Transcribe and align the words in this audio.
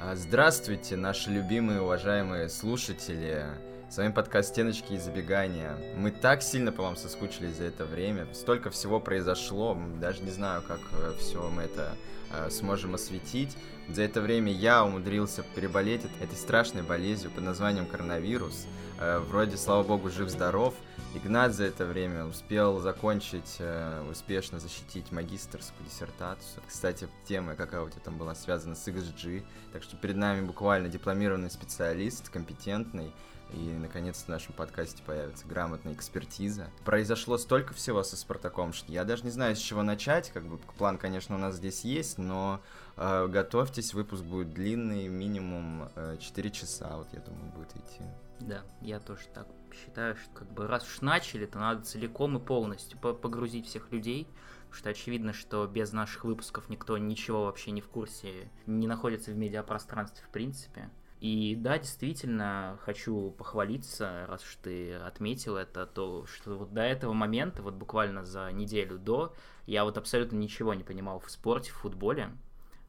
А, 0.00 0.14
здравствуйте, 0.14 0.94
наши 0.94 1.28
любимые, 1.28 1.80
уважаемые 1.80 2.48
слушатели. 2.48 3.46
С 3.90 3.96
вами 3.96 4.12
подкаст 4.12 4.50
«Стеночки 4.50 4.92
и 4.92 4.96
забегания». 4.96 5.76
Мы 5.96 6.12
так 6.12 6.40
сильно 6.40 6.70
по 6.70 6.84
вам 6.84 6.94
соскучились 6.94 7.56
за 7.56 7.64
это 7.64 7.84
время. 7.84 8.28
Столько 8.32 8.70
всего 8.70 9.00
произошло. 9.00 9.76
Даже 10.00 10.22
не 10.22 10.30
знаю, 10.30 10.62
как 10.62 10.78
э, 10.92 11.14
все 11.18 11.50
мы 11.50 11.62
это 11.62 11.96
э, 12.32 12.48
сможем 12.48 12.94
осветить. 12.94 13.56
За 13.88 14.02
это 14.02 14.20
время 14.20 14.52
я 14.52 14.84
умудрился 14.84 15.42
переболеть 15.56 16.02
этой 16.20 16.36
страшной 16.36 16.84
болезнью 16.84 17.32
под 17.32 17.42
названием 17.42 17.86
коронавирус. 17.86 18.68
Э, 19.00 19.18
вроде, 19.18 19.56
слава 19.56 19.82
богу, 19.82 20.10
жив-здоров. 20.10 20.74
Игнат 21.18 21.52
за 21.52 21.64
это 21.64 21.84
время 21.84 22.26
успел 22.26 22.78
закончить, 22.78 23.56
э, 23.58 24.08
успешно 24.08 24.60
защитить 24.60 25.10
магистрскую 25.10 25.84
диссертацию. 25.84 26.62
Кстати, 26.68 27.08
тема, 27.26 27.56
какая 27.56 27.80
у 27.82 27.90
тебя 27.90 28.02
там 28.04 28.18
была, 28.18 28.36
связана 28.36 28.76
с 28.76 28.86
XG. 28.86 29.42
Так 29.72 29.82
что 29.82 29.96
перед 29.96 30.14
нами 30.14 30.46
буквально 30.46 30.88
дипломированный 30.88 31.50
специалист, 31.50 32.28
компетентный. 32.28 33.12
И, 33.52 33.70
наконец-то, 33.70 34.26
в 34.26 34.28
нашем 34.28 34.52
подкасте 34.54 35.02
появится 35.02 35.46
грамотная 35.46 35.94
экспертиза. 35.94 36.70
Произошло 36.84 37.38
столько 37.38 37.72
всего 37.74 38.02
со 38.02 38.16
Спартаком, 38.16 38.72
что 38.72 38.92
я 38.92 39.04
даже 39.04 39.24
не 39.24 39.30
знаю, 39.30 39.56
с 39.56 39.58
чего 39.58 39.82
начать. 39.82 40.30
Как 40.30 40.44
бы 40.44 40.58
план, 40.76 40.98
конечно, 40.98 41.34
у 41.34 41.38
нас 41.38 41.56
здесь 41.56 41.84
есть, 41.84 42.18
но 42.18 42.60
э, 42.96 43.26
готовьтесь, 43.26 43.94
выпуск 43.94 44.22
будет 44.22 44.52
длинный, 44.52 45.08
минимум 45.08 45.88
э, 45.96 46.18
4 46.20 46.50
часа, 46.50 46.96
вот 46.96 47.08
я 47.12 47.20
думаю, 47.20 47.50
будет 47.52 47.70
идти. 47.76 48.02
Да, 48.40 48.62
я 48.82 49.00
тоже 49.00 49.22
так 49.34 49.48
считаю, 49.72 50.16
что 50.16 50.30
как 50.32 50.50
бы 50.52 50.66
раз 50.66 50.84
уж 50.84 51.00
начали, 51.00 51.46
то 51.46 51.58
надо 51.58 51.84
целиком 51.84 52.36
и 52.36 52.40
полностью 52.40 52.98
погрузить 52.98 53.66
всех 53.66 53.90
людей, 53.92 54.28
что 54.70 54.90
очевидно, 54.90 55.32
что 55.32 55.66
без 55.66 55.92
наших 55.92 56.24
выпусков 56.24 56.68
никто 56.68 56.98
ничего 56.98 57.44
вообще 57.46 57.70
не 57.70 57.80
в 57.80 57.88
курсе, 57.88 58.50
не 58.66 58.86
находится 58.86 59.32
в 59.32 59.36
медиапространстве 59.36 60.24
в 60.26 60.30
принципе. 60.30 60.90
И 61.20 61.56
да, 61.56 61.78
действительно, 61.78 62.78
хочу 62.82 63.32
похвалиться, 63.32 64.26
раз 64.28 64.44
уж 64.44 64.56
ты 64.62 64.94
отметил 64.94 65.56
это, 65.56 65.84
то 65.84 66.26
что 66.26 66.56
вот 66.56 66.72
до 66.72 66.82
этого 66.82 67.12
момента, 67.12 67.60
вот 67.60 67.74
буквально 67.74 68.24
за 68.24 68.52
неделю 68.52 68.98
до, 68.98 69.34
я 69.66 69.84
вот 69.84 69.98
абсолютно 69.98 70.36
ничего 70.36 70.74
не 70.74 70.84
понимал 70.84 71.18
в 71.18 71.28
спорте, 71.30 71.72
в 71.72 71.76
футболе. 71.76 72.30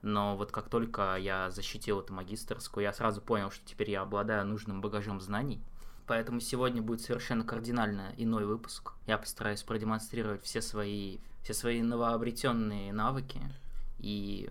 Но 0.02 0.38
вот 0.38 0.52
как 0.52 0.70
только 0.70 1.16
я 1.18 1.50
защитил 1.50 2.00
эту 2.00 2.14
магистрскую, 2.14 2.84
я 2.84 2.94
сразу 2.94 3.20
понял, 3.20 3.50
что 3.50 3.66
теперь 3.66 3.90
я 3.90 4.02
обладаю 4.02 4.46
нужным 4.46 4.80
багажом 4.80 5.20
знаний. 5.20 5.62
Поэтому 6.06 6.40
сегодня 6.40 6.82
будет 6.82 7.02
совершенно 7.02 7.44
кардинально 7.44 8.14
иной 8.18 8.46
выпуск. 8.46 8.94
Я 9.08 9.18
постараюсь 9.18 9.64
продемонстрировать 9.64 10.44
все 10.44 10.62
свои, 10.62 11.18
все 11.44 11.54
свои 11.54 11.82
новообретенные 11.82 12.94
навыки 12.94 13.42
и 14.00 14.50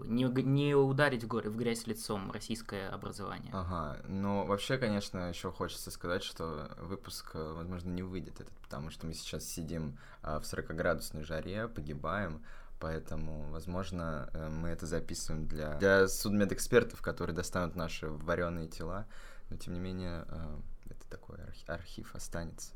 бы 0.00 0.08
не, 0.08 0.24
не 0.24 0.74
ударить 0.74 1.24
в, 1.24 1.56
грязь 1.56 1.86
лицом 1.86 2.30
российское 2.32 2.88
образование. 2.88 3.52
Ага, 3.52 4.00
ну 4.06 4.44
вообще, 4.44 4.78
конечно, 4.78 5.28
еще 5.28 5.50
хочется 5.50 5.90
сказать, 5.90 6.22
что 6.22 6.70
выпуск, 6.78 7.30
э, 7.34 7.52
возможно, 7.56 7.90
не 7.90 8.02
выйдет 8.02 8.40
этот, 8.40 8.54
потому 8.58 8.90
что 8.90 9.06
мы 9.06 9.14
сейчас 9.14 9.44
сидим 9.44 9.98
а, 10.22 10.40
в 10.40 10.42
40-градусной 10.42 11.24
жаре, 11.24 11.68
погибаем, 11.68 12.42
поэтому, 12.78 13.50
возможно, 13.50 14.28
э, 14.32 14.48
мы 14.48 14.70
это 14.70 14.86
записываем 14.86 15.46
для, 15.46 15.76
для 15.78 16.08
судмедэкспертов, 16.08 17.00
которые 17.02 17.36
достанут 17.36 17.76
наши 17.76 18.08
вареные 18.08 18.68
тела, 18.68 19.06
но 19.50 19.56
тем 19.56 19.74
не 19.74 19.80
менее 19.80 20.24
э, 20.28 20.58
это 20.86 21.08
такой 21.08 21.38
архив 21.66 22.14
останется. 22.14 22.72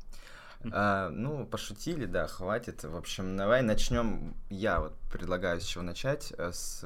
А, 0.71 1.09
ну, 1.09 1.45
пошутили, 1.45 2.05
да, 2.05 2.27
хватит. 2.27 2.83
В 2.83 2.95
общем, 2.95 3.35
давай 3.37 3.61
начнем. 3.61 4.35
Я 4.49 4.79
вот 4.79 4.93
предлагаю 5.11 5.61
с 5.61 5.65
чего 5.65 5.83
начать. 5.83 6.33
Э, 6.37 6.51
с 6.51 6.83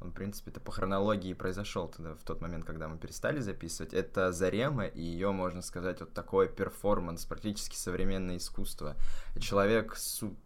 он, 0.00 0.12
в 0.12 0.14
принципе, 0.14 0.50
это 0.50 0.60
по 0.60 0.72
хронологии 0.72 1.34
произошел 1.34 1.86
тогда, 1.88 2.14
в 2.14 2.22
тот 2.24 2.40
момент, 2.40 2.64
когда 2.64 2.88
мы 2.88 2.96
перестали 2.96 3.40
записывать. 3.40 3.92
Это 3.92 4.32
Зарема 4.32 4.86
и 4.86 5.02
ее, 5.02 5.30
можно 5.30 5.60
сказать, 5.60 6.00
вот 6.00 6.14
такой 6.14 6.48
перформанс, 6.48 7.26
практически 7.26 7.76
современное 7.76 8.38
искусство. 8.38 8.96
Человек 9.38 9.96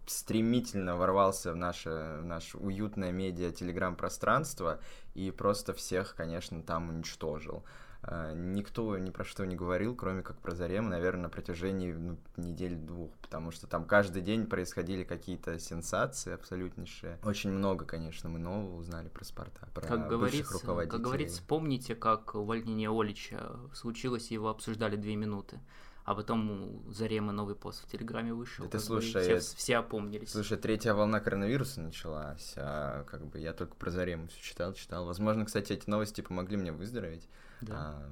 стремительно 0.06 0.96
ворвался 0.96 1.52
в 1.52 1.56
наше, 1.56 2.18
в 2.20 2.24
наше 2.24 2.58
уютное 2.58 3.12
медиа 3.12 3.52
телеграм-пространство 3.52 4.80
и 5.14 5.30
просто 5.30 5.72
всех, 5.72 6.16
конечно, 6.16 6.60
там 6.60 6.88
уничтожил. 6.88 7.64
А, 8.06 8.34
никто 8.34 8.98
ни 8.98 9.10
про 9.10 9.24
что 9.24 9.44
не 9.46 9.56
говорил, 9.56 9.94
кроме 9.94 10.22
как 10.22 10.36
про 10.36 10.54
Зарему, 10.54 10.90
наверное, 10.90 11.24
на 11.24 11.28
протяжении 11.30 11.92
ну, 11.92 12.18
недель-двух, 12.36 13.10
потому 13.22 13.50
что 13.50 13.66
там 13.66 13.86
каждый 13.86 14.20
день 14.20 14.46
происходили 14.46 15.04
какие-то 15.04 15.58
сенсации 15.58 16.34
абсолютнейшие. 16.34 17.18
Очень 17.24 17.50
много, 17.50 17.86
конечно, 17.86 18.28
мы 18.28 18.38
нового 18.38 18.76
узнали 18.76 19.08
про 19.08 19.24
Спартак, 19.24 19.70
про 19.70 19.86
как 19.86 20.08
говорится, 20.08 20.52
руководителей. 20.52 20.90
Как 20.90 21.00
говорится, 21.00 21.42
помните, 21.46 21.94
как 21.94 22.34
увольнение 22.34 22.90
Олича 22.90 23.56
случилось, 23.72 24.30
его 24.30 24.50
обсуждали 24.50 24.96
две 24.96 25.16
минуты 25.16 25.60
а 26.04 26.14
потом 26.14 26.50
у 26.50 26.92
Заремы 26.92 27.32
новый 27.32 27.54
пост 27.54 27.82
в 27.82 27.90
Телеграме 27.90 28.34
вышел. 28.34 28.66
Это 28.66 28.78
слушай, 28.78 29.22
все, 29.22 29.56
все 29.56 29.76
опомнились. 29.78 30.30
Слушай, 30.30 30.58
третья 30.58 30.92
волна 30.92 31.18
коронавируса 31.18 31.80
началась, 31.80 32.52
а 32.56 33.04
как 33.04 33.24
бы 33.26 33.38
я 33.38 33.54
только 33.54 33.74
про 33.74 33.90
Зарему 33.90 34.28
все 34.28 34.38
читал, 34.42 34.74
читал. 34.74 35.06
Возможно, 35.06 35.46
кстати, 35.46 35.72
эти 35.72 35.88
новости 35.88 36.20
помогли 36.20 36.58
мне 36.58 36.72
выздороветь. 36.72 37.26
Да. 37.64 37.74
А, 37.76 38.10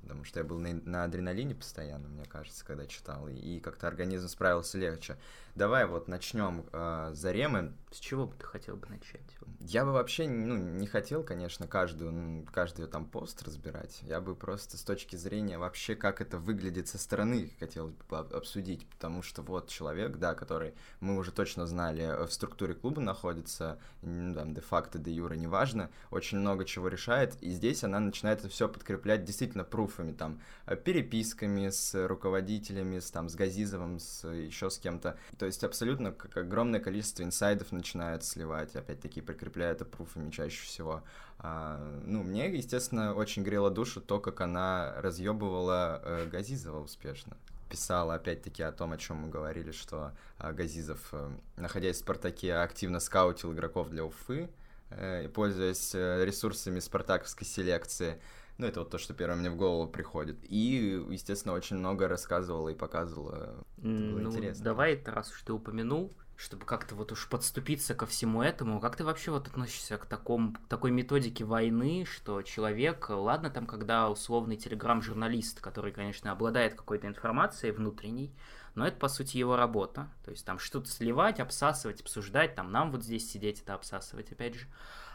потому 0.00 0.24
что 0.24 0.40
я 0.40 0.44
был 0.44 0.58
на, 0.58 0.72
на 0.72 1.04
адреналине 1.04 1.54
постоянно, 1.54 2.08
мне 2.08 2.24
кажется, 2.24 2.64
когда 2.64 2.86
читал, 2.86 3.28
и, 3.28 3.34
и 3.34 3.60
как-то 3.60 3.86
организм 3.86 4.28
справился 4.28 4.78
легче. 4.78 5.16
Давай 5.54 5.84
вот 5.84 6.08
начнем 6.08 6.64
э, 6.72 7.10
с 7.12 7.18
Заремы. 7.18 7.74
С 7.90 7.98
чего 7.98 8.26
бы 8.26 8.34
ты 8.38 8.46
хотел 8.46 8.76
бы 8.76 8.88
начать? 8.88 9.36
Я 9.60 9.84
бы 9.84 9.92
вообще 9.92 10.26
ну, 10.26 10.56
не 10.56 10.86
хотел, 10.86 11.22
конечно, 11.22 11.66
каждую, 11.66 12.46
каждый 12.50 12.86
там 12.86 13.04
пост 13.04 13.42
разбирать. 13.42 14.00
Я 14.00 14.22
бы 14.22 14.34
просто 14.34 14.78
с 14.78 14.82
точки 14.82 15.16
зрения 15.16 15.58
вообще, 15.58 15.94
как 15.94 16.22
это 16.22 16.38
выглядит 16.38 16.88
со 16.88 16.96
стороны, 16.96 17.50
хотел 17.60 17.88
бы 18.08 18.18
обсудить. 18.18 18.88
Потому 18.88 19.20
что 19.20 19.42
вот 19.42 19.68
человек, 19.68 20.16
да, 20.16 20.34
который 20.34 20.72
мы 21.00 21.18
уже 21.18 21.32
точно 21.32 21.66
знали, 21.66 22.02
э, 22.02 22.26
в 22.26 22.32
структуре 22.32 22.72
клуба 22.72 23.02
находится, 23.02 23.78
ну, 24.00 24.34
там, 24.34 24.54
де-факто, 24.54 24.98
де-юра, 24.98 25.34
неважно, 25.34 25.90
очень 26.10 26.38
много 26.38 26.64
чего 26.64 26.88
решает. 26.88 27.36
И 27.42 27.50
здесь 27.50 27.84
она 27.84 28.00
начинает 28.00 28.38
это 28.38 28.48
все 28.48 28.70
подкреплять 28.70 29.24
действительно 29.24 29.64
пруфами, 29.82 30.12
там, 30.12 30.40
э, 30.66 30.76
переписками 30.76 31.68
с 31.68 32.06
руководителями, 32.06 33.00
с, 33.00 33.10
там, 33.10 33.28
с 33.28 33.34
Газизовым, 33.34 33.98
с 33.98 34.28
еще 34.28 34.70
с 34.70 34.78
кем-то. 34.78 35.16
То 35.38 35.46
есть 35.46 35.64
абсолютно 35.64 36.12
как 36.12 36.36
огромное 36.36 36.80
количество 36.80 37.22
инсайдов 37.22 37.72
начинает 37.72 38.24
сливать, 38.24 38.76
опять-таки 38.76 39.20
прикрепляя 39.20 39.72
это 39.72 39.84
пруфами 39.84 40.30
чаще 40.30 40.64
всего. 40.64 41.02
А, 41.38 41.80
ну, 42.04 42.22
мне, 42.22 42.54
естественно, 42.54 43.14
очень 43.14 43.42
грело 43.42 43.70
душу 43.70 44.00
то, 44.00 44.20
как 44.20 44.40
она 44.40 44.94
разъебывала 44.98 46.00
э, 46.04 46.28
Газизова 46.30 46.80
успешно 46.80 47.36
писала 47.68 48.16
опять-таки 48.16 48.62
о 48.62 48.70
том, 48.70 48.92
о 48.92 48.98
чем 48.98 49.16
мы 49.16 49.30
говорили, 49.30 49.72
что 49.72 50.12
э, 50.38 50.52
Газизов, 50.52 51.08
э, 51.12 51.30
находясь 51.56 51.96
в 51.96 52.00
Спартаке, 52.00 52.54
активно 52.56 53.00
скаутил 53.00 53.54
игроков 53.54 53.88
для 53.88 54.04
Уфы, 54.04 54.50
э, 54.90 55.30
пользуясь 55.30 55.94
э, 55.94 56.22
ресурсами 56.26 56.80
спартаковской 56.80 57.46
селекции. 57.46 58.20
Ну, 58.58 58.66
это 58.66 58.80
вот 58.80 58.90
то, 58.90 58.98
что 58.98 59.14
первое 59.14 59.36
мне 59.36 59.50
в 59.50 59.56
голову 59.56 59.90
приходит. 59.90 60.38
И, 60.42 61.04
естественно, 61.10 61.54
очень 61.54 61.76
много 61.76 62.06
рассказывала 62.06 62.68
и 62.68 62.74
показывала. 62.74 63.64
Это 63.78 63.86
было 63.86 64.18
ну, 64.20 64.30
интересно. 64.30 64.64
Давай, 64.64 65.02
раз 65.04 65.32
уж 65.32 65.42
ты 65.42 65.52
упомянул, 65.52 66.12
чтобы 66.36 66.66
как-то 66.66 66.94
вот 66.94 67.12
уж 67.12 67.28
подступиться 67.28 67.94
ко 67.94 68.06
всему 68.06 68.42
этому, 68.42 68.80
как 68.80 68.96
ты 68.96 69.04
вообще 69.04 69.30
вот 69.30 69.48
относишься 69.48 69.96
к, 69.96 70.06
такому, 70.06 70.54
к 70.54 70.68
такой 70.68 70.90
методике 70.90 71.44
войны, 71.44 72.04
что 72.04 72.42
человек, 72.42 73.06
ладно 73.10 73.48
там, 73.50 73.66
когда 73.66 74.10
условный 74.10 74.56
телеграм-журналист, 74.56 75.60
который, 75.60 75.92
конечно, 75.92 76.32
обладает 76.32 76.74
какой-то 76.74 77.06
информацией 77.06 77.72
внутренней, 77.72 78.34
но 78.74 78.86
это, 78.86 78.96
по 78.96 79.08
сути, 79.08 79.36
его 79.36 79.56
работа. 79.56 80.08
То 80.24 80.30
есть 80.30 80.44
там 80.44 80.58
что-то 80.58 80.90
сливать, 80.90 81.40
обсасывать, 81.40 82.00
обсуждать, 82.00 82.54
там 82.54 82.72
нам 82.72 82.90
вот 82.90 83.04
здесь 83.04 83.30
сидеть 83.30 83.60
это 83.60 83.74
обсасывать, 83.74 84.32
опять 84.32 84.54
же. 84.54 84.66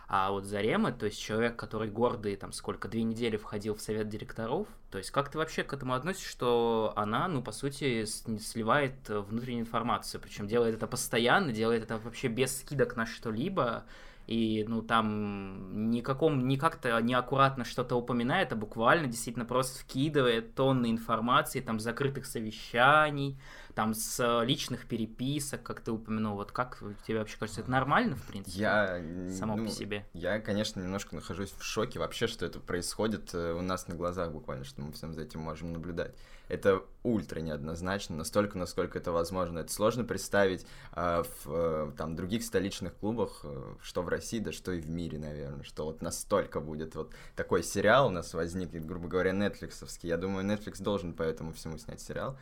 А 0.09 0.31
вот 0.31 0.45
Зарема, 0.45 0.93
то 0.93 1.05
есть 1.05 1.19
человек, 1.19 1.57
который 1.57 1.89
гордый, 1.89 2.37
там, 2.37 2.53
сколько, 2.53 2.87
две 2.87 3.03
недели 3.03 3.35
входил 3.35 3.75
в 3.75 3.81
совет 3.81 4.07
директоров, 4.07 4.67
то 4.89 4.97
есть 4.97 5.11
как 5.11 5.29
ты 5.29 5.37
вообще 5.37 5.63
к 5.63 5.73
этому 5.73 5.93
относишься, 5.95 6.29
что 6.29 6.93
она, 6.95 7.27
ну, 7.27 7.41
по 7.41 7.51
сути, 7.51 8.05
сливает 8.05 8.95
внутреннюю 9.09 9.63
информацию, 9.63 10.21
причем 10.21 10.47
делает 10.47 10.75
это 10.75 10.87
постоянно, 10.87 11.51
делает 11.51 11.83
это 11.83 11.97
вообще 11.97 12.29
без 12.29 12.57
скидок 12.57 12.95
на 12.95 13.05
что-либо, 13.05 13.83
и, 14.27 14.63
ну, 14.67 14.81
там 14.81 15.89
никаком, 15.89 16.47
не 16.47 16.57
как-то 16.57 17.01
неаккуратно 17.01 17.65
что-то 17.65 17.95
упоминает, 17.95 18.53
а 18.53 18.55
буквально 18.55 19.07
действительно 19.07 19.45
просто 19.45 19.79
вкидывает 19.79 20.55
тонны 20.55 20.89
информации, 20.89 21.59
там, 21.59 21.81
закрытых 21.81 22.25
совещаний, 22.25 23.37
там, 23.77 23.93
с 23.93 24.41
личных 24.41 24.87
переписок, 24.87 25.61
как 25.61 25.81
ты 25.81 25.91
упомянул, 25.91 26.33
вот 26.33 26.51
как 26.51 26.81
тебе 27.05 27.19
вообще 27.19 27.37
кажется, 27.37 27.61
это 27.61 27.69
нормально, 27.69 28.15
в 28.15 28.23
принципе, 28.23 28.59
я, 28.59 28.99
само 29.37 29.55
ну, 29.55 29.65
по 29.65 29.71
себе? 29.71 30.03
Я, 30.13 30.39
конечно, 30.39 30.81
немножко 30.81 31.13
нахожусь 31.13 31.51
в 31.51 31.61
шоке 31.61 31.99
вообще, 31.99 32.25
что 32.25 32.43
это 32.43 32.59
происходит 32.59 33.35
э, 33.35 33.53
у 33.53 33.61
нас 33.61 33.87
на 33.87 33.93
глазах 33.93 34.31
буквально, 34.31 34.65
что 34.65 34.81
мы 34.81 34.93
всем 34.93 35.13
за 35.13 35.21
этим 35.21 35.41
можем 35.41 35.73
наблюдать. 35.73 36.15
Это 36.47 36.83
ультра 37.03 37.39
неоднозначно, 37.39 38.15
настолько, 38.15 38.57
насколько 38.57 38.97
это 38.97 39.11
возможно. 39.11 39.59
Это 39.59 39.71
сложно 39.71 40.03
представить 40.03 40.65
э, 40.93 41.23
в 41.23 41.51
э, 41.51 41.91
там, 41.97 42.15
других 42.15 42.43
столичных 42.43 42.95
клубах, 42.95 43.41
э, 43.43 43.75
что 43.81 44.01
в 44.01 44.09
России, 44.09 44.39
да 44.39 44.51
что 44.51 44.71
и 44.71 44.79
в 44.79 44.89
мире, 44.89 45.17
наверное, 45.17 45.63
что 45.63 45.85
вот 45.85 46.01
настолько 46.01 46.59
будет 46.59 46.95
вот 46.95 47.13
такой 47.35 47.63
сериал 47.63 48.07
у 48.07 48.11
нас 48.11 48.33
возникнет, 48.33 48.85
грубо 48.85 49.07
говоря, 49.07 49.31
нетфликсовский. 49.31 50.09
Я 50.09 50.17
думаю, 50.17 50.45
Netflix 50.45 50.81
должен 50.81 51.13
по 51.13 51.23
этому 51.23 51.53
всему 51.53 51.77
снять 51.77 52.01
сериал. 52.01 52.37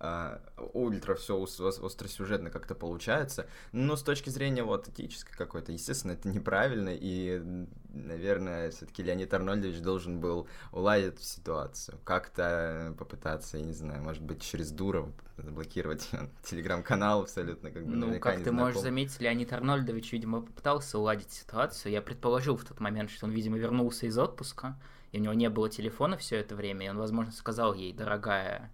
Э, 0.00 0.38
ультра 0.72 1.14
все 1.14 1.42
остросюжетно 1.42 2.50
как-то 2.50 2.74
получается, 2.74 3.46
но 3.72 3.96
с 3.96 4.02
точки 4.02 4.30
зрения 4.30 4.62
вот 4.62 4.88
этической 4.88 5.36
какой-то, 5.36 5.72
естественно, 5.72 6.12
это 6.12 6.28
неправильно, 6.28 6.90
и, 6.92 7.66
наверное, 7.94 8.70
все-таки 8.70 9.02
Леонид 9.02 9.32
Арнольдович 9.32 9.80
должен 9.80 10.20
был 10.20 10.48
уладить 10.72 11.20
ситуацию, 11.20 11.98
как-то 12.04 12.94
попытаться, 12.98 13.58
я 13.58 13.64
не 13.64 13.72
знаю, 13.72 14.02
может 14.02 14.22
быть, 14.22 14.42
через 14.42 14.70
Дуров 14.70 15.10
заблокировать 15.36 16.08
телеграм-канал 16.44 17.22
абсолютно 17.22 17.70
как 17.70 17.86
бы 17.86 17.94
Ну, 17.94 18.20
как 18.20 18.36
ты 18.36 18.42
знаком. 18.44 18.60
можешь 18.60 18.80
заметить, 18.80 19.20
Леонид 19.20 19.52
Арнольдович, 19.52 20.12
видимо, 20.12 20.42
попытался 20.42 20.98
уладить 20.98 21.30
ситуацию. 21.30 21.92
Я 21.92 22.02
предположил 22.02 22.56
в 22.56 22.64
тот 22.64 22.80
момент, 22.80 23.10
что 23.10 23.26
он, 23.26 23.32
видимо, 23.32 23.56
вернулся 23.56 24.06
из 24.06 24.18
отпуска, 24.18 24.78
и 25.12 25.18
у 25.18 25.22
него 25.22 25.34
не 25.34 25.48
было 25.48 25.68
телефона 25.70 26.16
все 26.16 26.36
это 26.36 26.54
время, 26.56 26.86
и 26.86 26.88
он, 26.88 26.98
возможно, 26.98 27.32
сказал 27.32 27.74
ей, 27.74 27.92
дорогая, 27.92 28.72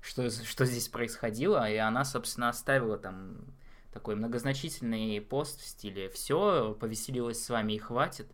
что, 0.00 0.30
что 0.30 0.64
здесь 0.64 0.88
происходило, 0.88 1.68
и 1.70 1.76
она, 1.76 2.04
собственно, 2.04 2.48
оставила 2.48 2.98
там 2.98 3.38
такой 3.92 4.14
многозначительный 4.14 5.20
пост 5.20 5.60
в 5.60 5.66
стиле 5.66 6.08
«все, 6.10 6.76
повеселилась 6.78 7.42
с 7.42 7.48
вами 7.48 7.74
и 7.74 7.78
хватит», 7.78 8.26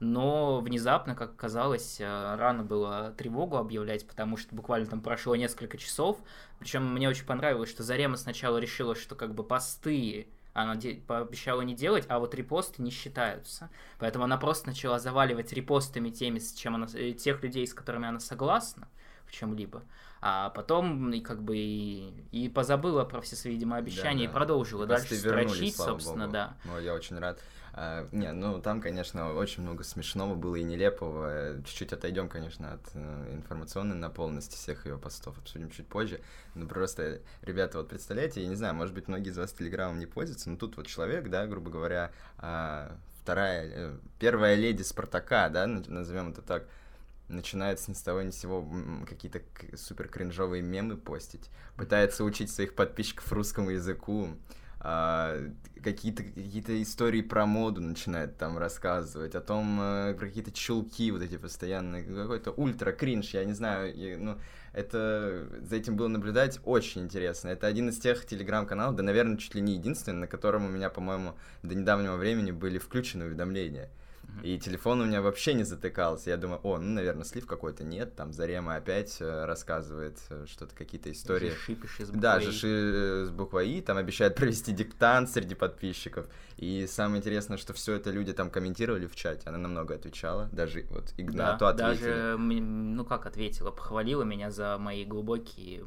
но 0.00 0.60
внезапно, 0.60 1.14
как 1.14 1.36
казалось, 1.36 2.00
э, 2.00 2.34
рано 2.36 2.64
было 2.64 3.14
тревогу 3.16 3.56
объявлять, 3.56 4.08
потому 4.08 4.36
что 4.36 4.54
буквально 4.54 4.86
там 4.86 5.02
прошло 5.02 5.36
несколько 5.36 5.76
часов, 5.76 6.18
причем 6.58 6.92
мне 6.92 7.08
очень 7.08 7.26
понравилось, 7.26 7.70
что 7.70 7.82
Зарема 7.82 8.16
сначала 8.16 8.56
решила, 8.56 8.94
что 8.94 9.14
как 9.14 9.34
бы 9.34 9.44
посты 9.44 10.26
она 10.52 10.78
пообещала 11.06 11.60
не 11.60 11.74
делать, 11.74 12.06
а 12.08 12.18
вот 12.18 12.34
репосты 12.34 12.82
не 12.82 12.90
считаются. 12.90 13.70
Поэтому 13.98 14.24
она 14.24 14.36
просто 14.36 14.68
начала 14.68 14.98
заваливать 14.98 15.52
репостами 15.52 16.10
теми, 16.10 16.38
с 16.38 16.54
чем 16.54 16.74
она, 16.74 16.86
э, 16.94 17.12
тех 17.12 17.42
людей, 17.42 17.66
с 17.66 17.74
которыми 17.74 18.08
она 18.08 18.20
согласна 18.20 18.88
в 19.26 19.32
чем-либо. 19.32 19.82
А 20.22 20.50
потом 20.50 21.12
и 21.12 21.20
как 21.20 21.42
бы 21.42 21.56
и, 21.56 22.12
и 22.32 22.48
позабыла 22.48 23.04
про 23.04 23.20
все 23.20 23.36
свои, 23.36 23.54
видимо, 23.54 23.76
обещания 23.76 24.26
да, 24.26 24.26
да. 24.26 24.30
и 24.30 24.34
продолжила 24.34 24.86
Просто 24.86 25.10
дальше 25.10 25.28
строчить, 25.28 25.76
собственно, 25.76 26.24
Богу. 26.24 26.32
да. 26.32 26.54
Ну, 26.64 26.80
я 26.80 26.94
очень 26.94 27.18
рад. 27.18 27.40
А, 27.72 28.08
не, 28.12 28.32
ну 28.32 28.60
там, 28.60 28.80
конечно, 28.80 29.32
очень 29.32 29.62
много 29.62 29.84
смешного 29.84 30.34
было 30.34 30.56
и 30.56 30.62
нелепого. 30.62 31.62
Чуть-чуть 31.64 31.92
отойдем, 31.92 32.28
конечно, 32.28 32.74
от 32.74 32.90
э, 32.94 33.34
информационной 33.34 33.96
наполненности 33.96 34.56
всех 34.56 34.86
ее 34.86 34.98
постов, 34.98 35.38
обсудим 35.38 35.70
чуть 35.70 35.86
позже. 35.86 36.20
Ну 36.54 36.66
просто, 36.66 37.20
ребята, 37.42 37.78
вот 37.78 37.88
представляете, 37.88 38.42
я 38.42 38.48
не 38.48 38.56
знаю, 38.56 38.74
может 38.74 38.94
быть, 38.94 39.08
многие 39.08 39.30
из 39.30 39.38
вас 39.38 39.52
Телеграмом 39.52 39.98
не 39.98 40.06
пользуются, 40.06 40.50
но 40.50 40.56
тут 40.56 40.76
вот 40.76 40.86
человек, 40.86 41.28
да, 41.28 41.46
грубо 41.46 41.70
говоря, 41.70 42.10
э, 42.38 42.90
вторая, 43.22 43.70
э, 43.72 43.96
первая 44.18 44.56
леди 44.56 44.82
Спартака, 44.82 45.48
да, 45.48 45.66
назовем 45.66 46.30
это 46.30 46.42
так, 46.42 46.66
начинает 47.28 47.78
с 47.80 47.88
ни 47.88 47.94
с 47.94 48.02
того 48.02 48.22
ни 48.22 48.30
с 48.30 48.38
сего 48.38 48.68
какие-то 49.08 49.40
супер 49.76 50.08
кринжовые 50.08 50.62
мемы 50.62 50.96
постить, 50.96 51.48
пытается 51.76 52.24
учить 52.24 52.50
своих 52.50 52.74
подписчиков 52.74 53.32
русскому 53.32 53.70
языку, 53.70 54.30
а, 54.80 55.36
какие-то 55.82 56.22
какие 56.22 56.82
истории 56.82 57.20
про 57.20 57.44
моду 57.46 57.80
начинает 57.80 58.38
там 58.38 58.56
рассказывать, 58.56 59.34
о 59.34 59.40
том, 59.40 59.78
э, 59.80 60.14
про 60.14 60.26
какие-то 60.26 60.52
чулки 60.52 61.10
вот 61.10 61.22
эти 61.22 61.36
постоянные, 61.36 62.02
какой-то 62.02 62.50
ультра 62.52 62.92
кринж, 62.92 63.34
я 63.34 63.44
не 63.44 63.52
знаю, 63.52 63.94
и, 63.94 64.16
ну, 64.16 64.38
это, 64.72 65.46
за 65.60 65.76
этим 65.76 65.96
было 65.96 66.08
наблюдать 66.08 66.60
очень 66.64 67.02
интересно. 67.02 67.48
Это 67.48 67.66
один 67.66 67.88
из 67.88 67.98
тех 67.98 68.24
телеграм-каналов, 68.24 68.96
да, 68.96 69.02
наверное, 69.02 69.36
чуть 69.36 69.54
ли 69.54 69.60
не 69.60 69.74
единственный, 69.74 70.20
на 70.20 70.26
котором 70.26 70.64
у 70.64 70.68
меня, 70.68 70.88
по-моему, 70.90 71.34
до 71.62 71.74
недавнего 71.74 72.16
времени 72.16 72.50
были 72.50 72.78
включены 72.78 73.26
уведомления. 73.26 73.90
И 74.42 74.58
телефон 74.58 75.00
у 75.00 75.04
меня 75.04 75.22
вообще 75.22 75.54
не 75.54 75.64
затыкался. 75.64 76.30
Я 76.30 76.36
думаю, 76.36 76.60
о, 76.62 76.78
ну, 76.78 76.94
наверное, 76.94 77.24
слив 77.24 77.46
какой-то 77.46 77.84
нет. 77.84 78.16
Там 78.16 78.32
Зарема 78.32 78.76
опять 78.76 79.16
э, 79.20 79.44
рассказывает 79.44 80.18
э, 80.30 80.46
что-то, 80.48 80.74
какие-то 80.74 81.10
истории. 81.10 81.50
Жиши 81.50 81.74
пиши 81.74 82.04
с 82.04 82.08
буквой 82.08 82.20
Да, 82.20 82.40
Жиши 82.40 82.68
э, 82.68 83.24
с 83.26 83.30
буквой 83.30 83.68
И. 83.70 83.80
Там 83.80 83.96
обещают 83.96 84.34
провести 84.36 84.72
диктант 84.72 85.30
среди 85.30 85.54
подписчиков. 85.54 86.26
И 86.56 86.86
самое 86.86 87.18
интересное, 87.18 87.58
что 87.58 87.72
все 87.72 87.94
это 87.94 88.10
люди 88.10 88.32
там 88.32 88.50
комментировали 88.50 89.06
в 89.06 89.14
чате. 89.14 89.42
Она 89.48 89.58
намного 89.58 89.94
отвечала. 89.94 90.48
Даже 90.52 90.86
вот 90.90 91.12
Игнату 91.16 91.60
да, 91.60 91.68
ответили. 91.70 92.10
Даже, 92.10 92.38
ну 92.38 93.04
как 93.04 93.26
ответила, 93.26 93.70
похвалила 93.70 94.22
меня 94.22 94.50
за 94.50 94.78
мои 94.78 95.04
глубокие 95.04 95.84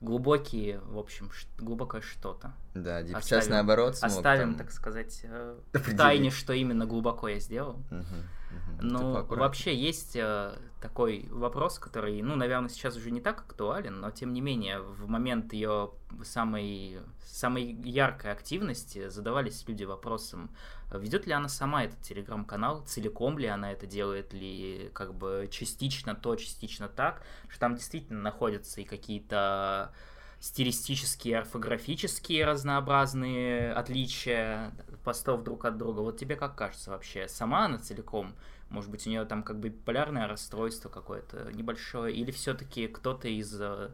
глубокие, 0.00 0.80
в 0.80 0.98
общем, 0.98 1.30
глубокое 1.58 2.00
что-то. 2.00 2.54
Да, 2.74 2.98
оставим, 2.98 3.22
сейчас 3.22 3.48
наоборот 3.48 3.96
смог 3.96 4.10
Оставим, 4.10 4.54
там... 4.54 4.58
так 4.58 4.70
сказать, 4.72 5.20
э, 5.24 5.58
в 5.72 5.96
тайне, 5.96 6.30
что 6.30 6.52
именно 6.52 6.86
глубоко 6.86 7.28
я 7.28 7.40
сделал. 7.40 7.82
Угу. 7.90 8.80
Ну, 8.80 9.24
вообще 9.24 9.74
есть 9.74 10.14
э, 10.14 10.56
такой 10.80 11.26
вопрос, 11.30 11.78
который, 11.78 12.22
ну, 12.22 12.36
наверное, 12.36 12.68
сейчас 12.68 12.96
уже 12.96 13.10
не 13.10 13.20
так 13.20 13.40
актуален, 13.40 14.00
но 14.00 14.10
тем 14.10 14.32
не 14.32 14.40
менее, 14.40 14.80
в 14.80 15.08
момент 15.08 15.52
ее 15.52 15.90
самой, 16.22 16.98
самой 17.24 17.72
яркой 17.84 18.32
активности 18.32 19.08
задавались 19.08 19.66
люди 19.66 19.84
вопросом, 19.84 20.50
ведет 20.92 21.26
ли 21.26 21.32
она 21.32 21.48
сама 21.48 21.84
этот 21.84 22.00
телеграм-канал, 22.00 22.82
целиком 22.86 23.38
ли 23.38 23.46
она 23.46 23.72
это 23.72 23.86
делает, 23.86 24.32
ли 24.32 24.90
как 24.94 25.14
бы 25.14 25.48
частично 25.50 26.14
то, 26.14 26.34
частично 26.36 26.88
так, 26.88 27.22
что 27.48 27.60
там 27.60 27.74
действительно 27.74 28.20
находятся 28.22 28.80
и 28.80 28.84
какие-то 28.84 29.92
стилистические, 30.40 31.38
орфографические 31.38 32.44
разнообразные 32.44 33.72
отличия 33.72 34.72
постов 35.04 35.42
друг 35.42 35.64
от 35.64 35.76
друга. 35.76 36.00
Вот 36.00 36.18
тебе 36.18 36.36
как 36.36 36.54
кажется 36.54 36.90
вообще, 36.90 37.28
сама 37.28 37.66
она 37.66 37.78
целиком? 37.78 38.34
Может 38.70 38.90
быть, 38.90 39.06
у 39.06 39.10
нее 39.10 39.24
там 39.24 39.42
как 39.42 39.58
бы 39.58 39.70
полярное 39.70 40.26
расстройство 40.26 40.88
какое-то 40.88 41.50
небольшое, 41.52 42.14
или 42.14 42.30
все-таки 42.30 42.86
кто-то 42.86 43.26
из 43.26 43.58
э, 43.60 43.90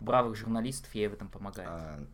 бравых 0.00 0.36
журналистов 0.36 0.94
ей 0.94 1.08
в 1.08 1.12
этом 1.12 1.28
помогает? 1.28 2.08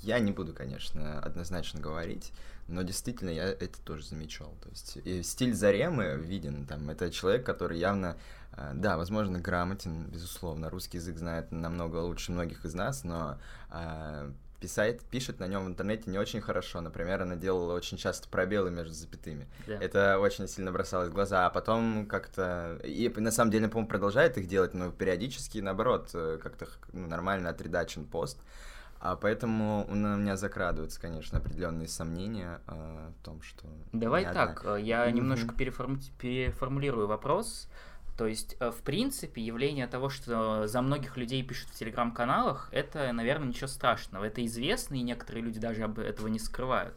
Я 0.00 0.18
не 0.18 0.32
буду, 0.32 0.52
конечно, 0.52 1.18
однозначно 1.20 1.80
говорить, 1.80 2.32
но 2.68 2.82
действительно 2.82 3.30
я 3.30 3.44
это 3.44 3.80
тоже 3.82 4.04
замечал. 4.04 4.54
То 4.62 4.68
есть 4.70 5.26
стиль 5.26 5.54
Заремы 5.54 6.16
виден, 6.16 6.66
там, 6.66 6.88
это 6.90 7.10
человек, 7.10 7.44
который 7.44 7.78
явно, 7.78 8.16
э, 8.52 8.72
да, 8.74 8.96
возможно, 8.96 9.38
грамотен, 9.40 10.06
безусловно, 10.06 10.70
русский 10.70 10.98
язык 10.98 11.18
знает 11.18 11.52
намного 11.52 11.98
лучше 11.98 12.32
многих 12.32 12.64
из 12.64 12.74
нас, 12.74 13.04
но 13.04 13.38
э, 13.70 14.30
писает, 14.64 15.02
пишет 15.02 15.40
на 15.40 15.46
нем 15.46 15.66
в 15.66 15.68
интернете 15.68 16.10
не 16.10 16.18
очень 16.18 16.40
хорошо. 16.40 16.80
Например, 16.80 17.20
она 17.20 17.36
делала 17.36 17.74
очень 17.74 17.98
часто 17.98 18.30
пробелы 18.30 18.70
между 18.70 18.94
запятыми. 18.94 19.46
Yeah. 19.66 19.78
Это 19.78 20.18
очень 20.18 20.48
сильно 20.48 20.72
бросалось 20.72 21.10
в 21.10 21.12
глаза. 21.12 21.44
А 21.44 21.50
потом 21.50 22.06
как-то... 22.06 22.80
И 22.82 23.12
на 23.14 23.30
самом 23.30 23.50
деле, 23.50 23.68
по-моему, 23.68 23.88
продолжает 23.88 24.38
их 24.38 24.48
делать, 24.48 24.72
но 24.72 24.90
периодически, 24.90 25.58
наоборот, 25.58 26.10
э, 26.14 26.38
как-то 26.42 26.66
ну, 26.94 27.06
нормально 27.06 27.50
отредачен 27.50 28.06
пост. 28.06 28.38
А 29.04 29.16
поэтому 29.16 29.84
у 29.86 29.94
меня 29.94 30.34
закрадываются, 30.34 30.98
конечно, 30.98 31.36
определенные 31.36 31.88
сомнения 31.88 32.62
э, 32.66 33.10
в 33.20 33.22
том, 33.22 33.42
что... 33.42 33.66
Давай 33.92 34.24
так, 34.24 34.60
одна... 34.60 34.78
Э, 34.78 34.80
я 34.80 35.06
mm-hmm. 35.06 35.12
немножко 35.12 35.54
переформ... 35.54 36.00
переформулирую 36.18 37.06
вопрос. 37.06 37.68
То 38.16 38.26
есть, 38.26 38.56
э, 38.60 38.70
в 38.70 38.80
принципе, 38.80 39.42
явление 39.42 39.88
того, 39.88 40.08
что 40.08 40.66
за 40.66 40.80
многих 40.80 41.18
людей 41.18 41.42
пишут 41.42 41.68
в 41.68 41.74
телеграм-каналах, 41.74 42.70
это, 42.72 43.12
наверное, 43.12 43.48
ничего 43.48 43.66
страшного. 43.66 44.24
Это 44.24 44.42
известно, 44.46 44.94
и 44.94 45.02
некоторые 45.02 45.44
люди 45.44 45.60
даже 45.60 45.82
об 45.82 45.98
этого 45.98 46.28
не 46.28 46.38
скрывают. 46.38 46.96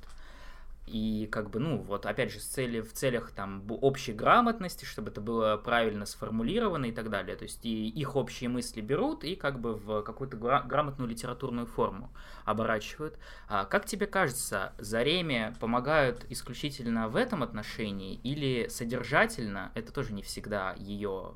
И 0.87 1.27
как 1.29 1.49
бы, 1.49 1.59
ну, 1.59 1.77
вот 1.77 2.05
опять 2.05 2.31
же, 2.31 2.39
с 2.39 2.45
цели, 2.45 2.79
в 2.79 2.93
целях 2.93 3.31
там 3.31 3.63
общей 3.81 4.13
грамотности, 4.13 4.85
чтобы 4.85 5.11
это 5.11 5.19
было 5.19 5.57
правильно 5.57 6.05
сформулировано 6.05 6.85
и 6.85 6.91
так 6.93 7.09
далее. 7.09 7.35
То 7.35 7.43
есть 7.43 7.65
и 7.65 7.89
их 7.89 8.15
общие 8.15 8.49
мысли 8.49 8.79
берут 8.79 9.25
и 9.25 9.35
как 9.35 9.59
бы 9.59 9.75
в 9.75 10.01
какую-то 10.01 10.37
грамотную 10.37 11.09
литературную 11.09 11.67
форму 11.67 12.09
оборачивают. 12.45 13.17
А 13.49 13.65
как 13.65 13.85
тебе 13.85 14.07
кажется, 14.07 14.73
Зареме 14.77 15.53
помогают 15.59 16.25
исключительно 16.29 17.09
в 17.09 17.17
этом 17.17 17.43
отношении 17.43 18.15
или 18.23 18.67
содержательно, 18.69 19.71
это 19.75 19.91
тоже 19.91 20.13
не 20.13 20.23
всегда 20.23 20.73
ее 20.77 21.33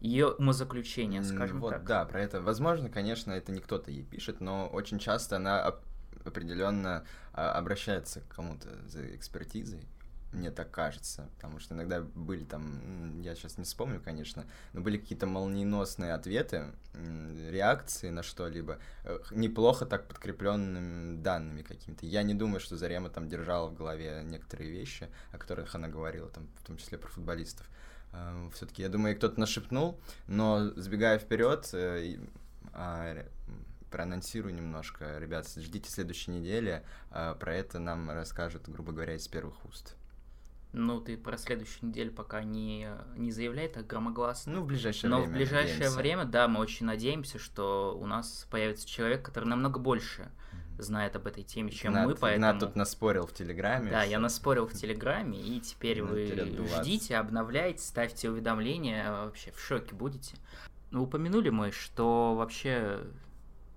ее 0.00 0.28
умозаключение, 0.28 1.24
скажем 1.24 1.60
вот, 1.60 1.70
так. 1.70 1.84
Да, 1.84 2.04
про 2.04 2.20
это. 2.20 2.40
Возможно, 2.40 2.88
конечно, 2.88 3.32
это 3.32 3.50
не 3.50 3.60
кто-то 3.60 3.90
ей 3.90 4.04
пишет, 4.04 4.40
но 4.40 4.68
очень 4.68 4.98
часто 5.00 5.36
она 5.36 5.60
определенно 6.24 7.04
а, 7.32 7.52
обращается 7.52 8.20
к 8.20 8.28
кому-то 8.28 8.68
за 8.86 9.14
экспертизой, 9.14 9.86
мне 10.32 10.50
так 10.50 10.70
кажется, 10.70 11.28
потому 11.36 11.58
что 11.58 11.74
иногда 11.74 12.00
были 12.00 12.44
там, 12.44 13.20
я 13.22 13.34
сейчас 13.34 13.56
не 13.56 13.64
вспомню, 13.64 14.00
конечно, 14.00 14.44
но 14.72 14.80
были 14.80 14.98
какие-то 14.98 15.26
молниеносные 15.26 16.12
ответы, 16.12 16.66
реакции 17.50 18.10
на 18.10 18.22
что-либо, 18.22 18.78
э, 19.04 19.18
неплохо 19.30 19.86
так 19.86 20.06
подкрепленными 20.06 21.22
данными 21.22 21.62
какими-то. 21.62 22.04
Я 22.04 22.22
не 22.22 22.34
думаю, 22.34 22.60
что 22.60 22.76
Зарема 22.76 23.08
там 23.08 23.28
держала 23.28 23.68
в 23.68 23.74
голове 23.74 24.22
некоторые 24.24 24.70
вещи, 24.70 25.08
о 25.32 25.38
которых 25.38 25.74
она 25.74 25.88
говорила, 25.88 26.28
там, 26.28 26.46
в 26.60 26.66
том 26.66 26.76
числе 26.76 26.98
про 26.98 27.08
футболистов. 27.08 27.68
э, 28.12 28.50
все-таки, 28.54 28.82
я 28.82 28.90
думаю, 28.90 29.16
кто-то 29.16 29.40
нашепнул, 29.40 29.98
но 30.26 30.70
сбегая 30.76 31.18
вперед, 31.18 31.70
э, 31.72 32.18
проанонсирую 33.90 34.54
немножко. 34.54 35.18
Ребят, 35.18 35.48
ждите 35.56 35.90
следующей 35.90 36.30
недели, 36.32 36.84
э, 37.10 37.34
про 37.38 37.54
это 37.54 37.78
нам 37.78 38.10
расскажут, 38.10 38.68
грубо 38.68 38.92
говоря, 38.92 39.14
из 39.14 39.26
первых 39.28 39.64
уст. 39.64 39.96
Ну, 40.74 41.00
ты 41.00 41.16
про 41.16 41.38
следующую 41.38 41.88
неделю 41.88 42.12
пока 42.12 42.42
не, 42.44 42.88
не 43.16 43.30
заявляй 43.30 43.68
так 43.68 43.86
громогласно. 43.86 44.52
Ну, 44.52 44.60
в 44.62 44.66
ближайшее 44.66 45.08
Но 45.10 45.18
время. 45.20 45.32
в 45.32 45.36
ближайшее 45.36 45.72
надеемся. 45.74 45.96
время, 45.96 46.24
да, 46.26 46.46
мы 46.46 46.60
очень 46.60 46.84
надеемся, 46.84 47.38
что 47.38 47.96
у 47.98 48.06
нас 48.06 48.46
появится 48.50 48.86
человек, 48.86 49.24
который 49.24 49.46
намного 49.46 49.78
больше 49.80 50.30
знает 50.78 51.16
об 51.16 51.26
этой 51.26 51.42
теме, 51.42 51.70
чем 51.72 51.94
Игнат- 51.94 52.06
мы, 52.06 52.14
поэтому... 52.14 52.36
Игнат 52.36 52.60
тут 52.60 52.76
наспорил 52.76 53.26
в 53.26 53.32
Телеграме. 53.32 53.90
Да, 53.90 54.02
что- 54.02 54.10
я 54.10 54.18
наспорил 54.20 54.66
в 54.66 54.74
Телеграме, 54.74 55.40
и 55.40 55.58
теперь 55.60 56.02
Ну, 56.02 56.08
вы 56.10 56.68
ждите, 56.78 57.16
обновляйте, 57.16 57.82
ставьте 57.82 58.30
уведомления, 58.30 59.10
вообще 59.10 59.50
в 59.50 59.58
шоке 59.60 59.94
будете. 59.94 60.36
Ну, 60.90 61.02
упомянули 61.04 61.48
мы, 61.50 61.72
что 61.72 62.34
вообще 62.36 63.00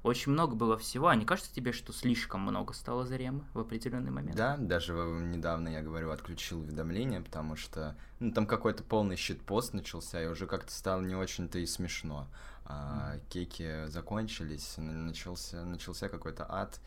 очень 0.03 0.31
много 0.31 0.55
было 0.55 0.77
всего, 0.77 1.07
а 1.07 1.15
не 1.15 1.25
кажется 1.25 1.53
тебе, 1.53 1.71
что 1.71 1.93
слишком 1.93 2.41
много 2.41 2.73
стало 2.73 3.05
Заремы 3.05 3.45
в 3.53 3.59
определенный 3.59 4.11
момент? 4.11 4.35
Да, 4.35 4.57
даже 4.57 4.93
недавно, 4.93 5.69
я 5.69 5.81
говорю, 5.81 6.11
отключил 6.11 6.61
уведомления, 6.61 7.21
потому 7.21 7.55
что 7.55 7.95
ну, 8.19 8.31
там 8.31 8.47
какой-то 8.47 8.83
полный 8.83 9.15
щит-пост 9.15 9.73
начался, 9.73 10.21
и 10.21 10.27
уже 10.27 10.47
как-то 10.47 10.71
стало 10.71 11.01
не 11.01 11.15
очень-то 11.15 11.59
и 11.59 11.65
смешно. 11.65 12.27
А, 12.65 13.17
Кейки 13.29 13.85
закончились, 13.87 14.75
н- 14.77 15.07
начался, 15.07 15.63
начался 15.65 16.09
какой-то 16.09 16.45
ад. 16.49 16.79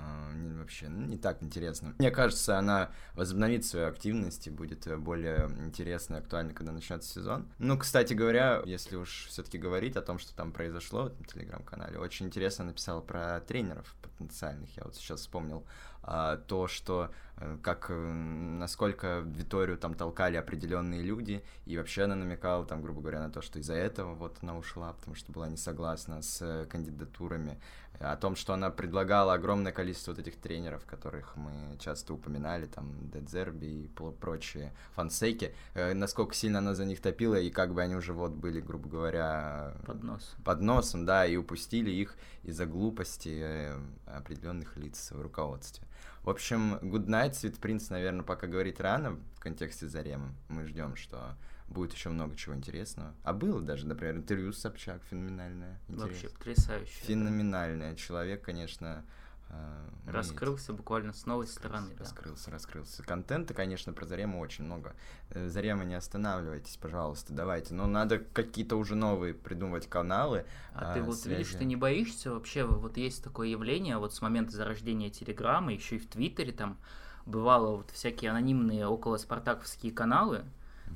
А, 0.00 0.30
вообще 0.58 0.88
ну, 0.88 1.06
не 1.06 1.18
так 1.18 1.42
интересно. 1.42 1.94
Мне 1.98 2.10
кажется, 2.10 2.58
она 2.58 2.90
возобновит 3.14 3.64
свою 3.64 3.88
активность 3.88 4.46
и 4.46 4.50
будет 4.50 4.86
э, 4.86 4.96
более 4.96 5.48
интересно 5.58 6.16
и 6.16 6.18
актуально, 6.18 6.54
когда 6.54 6.72
начнется 6.72 7.12
сезон. 7.12 7.48
Ну, 7.58 7.78
кстати 7.78 8.14
говоря, 8.14 8.62
если 8.64 8.96
уж 8.96 9.26
все-таки 9.28 9.58
говорить 9.58 9.96
о 9.96 10.02
том, 10.02 10.18
что 10.18 10.34
там 10.34 10.52
произошло 10.52 11.10
в 11.20 11.26
телеграм-канале, 11.26 11.98
очень 11.98 12.26
интересно 12.26 12.64
написал 12.64 13.02
про 13.02 13.40
тренеров 13.40 13.94
потенциальных. 14.02 14.76
Я 14.76 14.84
вот 14.84 14.94
сейчас 14.94 15.20
вспомнил 15.20 15.64
а, 16.02 16.36
то, 16.36 16.66
что 16.66 17.10
э, 17.36 17.58
как 17.62 17.90
насколько 17.90 19.20
Виторию 19.20 19.76
там 19.76 19.94
толкали 19.94 20.36
определенные 20.36 21.02
люди, 21.02 21.44
и 21.66 21.76
вообще 21.76 22.04
она 22.04 22.14
намекала 22.14 22.64
там, 22.64 22.80
грубо 22.80 23.00
говоря, 23.00 23.20
на 23.20 23.30
то, 23.30 23.42
что 23.42 23.58
из-за 23.58 23.74
этого 23.74 24.14
вот 24.14 24.38
она 24.40 24.56
ушла, 24.56 24.92
потому 24.92 25.14
что 25.14 25.32
была 25.32 25.48
не 25.48 25.56
согласна 25.56 26.22
с 26.22 26.40
э, 26.40 26.66
кандидатурами, 26.66 27.60
о 28.00 28.16
том, 28.16 28.34
что 28.34 28.54
она 28.54 28.70
предлагала 28.70 29.34
огромное 29.34 29.72
количество 29.72 30.12
вот 30.12 30.20
этих 30.20 30.36
тренеров, 30.36 30.86
которых 30.86 31.36
мы 31.36 31.76
часто 31.78 32.14
упоминали, 32.14 32.66
там, 32.66 33.10
Дедзерби 33.10 33.66
и 33.66 33.88
прочие 34.20 34.72
фансейки, 34.94 35.54
э, 35.74 35.92
насколько 35.92 36.34
сильно 36.34 36.60
она 36.60 36.74
за 36.74 36.86
них 36.86 37.00
топила, 37.02 37.34
и 37.34 37.50
как 37.50 37.74
бы 37.74 37.82
они 37.82 37.94
уже 37.94 38.14
вот 38.14 38.32
были, 38.32 38.60
грубо 38.60 38.88
говоря, 38.88 39.74
Под 39.86 40.02
нос. 40.02 40.34
под 40.44 40.60
носом, 40.62 41.04
да, 41.04 41.26
и 41.26 41.36
упустили 41.36 41.90
их 41.90 42.16
из-за 42.42 42.64
глупости 42.64 43.38
э, 43.42 43.78
определенных 44.06 44.76
лиц 44.78 45.10
в 45.12 45.20
руководстве. 45.20 45.86
В 46.22 46.30
общем, 46.30 46.76
Good 46.76 47.06
Night, 47.06 47.32
Sweet 47.32 47.60
Prince, 47.60 47.86
наверное, 47.90 48.24
пока 48.24 48.46
говорить 48.46 48.80
рано 48.80 49.18
в 49.36 49.40
контексте 49.40 49.88
Заремы. 49.88 50.34
Мы 50.48 50.66
ждем, 50.66 50.96
что 50.96 51.36
будет 51.70 51.94
еще 51.94 52.08
много 52.10 52.36
чего 52.36 52.54
интересного. 52.54 53.14
А 53.22 53.32
было 53.32 53.60
даже, 53.60 53.86
например, 53.86 54.16
интервью 54.16 54.52
с 54.52 54.58
Собчак 54.58 55.02
феноменальное. 55.08 55.80
Вообще 55.88 56.26
интересно. 56.26 56.38
потрясающе. 56.38 56.92
это. 56.98 57.06
Феноменальное. 57.06 57.94
Человек, 57.94 58.42
конечно, 58.42 59.04
э, 59.48 59.88
умеет. 60.02 60.14
Раскрылся 60.14 60.72
буквально 60.72 61.12
с 61.12 61.26
новой 61.26 61.46
стороны, 61.46 61.94
да. 61.94 62.00
Раскрылся, 62.00 62.50
раскрылся. 62.50 63.02
Контента, 63.04 63.54
конечно, 63.54 63.92
про 63.92 64.04
Зарему 64.04 64.40
очень 64.40 64.64
много. 64.64 64.96
Э, 65.30 65.48
Зарема, 65.48 65.84
не 65.84 65.94
останавливайтесь, 65.94 66.76
пожалуйста, 66.76 67.32
давайте. 67.32 67.72
Но 67.72 67.86
надо 67.86 68.18
какие-то 68.18 68.74
уже 68.74 68.96
новые 68.96 69.32
придумывать 69.32 69.88
каналы. 69.88 70.46
А, 70.74 70.92
ты 70.94 71.00
а, 71.00 71.02
вот 71.04 71.24
видишь, 71.24 71.48
связи. 71.48 71.58
ты 71.58 71.64
не 71.64 71.76
боишься 71.76 72.32
вообще, 72.32 72.64
вот 72.64 72.96
есть 72.96 73.22
такое 73.22 73.46
явление, 73.46 73.96
вот 73.98 74.12
с 74.12 74.20
момента 74.20 74.52
зарождения 74.52 75.08
Телеграма, 75.08 75.72
еще 75.72 75.96
и 75.96 75.98
в 76.00 76.08
Твиттере 76.08 76.52
там 76.52 76.78
бывало 77.26 77.76
вот 77.76 77.90
всякие 77.92 78.32
анонимные 78.32 78.88
около 78.88 79.18
спартаковские 79.18 79.92
каналы, 79.92 80.44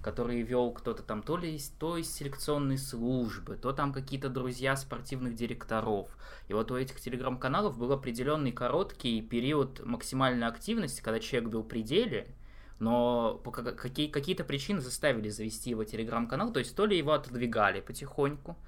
которые 0.05 0.43
вел 0.43 0.71
кто-то 0.71 1.03
там 1.03 1.23
то 1.23 1.39
ли 1.39 1.57
из, 1.57 1.71
то 1.71 1.97
из 1.97 2.15
селекционной 2.15 2.77
службы, 2.77 3.57
то 3.57 3.73
там 3.73 3.91
какие-то 3.91 4.29
друзья 4.29 4.77
спортивных 4.77 5.35
директоров. 5.35 6.11
И 6.49 6.53
вот 6.53 6.71
у 6.71 6.77
этих 6.77 7.01
телеграм-каналов 7.01 7.79
был 7.79 7.91
определенный 7.91 8.53
короткий 8.53 9.23
период 9.23 9.83
максимальной 9.83 10.47
активности, 10.47 11.01
когда 11.01 11.21
человек 11.21 11.49
был 11.49 11.63
в 11.63 11.69
пределе, 11.69 12.27
но 12.79 13.41
какие- 13.79 14.09
какие-то 14.09 14.45
причины 14.45 14.83
заставили 14.83 15.31
завести 15.31 15.71
его 15.71 15.85
телеграм-канал, 15.85 16.53
то 16.53 16.59
есть 16.59 16.77
то 16.77 16.85
ли 16.85 16.99
его 16.99 17.13
отодвигали 17.13 17.81
потихоньку, 17.81 18.59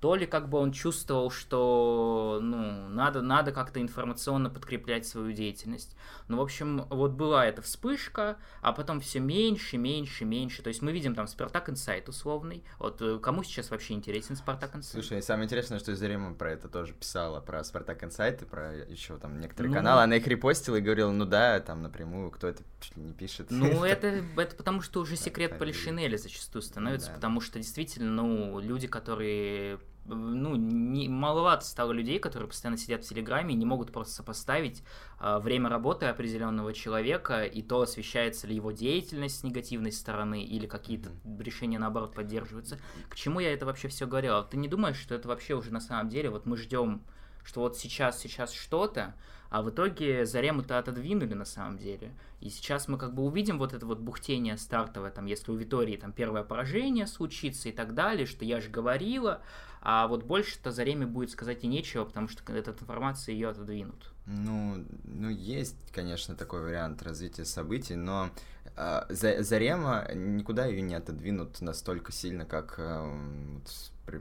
то 0.00 0.14
ли 0.14 0.26
как 0.26 0.48
бы 0.48 0.58
он 0.58 0.72
чувствовал, 0.72 1.30
что 1.30 2.38
ну, 2.42 2.88
надо, 2.88 3.22
надо 3.22 3.52
как-то 3.52 3.80
информационно 3.80 4.50
подкреплять 4.50 5.06
свою 5.06 5.32
деятельность. 5.32 5.96
Ну, 6.28 6.36
в 6.36 6.40
общем, 6.40 6.86
вот 6.90 7.12
была 7.12 7.46
эта 7.46 7.62
вспышка, 7.62 8.36
а 8.60 8.72
потом 8.72 9.00
все 9.00 9.20
меньше, 9.20 9.78
меньше, 9.78 10.24
меньше. 10.24 10.62
То 10.62 10.68
есть 10.68 10.82
мы 10.82 10.92
видим 10.92 11.14
там 11.14 11.26
Спартак 11.26 11.70
Инсайт 11.70 12.08
условный. 12.08 12.62
Вот 12.78 13.00
э, 13.00 13.18
кому 13.18 13.42
сейчас 13.42 13.70
вообще 13.70 13.94
интересен 13.94 14.36
Спартак 14.36 14.76
Инсайт? 14.76 15.04
Слушай, 15.04 15.22
самое 15.22 15.46
интересное, 15.46 15.78
что 15.78 15.94
Зарема 15.94 16.34
про 16.34 16.52
это 16.52 16.68
тоже 16.68 16.92
писала, 16.92 17.40
про 17.40 17.64
Спартак 17.64 18.04
Инсайт 18.04 18.42
и 18.42 18.44
про 18.44 18.74
еще 18.74 19.16
там 19.16 19.40
некоторые 19.40 19.70
Ну. 19.70 19.76
каналы. 19.76 20.02
Она 20.02 20.16
их 20.16 20.26
репостила 20.26 20.76
и 20.76 20.80
говорила, 20.80 21.10
ну 21.10 21.24
да, 21.24 21.58
там 21.60 21.82
напрямую, 21.82 22.30
кто 22.30 22.48
это 22.48 22.62
чуть 22.80 22.96
ли 22.96 23.02
не 23.02 23.12
пишет. 23.12 23.46
Ну, 23.50 23.66
это, 23.84 24.08
это 24.36 24.56
потому 24.56 24.82
что 24.82 25.00
уже 25.00 25.16
секрет 25.16 25.58
Полишинеля 25.58 26.16
зачастую 26.18 26.62
становится, 26.62 27.08
да. 27.08 27.14
потому 27.14 27.40
что 27.40 27.58
действительно, 27.58 28.10
ну, 28.10 28.60
люди, 28.60 28.86
которые 28.86 29.80
ну, 30.08 30.56
не, 30.56 31.08
маловато 31.08 31.64
стало 31.64 31.92
людей, 31.92 32.18
которые 32.18 32.48
постоянно 32.48 32.78
сидят 32.78 33.04
в 33.04 33.08
Телеграме 33.08 33.54
и 33.54 33.56
не 33.56 33.64
могут 33.64 33.92
просто 33.92 34.14
сопоставить 34.14 34.82
а, 35.18 35.38
время 35.38 35.68
работы 35.68 36.06
определенного 36.06 36.72
человека 36.72 37.44
и 37.44 37.62
то, 37.62 37.82
освещается 37.82 38.46
ли 38.46 38.54
его 38.54 38.72
деятельность 38.72 39.40
с 39.40 39.42
негативной 39.42 39.92
стороны 39.92 40.44
или 40.44 40.66
какие-то 40.66 41.10
решения, 41.38 41.78
наоборот, 41.78 42.14
поддерживаются. 42.14 42.78
К 43.08 43.16
чему 43.16 43.40
я 43.40 43.52
это 43.52 43.66
вообще 43.66 43.88
все 43.88 44.06
говорил? 44.06 44.42
Ты 44.44 44.56
не 44.56 44.68
думаешь, 44.68 44.98
что 44.98 45.14
это 45.14 45.28
вообще 45.28 45.54
уже 45.54 45.72
на 45.72 45.80
самом 45.80 46.08
деле, 46.08 46.30
вот 46.30 46.46
мы 46.46 46.56
ждем, 46.56 47.02
что 47.44 47.60
вот 47.60 47.76
сейчас, 47.76 48.20
сейчас 48.20 48.52
что-то, 48.52 49.14
а 49.48 49.62
в 49.62 49.70
итоге 49.70 50.26
Зарему-то 50.26 50.78
отодвинули 50.78 51.34
на 51.34 51.44
самом 51.44 51.78
деле. 51.78 52.12
И 52.40 52.50
сейчас 52.50 52.88
мы 52.88 52.98
как 52.98 53.14
бы 53.14 53.22
увидим 53.22 53.58
вот 53.58 53.72
это 53.72 53.86
вот 53.86 53.98
бухтение 54.00 54.56
стартовое, 54.56 55.10
там, 55.10 55.26
если 55.26 55.50
у 55.52 55.54
Витории 55.54 55.96
там 55.96 56.12
первое 56.12 56.42
поражение 56.42 57.06
случится 57.06 57.68
и 57.68 57.72
так 57.72 57.94
далее, 57.94 58.26
что 58.26 58.44
я 58.44 58.60
же 58.60 58.68
говорила, 58.68 59.42
а 59.88 60.08
вот 60.08 60.24
больше-то 60.24 60.72
Зареме 60.72 61.06
будет 61.06 61.30
сказать 61.30 61.62
и 61.62 61.68
нечего, 61.68 62.04
потому 62.04 62.26
что 62.26 62.42
эта 62.52 62.72
информация 62.72 63.34
ее 63.34 63.50
отодвинут. 63.50 64.12
Ну, 64.26 64.84
ну, 65.04 65.28
есть, 65.28 65.76
конечно, 65.92 66.34
такой 66.34 66.60
вариант 66.62 67.04
развития 67.04 67.44
событий, 67.44 67.94
но 67.94 68.30
э, 68.74 69.02
За- 69.10 69.44
Зарема 69.44 70.08
никуда 70.12 70.66
ее 70.66 70.82
не 70.82 70.96
отодвинут 70.96 71.60
настолько 71.60 72.10
сильно, 72.10 72.44
как 72.44 72.74
э, 72.78 73.16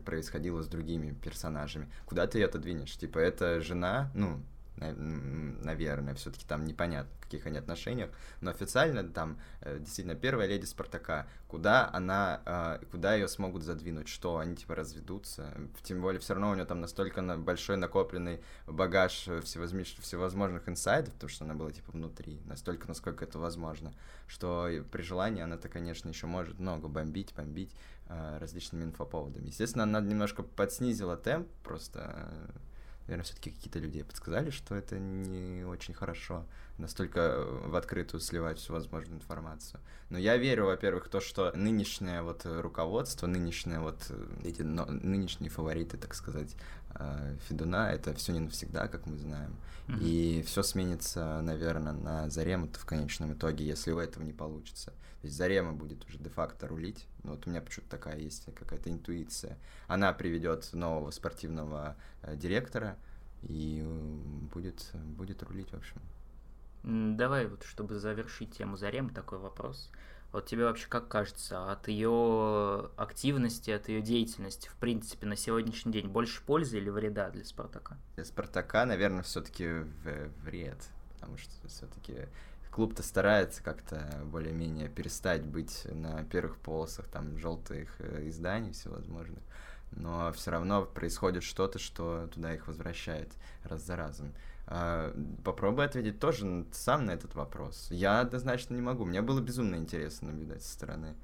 происходило 0.05 0.61
с 0.61 0.67
другими 0.67 1.13
персонажами. 1.13 1.89
Куда 2.05 2.27
ты 2.27 2.37
ее 2.37 2.45
отодвинешь? 2.45 2.95
Типа, 2.95 3.17
это 3.17 3.59
жена, 3.59 4.11
ну, 4.13 4.39
наверное, 4.77 6.13
все-таки 6.13 6.45
там 6.45 6.65
непонятно, 6.65 7.09
каких 7.35 7.47
они 7.47 7.57
отношениях, 7.57 8.09
но 8.41 8.51
официально 8.51 9.03
там 9.03 9.39
э, 9.61 9.79
действительно 9.79 10.15
первая 10.15 10.47
леди 10.47 10.65
Спартака, 10.65 11.27
куда 11.47 11.89
она, 11.93 12.41
э, 12.45 12.85
куда 12.91 13.15
ее 13.15 13.27
смогут 13.27 13.63
задвинуть, 13.63 14.07
что 14.07 14.37
они 14.37 14.55
типа 14.55 14.75
разведутся, 14.75 15.53
тем 15.83 16.01
более 16.01 16.19
все 16.19 16.33
равно 16.33 16.51
у 16.51 16.55
нее 16.55 16.65
там 16.65 16.81
настолько 16.81 17.21
на- 17.21 17.37
большой 17.37 17.77
накопленный 17.77 18.41
багаж 18.67 19.27
э, 19.27 19.39
всевозмиш- 19.39 20.01
всевозможных 20.01 20.67
инсайдов, 20.69 21.13
потому 21.13 21.29
что 21.29 21.45
она 21.45 21.53
была 21.53 21.71
типа 21.71 21.91
внутри, 21.91 22.41
настолько, 22.45 22.87
насколько 22.87 23.25
это 23.25 23.39
возможно, 23.39 23.93
что 24.27 24.69
при 24.91 25.01
желании 25.01 25.43
она-то, 25.43 25.69
конечно, 25.69 26.09
еще 26.09 26.27
может 26.27 26.59
много 26.59 26.87
бомбить, 26.87 27.33
бомбить 27.35 27.75
различными 28.07 28.83
инфоповодами. 28.83 29.47
Естественно, 29.47 29.83
она 29.83 29.99
немножко 29.99 30.43
подснизила 30.43 31.17
темп, 31.17 31.47
просто 31.63 32.27
наверное, 33.07 33.23
все-таки 33.23 33.51
какие-то 33.51 33.79
люди 33.79 34.03
подсказали, 34.03 34.49
что 34.49 34.75
это 34.75 34.99
не 34.99 35.63
очень 35.63 35.93
хорошо 35.93 36.45
настолько 36.77 37.19
э, 37.19 37.67
в 37.67 37.75
открытую 37.75 38.21
сливать 38.21 38.59
всю 38.59 38.73
возможную 38.73 39.17
информацию. 39.17 39.79
Но 40.09 40.17
я 40.17 40.37
верю, 40.37 40.65
во-первых, 40.65 41.05
в 41.05 41.09
то, 41.09 41.21
что 41.21 41.51
нынешнее 41.55 42.21
вот 42.21 42.45
э, 42.45 42.61
руководство, 42.61 43.27
нынешнее 43.27 43.79
вот 43.79 44.05
э, 44.09 44.25
эти 44.43 44.61
но- 44.61 44.85
нынешние 44.85 45.49
фавориты, 45.49 45.97
так 45.97 46.13
сказать, 46.15 46.55
Федуна, 47.47 47.91
это 47.91 48.13
все 48.13 48.31
не 48.31 48.39
навсегда, 48.39 48.87
как 48.87 49.05
мы 49.05 49.17
знаем. 49.17 49.55
Мгм. 49.87 49.99
И 50.01 50.43
все 50.45 50.63
сменится, 50.63 51.41
наверное, 51.41 51.93
на 51.93 52.29
Зарему 52.29 52.69
в 52.71 52.85
конечном 52.85 53.33
итоге, 53.33 53.65
если 53.65 53.91
у 53.91 53.99
этого 53.99 54.23
не 54.23 54.33
получится. 54.33 54.91
То 55.21 55.27
есть 55.27 55.37
Зарема 55.37 55.73
будет 55.73 56.05
уже 56.05 56.17
де-факто 56.17 56.67
рулить. 56.67 57.07
Ну, 57.23 57.31
вот 57.31 57.45
у 57.47 57.49
меня 57.49 57.61
почему-то 57.61 57.89
такая 57.89 58.17
есть 58.17 58.45
какая-то 58.53 58.89
интуиция. 58.89 59.57
Она 59.87 60.13
приведет 60.13 60.71
нового 60.73 61.11
спортивного 61.11 61.95
э, 62.21 62.35
директора 62.35 62.97
и 63.43 63.81
э, 63.83 64.49
будет, 64.53 64.91
будет 64.93 65.43
рулить, 65.43 65.71
в 65.71 65.75
общем. 65.75 65.97
Давай 66.83 67.47
вот, 67.47 67.63
чтобы 67.63 67.95
завершить 67.95 68.55
тему 68.57 68.77
Зарем, 68.77 69.09
такой 69.09 69.39
вопрос. 69.39 69.89
Вот 70.35 70.47
тебе 70.47 70.65
вообще 70.65 70.87
как 70.89 71.07
кажется, 71.07 71.71
от 71.71 71.87
ее 71.87 72.89
активности, 72.97 73.71
от 73.71 73.87
ее 73.87 74.01
деятельности, 74.01 74.67
в 74.67 74.75
принципе, 74.75 75.27
на 75.27 75.37
сегодняшний 75.37 75.93
день 75.93 76.09
больше 76.09 76.41
пользы 76.43 76.77
или 76.77 76.89
вреда 76.89 77.29
для 77.29 77.45
Спартака? 77.45 77.97
Для 78.15 78.25
Спартака, 78.25 78.85
наверное, 78.85 79.23
все-таки 79.23 79.65
вред, 80.43 80.89
потому 81.13 81.37
что 81.37 81.65
все-таки 81.69 82.27
клуб-то 82.69 83.01
старается 83.01 83.63
как-то 83.63 84.23
более-менее 84.25 84.89
перестать 84.89 85.45
быть 85.45 85.87
на 85.89 86.25
первых 86.25 86.57
полосах 86.57 87.07
там 87.07 87.37
желтых 87.37 87.95
э, 87.99 88.27
изданий 88.27 88.73
всевозможных, 88.73 89.39
но 89.91 90.31
все 90.33 90.51
равно 90.51 90.83
происходит 90.83 91.43
что-то, 91.43 91.79
что 91.79 92.27
туда 92.33 92.53
их 92.53 92.67
возвращает 92.67 93.31
раз 93.63 93.81
за 93.83 93.95
разом. 93.95 94.33
А, 94.67 95.13
попробуй 95.43 95.85
ответить 95.85 96.19
тоже 96.19 96.65
сам 96.71 97.05
на 97.05 97.11
этот 97.11 97.35
вопрос. 97.35 97.87
Я 97.91 98.21
однозначно 98.21 98.75
не 98.75 98.81
могу. 98.81 99.05
Мне 99.05 99.21
было 99.21 99.39
безумно 99.39 99.75
интересно 99.75 100.29
наблюдать 100.29 100.63
со 100.63 100.73
стороны. 100.73 101.15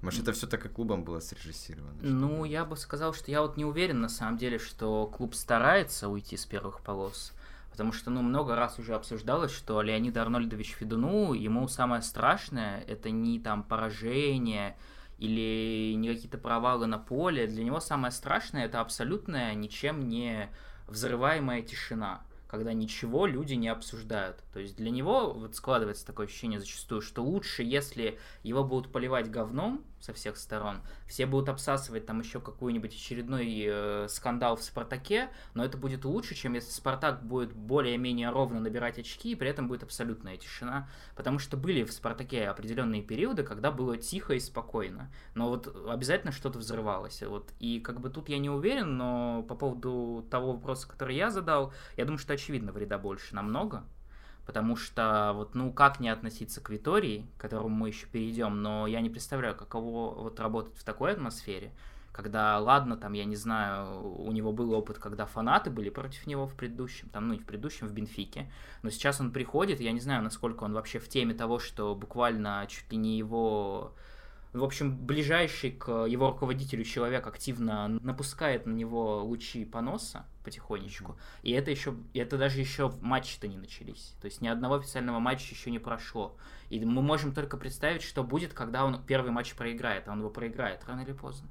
Может, 0.00 0.22
это 0.22 0.32
все 0.32 0.46
так 0.46 0.64
и 0.64 0.68
клубом 0.68 1.02
было 1.02 1.18
срежиссировано? 1.18 1.98
Ну, 2.00 2.44
я 2.44 2.64
бы 2.64 2.76
сказал, 2.76 3.12
что 3.14 3.30
я 3.30 3.42
вот 3.42 3.56
не 3.56 3.64
уверен 3.64 4.00
на 4.00 4.08
самом 4.08 4.38
деле, 4.38 4.58
что 4.58 5.06
клуб 5.06 5.34
старается 5.34 6.08
уйти 6.08 6.36
с 6.36 6.46
первых 6.46 6.80
полос. 6.80 7.32
Потому 7.72 7.92
что, 7.92 8.10
ну, 8.10 8.22
много 8.22 8.54
раз 8.54 8.78
уже 8.78 8.94
обсуждалось, 8.94 9.52
что 9.52 9.82
Леонид 9.82 10.16
Арнольдович 10.16 10.76
Федуну, 10.78 11.32
ему 11.32 11.66
самое 11.68 12.02
страшное, 12.02 12.80
это 12.82 13.10
не 13.10 13.40
там 13.40 13.62
поражение 13.64 14.76
или 15.18 15.94
не 15.94 16.08
какие-то 16.08 16.38
провалы 16.38 16.86
на 16.86 16.98
поле. 16.98 17.46
Для 17.46 17.64
него 17.64 17.80
самое 17.80 18.12
страшное 18.12 18.66
это 18.66 18.80
абсолютная, 18.80 19.54
ничем 19.54 20.08
не 20.08 20.48
взрываемая 20.86 21.62
тишина 21.62 22.22
когда 22.48 22.72
ничего 22.72 23.26
люди 23.26 23.54
не 23.54 23.68
обсуждают. 23.68 24.42
То 24.52 24.58
есть 24.58 24.76
для 24.76 24.90
него 24.90 25.32
вот 25.34 25.54
складывается 25.54 26.06
такое 26.06 26.26
ощущение 26.26 26.58
зачастую, 26.58 27.02
что 27.02 27.22
лучше, 27.22 27.62
если 27.62 28.18
его 28.42 28.64
будут 28.64 28.90
поливать 28.90 29.30
говном 29.30 29.84
со 30.00 30.12
всех 30.12 30.36
сторон, 30.36 30.80
все 31.06 31.26
будут 31.26 31.48
обсасывать 31.48 32.06
там 32.06 32.20
еще 32.20 32.40
какой-нибудь 32.40 32.94
очередной 32.94 33.64
э, 33.66 34.06
скандал 34.08 34.56
в 34.56 34.62
Спартаке, 34.62 35.28
но 35.54 35.64
это 35.64 35.76
будет 35.76 36.04
лучше, 36.04 36.34
чем 36.34 36.54
если 36.54 36.70
Спартак 36.70 37.24
будет 37.24 37.52
более-менее 37.52 38.30
ровно 38.30 38.60
набирать 38.60 38.98
очки, 38.98 39.32
и 39.32 39.34
при 39.34 39.48
этом 39.48 39.68
будет 39.68 39.82
абсолютная 39.82 40.36
тишина. 40.36 40.88
Потому 41.16 41.38
что 41.38 41.56
были 41.56 41.84
в 41.84 41.92
Спартаке 41.92 42.48
определенные 42.48 43.02
периоды, 43.02 43.42
когда 43.42 43.70
было 43.70 43.96
тихо 43.96 44.34
и 44.34 44.40
спокойно. 44.40 45.10
Но 45.34 45.48
вот 45.48 45.74
обязательно 45.88 46.32
что-то 46.32 46.58
взрывалось. 46.58 47.22
Вот. 47.22 47.52
И 47.58 47.80
как 47.80 48.00
бы 48.00 48.10
тут 48.10 48.28
я 48.28 48.38
не 48.38 48.50
уверен, 48.50 48.96
но 48.96 49.42
по 49.42 49.54
поводу 49.54 50.26
того 50.30 50.52
вопроса, 50.52 50.88
который 50.88 51.16
я 51.16 51.30
задал, 51.30 51.72
я 51.96 52.04
думаю, 52.04 52.18
что 52.18 52.32
очевидно 52.34 52.72
вреда 52.72 52.98
больше 52.98 53.34
намного, 53.34 53.84
потому 54.48 54.76
что 54.76 55.32
вот, 55.34 55.54
ну, 55.54 55.70
как 55.70 56.00
не 56.00 56.08
относиться 56.08 56.62
к 56.62 56.70
Витории, 56.70 57.26
к 57.36 57.42
которому 57.42 57.68
мы 57.68 57.88
еще 57.88 58.06
перейдем, 58.06 58.62
но 58.62 58.86
я 58.86 59.02
не 59.02 59.10
представляю, 59.10 59.54
каково 59.54 60.14
вот 60.22 60.40
работать 60.40 60.74
в 60.74 60.84
такой 60.84 61.12
атмосфере, 61.12 61.70
когда, 62.12 62.58
ладно, 62.58 62.96
там, 62.96 63.12
я 63.12 63.26
не 63.26 63.36
знаю, 63.36 64.00
у 64.00 64.32
него 64.32 64.50
был 64.52 64.72
опыт, 64.72 64.98
когда 64.98 65.26
фанаты 65.26 65.68
были 65.68 65.90
против 65.90 66.26
него 66.26 66.46
в 66.46 66.54
предыдущем, 66.54 67.10
там, 67.10 67.28
ну, 67.28 67.34
не 67.34 67.40
в 67.40 67.44
предыдущем, 67.44 67.88
в 67.88 67.92
Бенфике, 67.92 68.50
но 68.80 68.88
сейчас 68.88 69.20
он 69.20 69.32
приходит, 69.32 69.82
я 69.82 69.92
не 69.92 70.00
знаю, 70.00 70.22
насколько 70.22 70.64
он 70.64 70.72
вообще 70.72 70.98
в 70.98 71.10
теме 71.10 71.34
того, 71.34 71.58
что 71.58 71.94
буквально 71.94 72.64
чуть 72.70 72.90
ли 72.90 72.96
не 72.96 73.18
его 73.18 73.92
в 74.52 74.64
общем, 74.64 74.96
ближайший 74.96 75.72
к 75.72 76.06
его 76.06 76.30
руководителю 76.30 76.84
человек 76.84 77.26
активно 77.26 77.88
напускает 77.88 78.66
на 78.66 78.72
него 78.72 79.22
лучи 79.22 79.64
поноса 79.64 80.24
потихонечку. 80.42 81.16
И 81.42 81.52
это 81.52 81.70
еще, 81.70 81.94
это 82.14 82.38
даже 82.38 82.60
еще 82.60 82.92
матчи-то 83.02 83.46
не 83.46 83.58
начались. 83.58 84.14
То 84.20 84.26
есть 84.26 84.40
ни 84.40 84.48
одного 84.48 84.76
официального 84.76 85.18
матча 85.18 85.54
еще 85.54 85.70
не 85.70 85.78
прошло. 85.78 86.36
И 86.70 86.82
мы 86.84 87.02
можем 87.02 87.34
только 87.34 87.56
представить, 87.56 88.02
что 88.02 88.24
будет, 88.24 88.54
когда 88.54 88.84
он 88.84 89.02
первый 89.04 89.30
матч 89.30 89.54
проиграет, 89.54 90.08
а 90.08 90.12
он 90.12 90.20
его 90.20 90.30
проиграет 90.30 90.82
рано 90.86 91.02
или 91.02 91.12
поздно. 91.12 91.48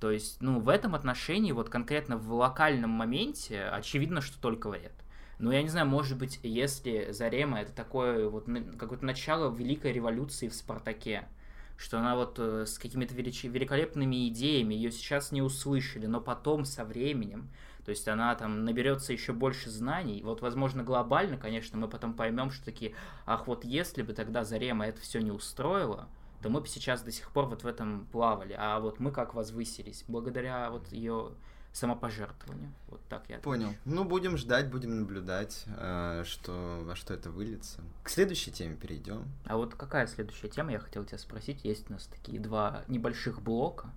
То 0.00 0.10
есть, 0.10 0.42
ну, 0.42 0.58
в 0.58 0.68
этом 0.68 0.96
отношении, 0.96 1.52
вот 1.52 1.68
конкретно 1.68 2.16
в 2.16 2.32
локальном 2.32 2.90
моменте, 2.90 3.62
очевидно, 3.66 4.20
что 4.20 4.40
только 4.40 4.68
вред. 4.68 4.92
Но 5.38 5.52
я 5.52 5.62
не 5.62 5.68
знаю, 5.68 5.86
может 5.86 6.18
быть, 6.18 6.40
если 6.42 7.12
Зарема 7.12 7.60
это 7.60 7.72
такое 7.72 8.28
вот 8.28 8.48
какое-то 8.78 9.04
начало 9.04 9.54
великой 9.54 9.92
революции 9.92 10.48
в 10.48 10.54
Спартаке, 10.54 11.28
что 11.82 11.98
она 11.98 12.14
вот 12.14 12.38
э, 12.38 12.64
с 12.64 12.78
какими-то 12.78 13.12
великолепными 13.12 14.28
идеями, 14.28 14.74
ее 14.74 14.92
сейчас 14.92 15.32
не 15.32 15.42
услышали, 15.42 16.06
но 16.06 16.20
потом 16.20 16.64
со 16.64 16.84
временем, 16.84 17.50
то 17.84 17.90
есть 17.90 18.06
она 18.06 18.32
там 18.36 18.64
наберется 18.64 19.12
еще 19.12 19.32
больше 19.32 19.68
знаний. 19.68 20.22
Вот, 20.22 20.42
возможно, 20.42 20.84
глобально, 20.84 21.36
конечно, 21.36 21.76
мы 21.76 21.88
потом 21.88 22.14
поймем, 22.14 22.52
что 22.52 22.64
такие, 22.64 22.94
ах, 23.26 23.48
вот 23.48 23.64
если 23.64 24.02
бы 24.02 24.12
тогда 24.12 24.44
Зарема 24.44 24.86
это 24.86 25.00
все 25.00 25.20
не 25.20 25.32
устроило, 25.32 26.08
то 26.40 26.48
мы 26.48 26.60
бы 26.60 26.68
сейчас 26.68 27.02
до 27.02 27.10
сих 27.10 27.32
пор 27.32 27.46
вот 27.46 27.64
в 27.64 27.66
этом 27.66 28.06
плавали. 28.12 28.54
А 28.56 28.78
вот 28.78 29.00
мы 29.00 29.10
как 29.10 29.34
возвысились 29.34 30.04
благодаря 30.06 30.70
вот 30.70 30.86
ее 30.92 31.32
самопожертвованию. 31.72 32.72
Вот 32.88 33.00
так 33.08 33.24
я 33.28 33.38
Понял. 33.38 33.68
Отвечу. 33.68 33.80
Ну, 33.86 34.04
будем 34.04 34.36
ждать, 34.36 34.70
будем 34.70 35.00
наблюдать, 35.00 35.64
э, 35.78 36.22
что, 36.26 36.82
во 36.84 36.94
что 36.94 37.14
это 37.14 37.30
выльется. 37.30 37.80
К 38.02 38.10
следующей 38.10 38.52
теме 38.52 38.76
перейдем. 38.76 39.24
А 39.46 39.56
вот 39.56 39.74
какая 39.74 40.06
следующая 40.06 40.48
тема, 40.48 40.72
я 40.72 40.78
хотел 40.78 41.04
тебя 41.04 41.18
спросить. 41.18 41.64
Есть 41.64 41.88
у 41.88 41.94
нас 41.94 42.06
такие 42.06 42.38
два 42.38 42.84
небольших 42.88 43.40
блока. 43.42 43.90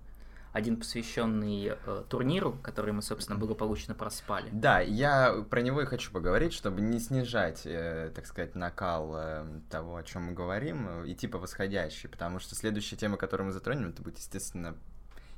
Один 0.54 0.78
посвященный 0.78 1.76
э, 1.84 2.04
турниру, 2.08 2.58
который 2.62 2.94
мы, 2.94 3.02
собственно, 3.02 3.38
благополучно 3.38 3.94
проспали. 3.94 4.48
Да, 4.52 4.80
я 4.80 5.44
про 5.50 5.60
него 5.60 5.82
и 5.82 5.84
хочу 5.84 6.10
поговорить, 6.10 6.54
чтобы 6.54 6.80
не 6.80 6.98
снижать, 6.98 7.66
э, 7.66 8.10
так 8.14 8.26
сказать, 8.26 8.54
накал 8.54 9.12
э, 9.16 9.44
того, 9.68 9.96
о 9.96 10.02
чем 10.02 10.22
мы 10.22 10.32
говорим, 10.32 10.88
э, 10.88 11.12
идти 11.12 11.26
по 11.26 11.36
восходящей, 11.36 12.08
потому 12.08 12.38
что 12.38 12.54
следующая 12.54 12.96
тема, 12.96 13.18
которую 13.18 13.48
мы 13.48 13.52
затронем, 13.52 13.90
это 13.90 14.00
будет, 14.00 14.16
естественно, 14.16 14.74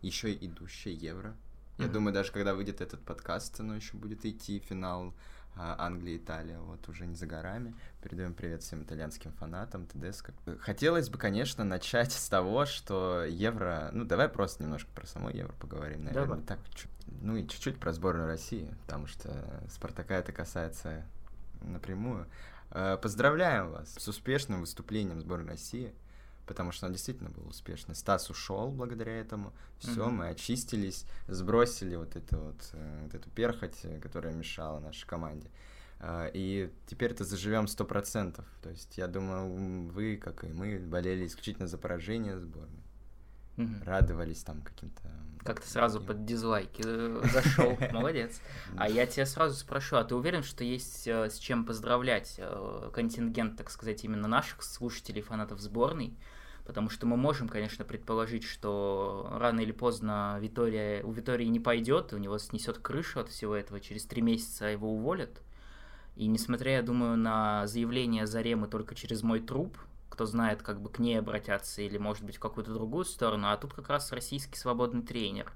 еще 0.02 0.32
идущая 0.32 0.92
Евро 0.92 1.34
я 1.78 1.84
mm-hmm. 1.84 1.92
думаю, 1.92 2.14
даже 2.14 2.32
когда 2.32 2.54
выйдет 2.54 2.80
этот 2.80 3.00
подкаст, 3.02 3.60
оно 3.60 3.76
еще 3.76 3.96
будет 3.96 4.24
идти 4.24 4.58
финал 4.58 5.14
а, 5.56 5.76
Англия, 5.78 6.16
Италия, 6.16 6.58
вот 6.58 6.88
уже 6.88 7.06
не 7.06 7.14
за 7.14 7.26
горами. 7.26 7.74
Передаем 8.02 8.34
привет 8.34 8.62
всем 8.62 8.82
итальянским 8.82 9.32
фанатам, 9.32 9.86
ТДСК. 9.86 10.30
Хотелось 10.60 11.08
бы, 11.08 11.18
конечно, 11.18 11.64
начать 11.64 12.12
с 12.12 12.28
того, 12.28 12.64
что 12.64 13.24
Евро... 13.24 13.90
Ну, 13.92 14.04
давай 14.04 14.28
просто 14.28 14.62
немножко 14.62 14.90
про 14.94 15.06
само 15.06 15.30
Евро 15.30 15.52
поговорим, 15.54 16.04
наверное. 16.04 16.26
Давай. 16.26 16.42
Так, 16.44 16.58
ну 17.20 17.36
и 17.36 17.46
чуть-чуть 17.46 17.78
про 17.78 17.92
сборную 17.92 18.26
России, 18.26 18.72
потому 18.86 19.06
что 19.06 19.62
Спартака 19.68 20.14
это 20.14 20.32
касается 20.32 21.04
напрямую. 21.60 22.26
Э, 22.70 22.96
поздравляем 23.00 23.70
вас 23.70 23.94
с 23.94 24.08
успешным 24.08 24.60
выступлением 24.60 25.20
сборной 25.20 25.50
России 25.50 25.92
потому 26.48 26.72
что 26.72 26.86
он 26.86 26.92
действительно 26.92 27.30
был 27.30 27.46
успешный. 27.46 27.94
Стас 27.94 28.30
ушел 28.30 28.70
благодаря 28.70 29.20
этому. 29.20 29.52
Все, 29.78 29.92
mm-hmm. 29.92 30.10
мы 30.10 30.28
очистились, 30.28 31.04
сбросили 31.28 31.94
вот 31.94 32.16
эту 32.16 32.38
вот, 32.38 32.70
э, 32.72 33.00
вот 33.04 33.14
эту 33.14 33.30
перхоть, 33.30 33.78
э, 33.84 34.00
которая 34.00 34.34
мешала 34.34 34.80
нашей 34.80 35.06
команде. 35.06 35.50
А, 36.00 36.30
и 36.32 36.72
теперь 36.86 37.12
это 37.12 37.24
заживем 37.24 37.68
сто 37.68 37.84
процентов. 37.84 38.46
То 38.62 38.70
есть 38.70 38.96
я 38.96 39.06
думаю, 39.06 39.88
вы, 39.90 40.16
как 40.16 40.42
и 40.42 40.48
мы, 40.48 40.78
болели 40.78 41.26
исключительно 41.26 41.68
за 41.68 41.76
поражение 41.76 42.38
сборной. 42.38 42.82
Mm-hmm. 43.56 43.84
Радовались 43.84 44.42
там 44.42 44.62
каким-то... 44.62 45.02
Как 45.44 45.60
то 45.60 45.68
сразу 45.68 46.00
под 46.00 46.24
дизлайки 46.24 46.82
э, 46.84 47.22
зашел. 47.32 47.76
Молодец. 47.92 48.40
А 48.76 48.88
я 48.88 49.06
тебя 49.06 49.26
сразу 49.26 49.54
спрошу, 49.54 49.96
а 49.96 50.04
ты 50.04 50.14
уверен, 50.14 50.42
что 50.42 50.64
есть 50.64 51.06
с 51.06 51.36
чем 51.36 51.66
поздравлять 51.66 52.40
контингент, 52.92 53.56
так 53.56 53.70
сказать, 53.70 54.02
именно 54.04 54.28
наших 54.28 54.62
слушателей, 54.62 55.20
фанатов 55.20 55.60
сборной? 55.60 56.16
Потому 56.68 56.90
что 56.90 57.06
мы 57.06 57.16
можем, 57.16 57.48
конечно, 57.48 57.82
предположить, 57.82 58.44
что 58.44 59.26
рано 59.32 59.60
или 59.60 59.72
поздно 59.72 60.36
Витория, 60.38 61.02
у 61.02 61.10
Витории 61.12 61.46
не 61.46 61.60
пойдет, 61.60 62.12
у 62.12 62.18
него 62.18 62.36
снесет 62.36 62.76
крышу 62.76 63.20
от 63.20 63.30
всего 63.30 63.56
этого, 63.56 63.80
через 63.80 64.04
три 64.04 64.20
месяца 64.20 64.66
его 64.66 64.92
уволят. 64.92 65.40
И 66.14 66.26
несмотря, 66.26 66.72
я 66.72 66.82
думаю, 66.82 67.16
на 67.16 67.66
заявление 67.66 68.26
Заремы 68.26 68.68
только 68.68 68.94
через 68.94 69.22
мой 69.22 69.40
труп, 69.40 69.78
кто 70.10 70.26
знает, 70.26 70.62
как 70.62 70.82
бы 70.82 70.90
к 70.90 70.98
ней 70.98 71.18
обратятся 71.18 71.80
или, 71.80 71.96
может 71.96 72.22
быть, 72.22 72.36
в 72.36 72.40
какую-то 72.40 72.74
другую 72.74 73.06
сторону, 73.06 73.48
а 73.48 73.56
тут 73.56 73.72
как 73.72 73.88
раз 73.88 74.12
российский 74.12 74.58
свободный 74.58 75.00
тренер 75.00 75.50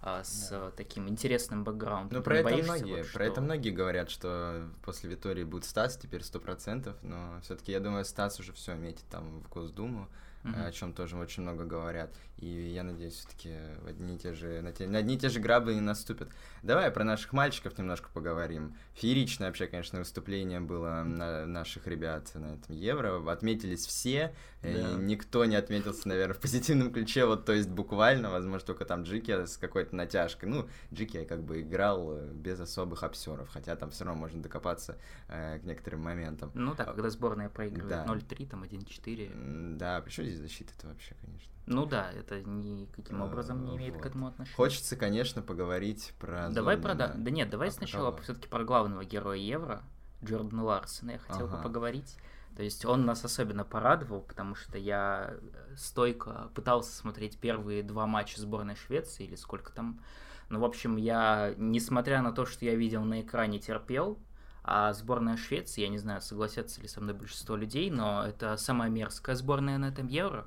а, 0.00 0.24
с 0.24 0.48
да. 0.48 0.70
таким 0.70 1.10
интересным 1.10 1.62
бэкграундом. 1.62 2.16
Ну, 2.16 2.24
про 2.24 2.38
это 2.38 2.56
многие, 2.56 3.02
вот, 3.02 3.12
про 3.12 3.26
это 3.26 3.42
многие 3.42 3.70
говорят, 3.70 4.08
что 4.08 4.70
после 4.82 5.10
Витории 5.10 5.44
будет 5.44 5.66
Стас 5.66 5.98
теперь 5.98 6.22
сто 6.22 6.40
процентов, 6.40 6.96
но 7.02 7.38
все-таки 7.42 7.70
я 7.70 7.80
думаю, 7.80 8.06
Стас 8.06 8.40
уже 8.40 8.54
все 8.54 8.74
метит 8.74 9.04
там 9.10 9.40
в 9.40 9.48
Госдуму, 9.50 10.08
mm-hmm. 10.44 10.66
о 10.66 10.72
чем 10.72 10.92
тоже 10.92 11.16
очень 11.16 11.42
много 11.42 11.64
говорят. 11.64 12.10
И 12.38 12.46
я 12.46 12.84
надеюсь, 12.84 13.14
все-таки 13.14 13.52
одни 13.86 14.14
и 14.14 14.18
те 14.18 14.32
же, 14.32 14.60
на, 14.62 14.72
те, 14.72 14.86
на 14.86 14.98
одни 14.98 15.16
и 15.16 15.18
те 15.18 15.28
же 15.28 15.40
грабы 15.40 15.74
не 15.74 15.80
наступят. 15.80 16.28
Давай 16.62 16.90
про 16.90 17.02
наших 17.02 17.32
мальчиков 17.32 17.76
немножко 17.76 18.10
поговорим. 18.12 18.76
Фееричное 18.94 19.48
вообще, 19.48 19.66
конечно, 19.66 19.98
выступление 19.98 20.60
было 20.60 21.02
на 21.02 21.46
наших 21.46 21.88
ребят 21.88 22.30
на 22.34 22.54
этом 22.54 22.76
Евро. 22.76 23.20
Отметились 23.30 23.84
все. 23.86 24.34
Да. 24.62 24.68
И 24.68 24.94
никто 25.02 25.44
не 25.44 25.56
отметился, 25.56 26.06
наверное, 26.08 26.34
в 26.34 26.40
позитивном 26.40 26.92
ключе. 26.92 27.24
Вот, 27.24 27.44
то 27.44 27.52
есть 27.52 27.68
буквально, 27.68 28.30
возможно, 28.30 28.66
только 28.66 28.84
там 28.84 29.02
Джики 29.02 29.46
с 29.46 29.56
какой-то 29.56 29.96
натяжкой. 29.96 30.48
Ну, 30.48 30.68
Джики 30.92 31.24
как 31.24 31.42
бы 31.42 31.62
играл 31.62 32.16
э, 32.16 32.32
без 32.32 32.60
особых 32.60 33.02
обсеров, 33.02 33.48
хотя 33.48 33.74
там 33.74 33.90
все 33.90 34.04
равно 34.04 34.20
можно 34.20 34.42
докопаться 34.42 34.96
э, 35.28 35.58
к 35.58 35.64
некоторым 35.64 36.02
моментам. 36.02 36.52
Ну 36.54 36.74
так, 36.74 36.94
когда 36.94 37.10
сборная 37.10 37.48
проигрывает 37.48 38.06
да. 38.06 38.12
0-3, 38.12 38.48
там 38.48 38.62
1-4. 38.62 39.76
Да, 39.76 40.00
причем 40.02 40.28
пользе 40.28 40.42
защиты 40.42 40.72
это 40.76 40.88
вообще, 40.88 41.14
конечно. 41.20 41.50
Ну 41.68 41.86
да, 41.86 42.10
это 42.12 42.40
никаким 42.42 43.22
образом 43.22 43.64
не 43.64 43.76
имеет 43.76 43.94
вот. 43.94 44.02
к 44.02 44.06
этому 44.06 44.28
отношения. 44.28 44.56
Хочется, 44.56 44.96
конечно, 44.96 45.42
поговорить 45.42 46.14
про 46.18 46.48
Давай 46.50 46.76
про... 46.76 46.94
Да, 46.94 47.14
да 47.16 47.30
нет, 47.30 47.50
давай 47.50 47.68
А, 47.68 47.72
сначала 47.72 48.16
все-таки 48.18 48.48
про 48.48 48.64
главного 48.64 49.04
героя 49.04 49.38
Евро, 49.38 49.82
Джордана 50.24 50.64
Ларсона. 50.64 51.12
Я 51.12 51.18
хотел 51.18 51.46
бы 51.46 51.54
Ага. 51.54 51.62
поговорить. 51.62 52.16
То 52.56 52.64
есть 52.64 52.84
он 52.84 53.06
нас 53.06 53.24
особенно 53.24 53.64
порадовал, 53.64 54.20
потому 54.20 54.56
что 54.56 54.78
я 54.78 55.30
э, 55.30 55.76
стойко 55.76 56.50
пытался 56.54 56.90
смотреть 56.90 57.38
первые 57.38 57.84
два 57.84 58.06
матча 58.08 58.40
сборной 58.40 58.74
Швеции, 58.74 59.26
или 59.26 59.36
сколько 59.36 59.72
там. 59.72 60.00
Ну, 60.48 60.58
в 60.58 60.64
общем, 60.64 60.96
я, 60.96 61.54
несмотря 61.56 62.20
на 62.20 62.32
то, 62.32 62.46
что 62.46 62.64
я 62.64 62.74
видел 62.74 63.04
на 63.04 63.20
экране, 63.20 63.60
терпел. 63.60 64.18
А 64.64 64.92
сборная 64.92 65.36
Швеции, 65.36 65.82
я 65.82 65.88
не 65.88 65.98
знаю, 65.98 66.20
согласятся 66.20 66.80
ли 66.82 66.88
со 66.88 67.00
мной 67.00 67.14
большинство 67.14 67.54
людей, 67.54 67.90
но 67.90 68.26
это 68.26 68.56
самая 68.56 68.90
мерзкая 68.90 69.36
сборная 69.36 69.78
на 69.78 69.86
этом 69.86 70.08
Евро. 70.08 70.46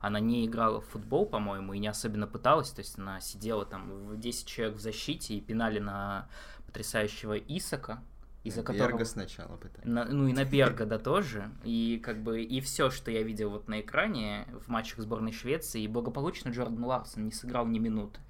Она 0.00 0.18
не 0.18 0.46
играла 0.46 0.80
в 0.80 0.86
футбол, 0.86 1.26
по-моему, 1.26 1.74
и 1.74 1.78
не 1.78 1.88
особенно 1.88 2.26
пыталась. 2.26 2.70
То 2.70 2.80
есть 2.80 2.98
она 2.98 3.20
сидела 3.20 3.66
там 3.66 4.08
в 4.08 4.18
10 4.18 4.46
человек 4.46 4.76
в 4.76 4.80
защите 4.80 5.34
и 5.34 5.40
пинали 5.40 5.78
на 5.78 6.26
потрясающего 6.66 7.36
Исака, 7.36 8.02
из-за 8.42 8.62
Берга 8.62 8.84
которого... 8.84 9.04
сначала 9.04 9.56
пытались. 9.56 9.84
На- 9.84 10.06
ну 10.06 10.26
и 10.26 10.32
на 10.32 10.46
Берга, 10.46 10.86
да, 10.86 10.98
тоже. 10.98 11.50
И 11.64 12.00
как 12.02 12.22
бы 12.22 12.42
и 12.42 12.60
все, 12.62 12.90
что 12.90 13.10
я 13.10 13.22
видел 13.22 13.50
вот 13.50 13.68
на 13.68 13.82
экране 13.82 14.46
в 14.64 14.68
матчах 14.68 15.00
сборной 15.00 15.32
Швеции, 15.32 15.82
и 15.82 15.88
благополучно 15.88 16.48
Джордан 16.48 16.82
Ларсон 16.82 17.26
не 17.26 17.32
сыграл 17.32 17.66
ни 17.66 17.78
минуты. 17.78 18.20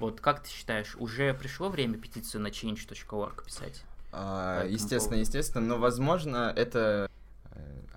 Вот 0.00 0.20
как 0.20 0.42
ты 0.42 0.50
считаешь, 0.50 0.94
уже 0.96 1.32
пришло 1.32 1.70
время 1.70 1.96
петицию 1.96 2.42
на 2.42 2.48
change.org 2.48 3.44
писать? 3.44 3.84
А, 4.12 4.64
естественно, 4.66 5.16
поводу. 5.16 5.20
естественно, 5.20 5.66
но, 5.66 5.78
возможно, 5.78 6.52
это 6.54 7.10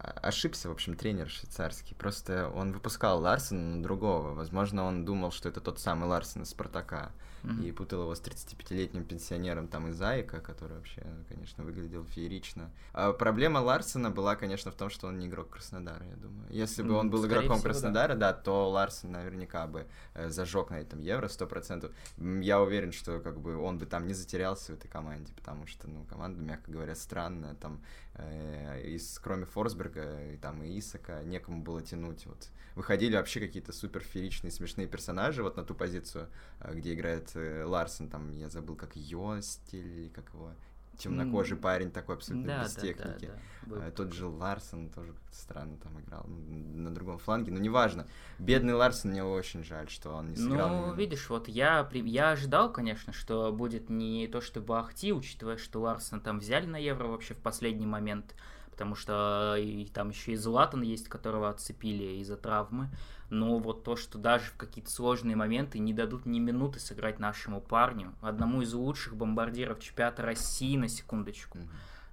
ошибся, 0.01 0.69
в 0.69 0.71
общем, 0.71 0.95
тренер 0.95 1.29
швейцарский. 1.29 1.95
Просто 1.95 2.49
он 2.53 2.71
выпускал 2.71 3.21
Ларсена, 3.21 3.75
но 3.75 3.83
другого. 3.83 4.33
Возможно, 4.33 4.85
он 4.85 5.05
думал, 5.05 5.31
что 5.31 5.49
это 5.49 5.61
тот 5.61 5.79
самый 5.79 6.07
Ларсен 6.07 6.43
из 6.43 6.49
Спартака. 6.49 7.11
Мгм. 7.47 7.63
И 7.63 7.71
путал 7.71 8.01
его 8.01 8.13
с 8.15 8.21
35-летним 8.21 9.05
пенсионером 9.05 9.67
там 9.67 9.87
из 9.87 10.01
Айка, 10.01 10.39
который 10.39 10.77
вообще, 10.77 11.01
конечно, 11.29 11.63
выглядел 11.63 12.03
феерично. 12.05 12.71
А 12.93 13.13
проблема 13.13 13.59
Ларсена 13.59 14.11
была, 14.11 14.35
конечно, 14.35 14.69
в 14.71 14.75
том, 14.75 14.89
что 14.89 15.07
он 15.07 15.17
не 15.19 15.27
игрок 15.27 15.49
Краснодара, 15.49 16.05
я 16.05 16.15
думаю. 16.15 16.45
Если 16.49 16.83
бы 16.83 16.93
он 16.93 17.09
был 17.09 17.19
скорее 17.23 17.39
игроком 17.39 17.57
всего, 17.57 17.67
да. 17.67 17.73
Краснодара, 17.73 18.15
да. 18.15 18.33
то 18.33 18.69
Ларсен 18.69 19.11
наверняка 19.11 19.65
бы 19.67 19.87
э, 20.13 20.29
зажег 20.29 20.69
на 20.71 20.79
этом 20.81 20.99
Евро 20.99 21.27
100%. 21.27 21.91
М, 22.17 22.41
Я 22.41 22.59
уверен, 22.61 22.91
что 22.91 23.19
как 23.19 23.39
бы 23.39 23.57
он 23.57 23.77
бы 23.77 23.85
там 23.85 24.07
не 24.07 24.13
затерялся 24.13 24.73
в 24.73 24.75
этой 24.75 24.89
команде, 24.89 25.31
потому 25.33 25.67
что, 25.67 25.87
ну, 25.87 26.03
команда, 26.05 26.41
мягко 26.41 26.71
говоря, 26.71 26.95
странная. 26.95 27.55
Там, 27.55 27.81
э, 28.15 28.81
из, 28.87 29.19
кроме 29.19 29.45
Форсберга 29.45 30.33
и 30.33 30.37
там 30.37 30.63
и 30.63 30.77
Исака, 30.79 31.23
некому 31.23 31.61
было 31.61 31.81
тянуть. 31.81 32.25
Вот. 32.25 32.49
Выходили 32.77 33.15
вообще 33.15 33.39
какие-то 33.39 33.73
супер 33.73 34.01
фееричные, 34.01 34.51
смешные 34.51 34.85
персонажи 34.87 35.41
вот 35.41 35.57
на 35.57 35.63
ту 35.63 35.73
позицию, 35.73 36.27
э, 36.59 36.75
где 36.75 36.93
играет 36.93 37.31
э, 37.33 37.63
Ларсен, 37.65 38.07
там, 38.07 38.31
я 38.37 38.49
забыл, 38.49 38.75
как 38.75 38.95
Йостель, 38.95 39.79
или 39.87 40.09
как 40.09 40.25
его, 40.31 40.51
темнокожий 40.97 41.57
М, 41.57 41.61
парень 41.61 41.89
такой 41.91 42.15
абсолютно 42.15 42.47
Да, 42.47 42.63
без 42.63 42.73
да, 42.75 42.81
да, 42.81 42.87
техники. 42.87 43.25
да, 43.25 43.39
был 43.67 43.77
Э, 43.81 43.91
Тот 43.91 44.13
же 44.13 44.27
Ларсон 44.27 44.89
тоже 44.89 45.13
как-то 45.13 45.35
странно 45.35 45.77
там 45.77 45.99
играл 46.01 46.25
на 46.27 46.93
другом 46.93 47.17
фланге, 47.17 47.51
но 47.51 47.59
неважно. 47.59 48.07
Бедный 48.37 48.73
Ларсон, 48.73 49.11
мне 49.11 49.23
очень 49.23 49.63
жаль, 49.63 49.89
что 49.89 50.11
он 50.11 50.29
не 50.29 50.35
сыграл. 50.35 50.69
Ну, 50.69 50.75
минуты. 50.85 50.97
видишь, 50.99 51.29
вот 51.29 51.47
я, 51.47 51.87
я 51.93 52.31
ожидал, 52.31 52.71
конечно, 52.71 53.11
что 53.11 53.51
будет 53.51 53.89
не 53.89 54.27
то 54.27 54.39
чтобы 54.41 54.77
Ахти, 54.79 55.13
учитывая, 55.13 55.57
что 55.57 55.81
Ларсона 55.81 56.21
там 56.21 56.39
взяли 56.39 56.67
на 56.67 56.77
Евро 56.77 57.07
вообще 57.07 57.33
в 57.33 57.39
последний 57.41 57.87
момент, 57.87 58.35
потому 58.77 58.93
что 58.93 59.55
и 59.57 59.87
там 59.87 60.09
еще 60.09 60.33
и 60.33 60.35
Златан 60.35 60.83
есть, 60.83 61.09
которого 61.09 61.49
отцепили 61.49 62.19
из-за 62.19 62.37
травмы. 62.37 62.89
Но 63.31 63.57
вот 63.57 63.83
то, 63.83 63.95
что 63.95 64.19
даже 64.19 64.51
в 64.51 64.53
какие-то 64.53 64.91
сложные 64.91 65.35
моменты 65.35 65.79
не 65.79 65.93
дадут 65.93 66.27
ни 66.27 66.37
минуты 66.37 66.79
сыграть 66.79 67.17
нашему 67.17 67.59
парню, 67.59 68.13
одному 68.21 68.61
из 68.61 68.75
лучших 68.75 69.15
бомбардиров 69.15 69.79
чемпионата 69.79 70.21
России 70.21 70.77
на 70.77 70.87
секундочку. 70.89 71.57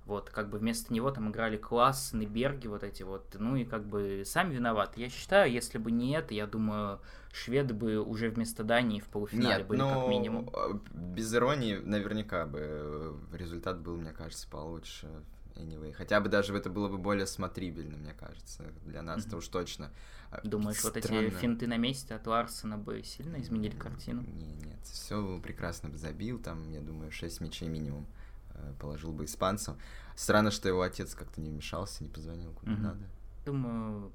Вот, 0.07 0.31
как 0.31 0.49
бы 0.49 0.57
вместо 0.57 0.93
него 0.93 1.11
там 1.11 1.31
играли 1.31 1.59
классные 1.59 2.27
Берги, 2.27 2.67
вот 2.67 2.83
эти 2.83 3.03
вот, 3.03 3.37
ну 3.39 3.57
и 3.57 3.65
как 3.65 3.85
бы 3.87 4.23
сами 4.25 4.55
виноваты. 4.55 5.03
Я 5.03 5.11
считаю, 5.11 5.53
если 5.53 5.77
бы 5.77 5.91
не 5.91 6.13
это, 6.15 6.33
я 6.33 6.47
думаю, 6.47 7.01
шведы 7.33 7.75
бы 7.75 7.99
уже 8.01 8.31
вместо 8.31 8.65
Дании 8.65 9.01
в 9.01 9.09
полуфинале 9.09 9.59
Нет, 9.59 9.67
были 9.67 9.79
ну, 9.81 9.89
как 9.89 10.09
минимум. 10.09 10.51
э, 10.51 10.79
без 10.95 11.35
иронии, 11.35 11.77
наверняка 11.77 12.47
бы 12.47 12.59
э, 12.61 13.15
результат 13.33 13.81
был, 13.81 13.97
мне 13.97 14.13
кажется, 14.13 14.49
получше. 14.49 15.09
Anyway. 15.57 15.93
Хотя 15.93 16.21
бы 16.21 16.29
даже 16.29 16.57
это 16.57 16.69
было 16.69 16.89
бы 16.89 16.99
более 16.99 17.27
смотрибельно, 17.27 17.97
мне 17.97 18.13
кажется, 18.15 18.65
для 18.85 19.03
нас-то 19.03 19.31
Мгм. 19.31 19.39
уж 19.39 19.49
точно. 19.49 19.91
А, 20.31 20.41
Думаешь, 20.43 20.83
вот 20.83 20.97
эти 20.97 21.31
финты 21.31 21.67
на 21.67 21.77
месте 21.77 22.15
от 22.15 22.27
Ларсона 22.27 22.77
бы 22.77 23.03
сильно 23.05 23.41
изменили 23.41 23.77
картину? 23.77 24.23
Не, 24.23 24.53
нет, 24.55 24.81
все 24.85 25.39
прекрасно 25.41 25.91
бы 25.91 25.97
забил, 25.97 26.41
там, 26.41 26.71
я 26.71 26.81
думаю, 26.81 27.13
6 27.13 27.41
мячей 27.41 27.69
минимум 27.69 28.07
э, 28.51 28.75
положил 28.81 29.13
бы 29.13 29.27
испанцам. 29.27 29.79
Странно, 30.17 30.51
что 30.51 30.69
его 30.69 30.83
отец 30.83 31.15
как-то 31.15 31.41
не 31.41 31.51
вмешался, 31.51 32.03
не 32.03 32.11
позвонил 32.11 32.53
куда 32.53 32.73
Мгм. 32.73 32.83
надо. 32.83 33.05
Думаю, 33.47 34.13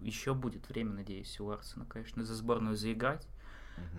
еще 0.00 0.34
будет 0.34 0.68
время, 0.68 0.92
надеюсь, 0.94 1.38
у 1.40 1.46
Ларсона, 1.46 1.84
конечно, 1.84 2.24
за 2.24 2.34
сборную 2.34 2.76
заиграть. 2.76 3.26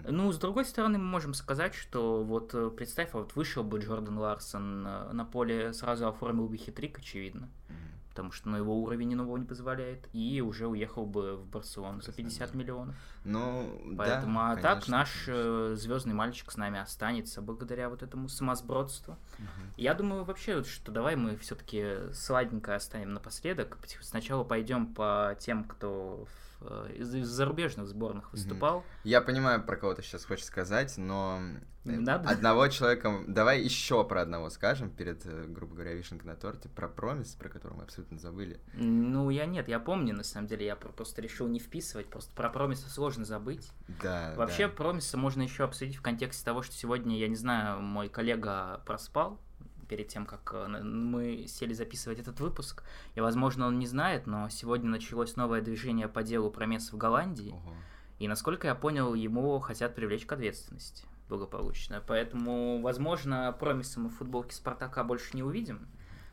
Ну, 0.09 0.31
с 0.31 0.37
другой 0.37 0.65
стороны, 0.65 0.97
мы 0.97 1.05
можем 1.05 1.33
сказать, 1.33 1.73
что 1.73 2.23
вот 2.23 2.53
э, 2.53 2.69
представь, 2.69 3.13
вот 3.13 3.35
вышел 3.35 3.63
бы 3.63 3.79
Джордан 3.79 4.17
Ларсон 4.17 4.85
э, 4.87 5.11
на 5.11 5.25
поле, 5.25 5.73
сразу 5.73 6.07
оформил 6.07 6.47
бы 6.47 6.57
хитрик, 6.57 6.99
очевидно. 6.99 7.49
Мгм. 7.67 7.77
потому 8.17 8.31
что 8.31 8.49
ну, 8.49 8.57
его 8.57 8.81
уровень 8.81 9.13
иного 9.13 9.37
не 9.37 9.45
позволяет, 9.45 10.09
и 10.11 10.41
уже 10.41 10.65
уехал 10.65 11.05
бы 11.05 11.35
в 11.35 11.45
Барселону 11.45 12.01
за 12.01 12.11
50 12.11 12.55
миллионов. 12.55 12.95
Ну, 13.23 13.69
Поэтому, 13.95 14.39
да, 14.39 14.51
а 14.51 14.55
так 14.55 14.63
конечно, 14.63 14.97
наш 14.97 15.25
конечно. 15.25 15.75
звездный 15.75 16.13
мальчик 16.15 16.51
с 16.51 16.57
нами 16.57 16.79
останется 16.79 17.43
благодаря 17.43 17.89
вот 17.89 18.01
этому 18.01 18.27
самосбродству. 18.27 19.17
Мгм. 19.37 19.73
Я 19.77 19.93
думаю 19.93 20.23
вообще, 20.23 20.63
что 20.63 20.91
давай 20.91 21.15
мы 21.15 21.37
все-таки 21.37 22.11
сладенько 22.11 22.73
оставим 22.73 23.13
напоследок. 23.13 23.77
Сначала 24.01 24.43
пойдем 24.43 24.95
по 24.95 25.37
тем, 25.39 25.63
кто 25.65 26.25
э, 26.56 26.56
из, 26.95 27.13
из 27.13 27.27
зарубежных 27.27 27.87
сборных 27.87 28.31
выступал. 28.31 28.83
Я 29.03 29.21
понимаю, 29.21 29.63
про 29.63 29.75
кого 29.77 29.93
ты 29.93 30.01
сейчас 30.01 30.25
хочешь 30.25 30.45
сказать, 30.45 30.97
но 30.97 31.39
э, 31.85 31.91
Надо? 31.91 32.29
одного 32.29 32.67
человека... 32.67 33.23
Давай 33.27 33.61
еще 33.61 34.03
про 34.03 34.21
одного 34.21 34.49
скажем 34.49 34.89
перед, 34.89 35.25
э, 35.25 35.45
грубо 35.47 35.75
говоря, 35.75 35.93
вишенкой 35.93 36.27
на 36.27 36.35
торте, 36.35 36.69
про 36.69 36.87
Промис, 36.87 37.35
про 37.35 37.49
которого 37.49 37.77
мы 37.77 37.83
абсолютно 37.83 38.17
забыли. 38.19 38.59
Ну, 38.73 39.29
я 39.29 39.45
нет, 39.45 39.67
я 39.67 39.79
помню, 39.79 40.15
на 40.15 40.23
самом 40.23 40.47
деле, 40.47 40.65
я 40.65 40.75
про- 40.75 40.89
просто 40.89 41.21
решил 41.21 41.47
не 41.47 41.59
вписывать, 41.59 42.07
просто 42.09 42.33
про 42.35 42.49
Промиса 42.49 42.89
сложно 42.89 43.25
забыть. 43.25 43.69
Да, 44.01 44.33
Вообще, 44.35 44.67
да. 44.67 44.73
Промиса 44.73 45.17
можно 45.17 45.43
еще 45.43 45.63
обсудить 45.63 45.95
в 45.95 46.01
контексте 46.01 46.43
того, 46.43 46.61
что 46.63 46.73
сегодня, 46.73 47.17
я 47.17 47.27
не 47.27 47.35
знаю, 47.35 47.81
мой 47.81 48.09
коллега 48.09 48.81
проспал 48.85 49.39
перед 49.87 50.07
тем, 50.07 50.25
как 50.25 50.51
э, 50.53 50.67
мы 50.83 51.45
сели 51.47 51.73
записывать 51.73 52.19
этот 52.19 52.39
выпуск. 52.39 52.83
И, 53.15 53.21
возможно, 53.21 53.67
он 53.67 53.79
не 53.79 53.87
знает, 53.87 54.27
но 54.27 54.49
сегодня 54.49 54.89
началось 54.89 55.35
новое 55.35 55.61
движение 55.61 56.07
по 56.07 56.23
делу 56.23 56.51
Промеса 56.51 56.95
в 56.95 56.97
Голландии. 56.97 57.51
Ого. 57.51 57.73
И, 58.19 58.27
насколько 58.27 58.67
я 58.67 58.75
понял, 58.75 59.13
ему 59.13 59.59
хотят 59.59 59.95
привлечь 59.95 60.25
к 60.25 60.31
ответственности 60.31 61.05
благополучно. 61.29 62.01
Поэтому, 62.05 62.81
возможно, 62.81 63.55
Промиса 63.59 63.99
мы 63.99 64.09
в 64.09 64.15
футболке 64.15 64.55
Спартака 64.55 65.03
больше 65.03 65.35
не 65.35 65.43
увидим. 65.43 65.87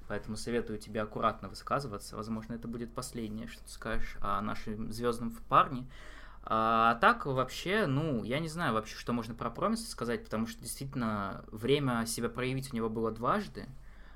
Поэтому 0.07 0.37
советую 0.37 0.79
тебе 0.79 1.01
аккуратно 1.01 1.49
высказываться. 1.49 2.17
Возможно, 2.17 2.55
это 2.55 2.69
будет 2.69 2.93
последнее, 2.93 3.49
что 3.49 3.63
ты 3.65 3.71
скажешь 3.71 4.17
о 4.21 4.41
нашем 4.41 4.93
звездном 4.93 5.31
парне. 5.49 5.87
А 6.47 6.97
так 6.97 7.25
вообще, 7.25 7.87
ну, 7.87 8.23
я 8.23 8.39
не 8.39 8.49
знаю 8.49 8.75
вообще, 8.75 8.97
что 8.97 9.15
можно 9.15 9.35
про 9.35 9.51
Промиса 9.51 9.91
сказать, 9.91 10.25
потому 10.25 10.47
что 10.47 10.61
действительно 10.61 11.43
время 11.51 12.05
себя 12.05 12.29
проявить 12.29 12.73
у 12.73 12.77
него 12.77 12.91
было 12.91 13.11
дважды. 13.11 13.67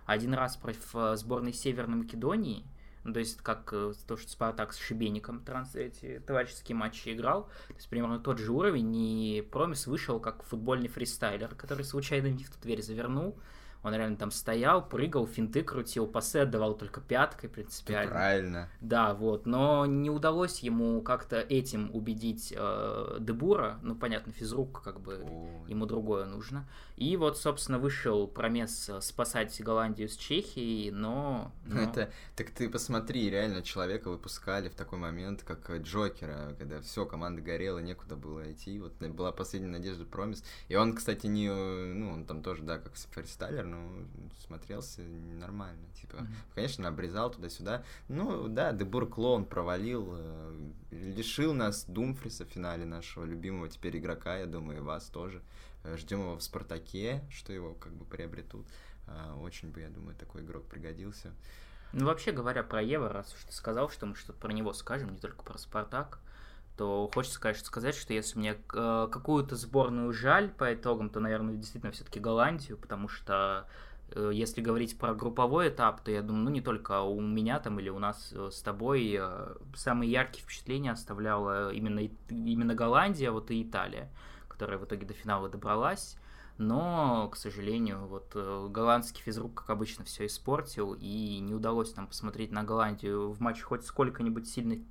Один 0.04 0.34
раз 0.34 0.56
против 0.56 0.94
э, 0.94 1.16
сборной 1.16 1.54
Северной 1.54 1.96
Македонии, 1.98 2.66
ну, 3.04 3.14
то 3.14 3.20
есть 3.20 3.38
как 3.38 3.70
э, 3.72 3.92
то, 4.06 4.18
что 4.18 4.30
Спартак 4.30 4.74
с 4.74 4.78
Шибеником 4.78 5.40
транс, 5.40 5.74
эти 5.74 6.22
товарищеские 6.26 6.76
матчи 6.76 7.10
играл, 7.14 7.44
то 7.68 7.74
есть 7.74 7.88
примерно 7.88 8.18
тот 8.18 8.38
же 8.38 8.52
уровень, 8.52 8.94
и 8.94 9.42
Промис 9.50 9.86
вышел 9.86 10.20
как 10.20 10.42
футбольный 10.42 10.88
фристайлер, 10.88 11.54
который 11.54 11.84
случайно 11.84 12.26
не 12.26 12.44
в 12.44 12.50
ту 12.50 12.60
дверь 12.60 12.82
завернул. 12.82 13.38
Он 13.82 13.94
реально 13.94 14.16
там 14.16 14.30
стоял, 14.30 14.86
прыгал, 14.86 15.26
финты 15.26 15.62
крутил, 15.62 16.06
пасы 16.06 16.38
отдавал 16.38 16.74
только 16.74 17.00
пяткой 17.00 17.48
Ты 17.48 17.54
принципиально. 17.54 18.10
правильно. 18.10 18.68
Да, 18.80 19.14
вот, 19.14 19.46
но 19.46 19.86
не 19.86 20.10
удалось 20.10 20.60
ему 20.60 21.00
как-то 21.02 21.40
этим 21.40 21.90
убедить 21.94 22.52
э, 22.56 23.16
Дебура, 23.20 23.78
ну, 23.82 23.94
понятно, 23.94 24.32
физрук, 24.32 24.82
как 24.82 25.00
бы, 25.00 25.20
О, 25.24 25.64
ему 25.68 25.86
другое 25.86 26.24
нужно. 26.24 26.68
И 26.96 27.16
вот, 27.16 27.38
собственно, 27.38 27.78
вышел 27.78 28.26
промес 28.26 28.88
э, 28.88 29.00
спасать 29.00 29.60
Голландию 29.60 30.08
с 30.08 30.16
Чехией, 30.16 30.90
но... 30.90 31.52
Но- 31.64 31.80
это, 31.80 32.10
так 32.34 32.50
ты 32.50 32.68
посмотри, 32.68 33.30
реально 33.30 33.62
человека 33.62 34.10
выпускали 34.10 34.68
в 34.68 34.74
такой 34.74 34.98
момент, 34.98 35.42
как 35.44 35.70
Джокера, 35.70 36.56
когда 36.58 36.80
все, 36.80 37.06
команда 37.06 37.40
горела, 37.40 37.78
некуда 37.78 38.16
было 38.16 38.50
идти. 38.52 38.80
Вот 38.80 39.00
э, 39.00 39.08
была 39.08 39.30
последняя 39.30 39.70
надежда 39.70 40.04
Промис. 40.04 40.42
И 40.68 40.74
он, 40.74 40.94
кстати, 40.94 41.26
не, 41.26 41.46
э, 41.46 41.94
ну, 41.94 42.10
он 42.12 42.24
там 42.24 42.42
тоже, 42.42 42.62
да, 42.62 42.78
как 42.78 42.94
фристайлер, 42.94 43.67
ну, 43.70 44.06
смотрелся 44.46 45.02
нормально. 45.02 45.86
Типа, 45.94 46.16
mm-hmm. 46.16 46.54
конечно, 46.54 46.88
обрезал 46.88 47.30
туда-сюда. 47.30 47.84
Ну, 48.08 48.48
да, 48.48 48.72
Дебур 48.72 49.08
клоун 49.08 49.44
провалил, 49.44 50.08
э, 50.12 50.70
лишил 50.90 51.54
нас 51.54 51.84
Думфриса 51.84 52.44
в 52.44 52.48
финале 52.48 52.84
нашего 52.84 53.24
любимого 53.24 53.68
теперь 53.68 53.98
игрока, 53.98 54.36
я 54.36 54.46
думаю, 54.46 54.78
и 54.78 54.82
вас 54.82 55.06
тоже. 55.06 55.42
Э, 55.84 55.96
ждем 55.96 56.20
его 56.20 56.36
в 56.36 56.42
Спартаке, 56.42 57.22
что 57.30 57.52
его 57.52 57.74
как 57.74 57.92
бы 57.92 58.04
приобретут. 58.04 58.66
Э, 59.06 59.34
очень 59.40 59.70
бы, 59.70 59.80
я 59.80 59.88
думаю, 59.88 60.16
такой 60.16 60.42
игрок 60.42 60.66
пригодился. 60.66 61.32
Ну, 61.92 62.06
вообще 62.06 62.32
говоря 62.32 62.62
про 62.62 62.82
Евро, 62.82 63.10
раз 63.10 63.34
уж 63.34 63.44
ты 63.44 63.52
сказал, 63.52 63.88
что 63.88 64.06
мы 64.06 64.14
что-то 64.14 64.38
про 64.38 64.52
него 64.52 64.72
скажем, 64.72 65.10
не 65.10 65.18
только 65.18 65.42
про 65.42 65.56
Спартак, 65.56 66.20
то 66.78 67.10
хочется, 67.12 67.40
конечно, 67.40 67.66
сказать, 67.66 67.96
что 67.96 68.14
если 68.14 68.38
мне 68.38 68.56
э, 68.72 69.08
какую-то 69.10 69.56
сборную 69.56 70.12
жаль 70.12 70.48
по 70.48 70.72
итогам, 70.72 71.10
то, 71.10 71.18
наверное, 71.18 71.56
действительно 71.56 71.90
все-таки 71.90 72.20
Голландию, 72.20 72.78
потому 72.78 73.08
что 73.08 73.66
э, 74.12 74.30
если 74.32 74.60
говорить 74.60 74.96
про 74.96 75.12
групповой 75.12 75.70
этап, 75.70 76.02
то 76.02 76.12
я 76.12 76.22
думаю, 76.22 76.44
ну 76.44 76.50
не 76.50 76.60
только 76.60 77.00
у 77.00 77.20
меня 77.20 77.58
там 77.58 77.80
или 77.80 77.88
у 77.88 77.98
нас 77.98 78.32
э, 78.32 78.50
с 78.52 78.62
тобой 78.62 79.20
самые 79.74 80.12
яркие 80.12 80.44
впечатления 80.44 80.92
оставляла 80.92 81.72
именно, 81.72 82.08
именно 82.28 82.76
Голландия, 82.76 83.32
вот 83.32 83.50
и 83.50 83.60
Италия, 83.60 84.08
которая 84.46 84.78
в 84.78 84.84
итоге 84.84 85.04
до 85.04 85.14
финала 85.14 85.48
добралась. 85.48 86.16
Но, 86.58 87.28
к 87.28 87.36
сожалению, 87.36 88.06
вот 88.06 88.34
голландский 88.34 89.22
физрук, 89.22 89.54
как 89.54 89.70
обычно, 89.70 90.04
все 90.04 90.26
испортил, 90.26 90.94
и 90.94 91.38
не 91.38 91.54
удалось 91.54 91.94
нам 91.94 92.08
посмотреть 92.08 92.50
на 92.50 92.64
Голландию 92.64 93.30
в 93.30 93.40
матче 93.40 93.62
хоть 93.62 93.84
сколько-нибудь 93.84 94.48
сильной, 94.48 94.84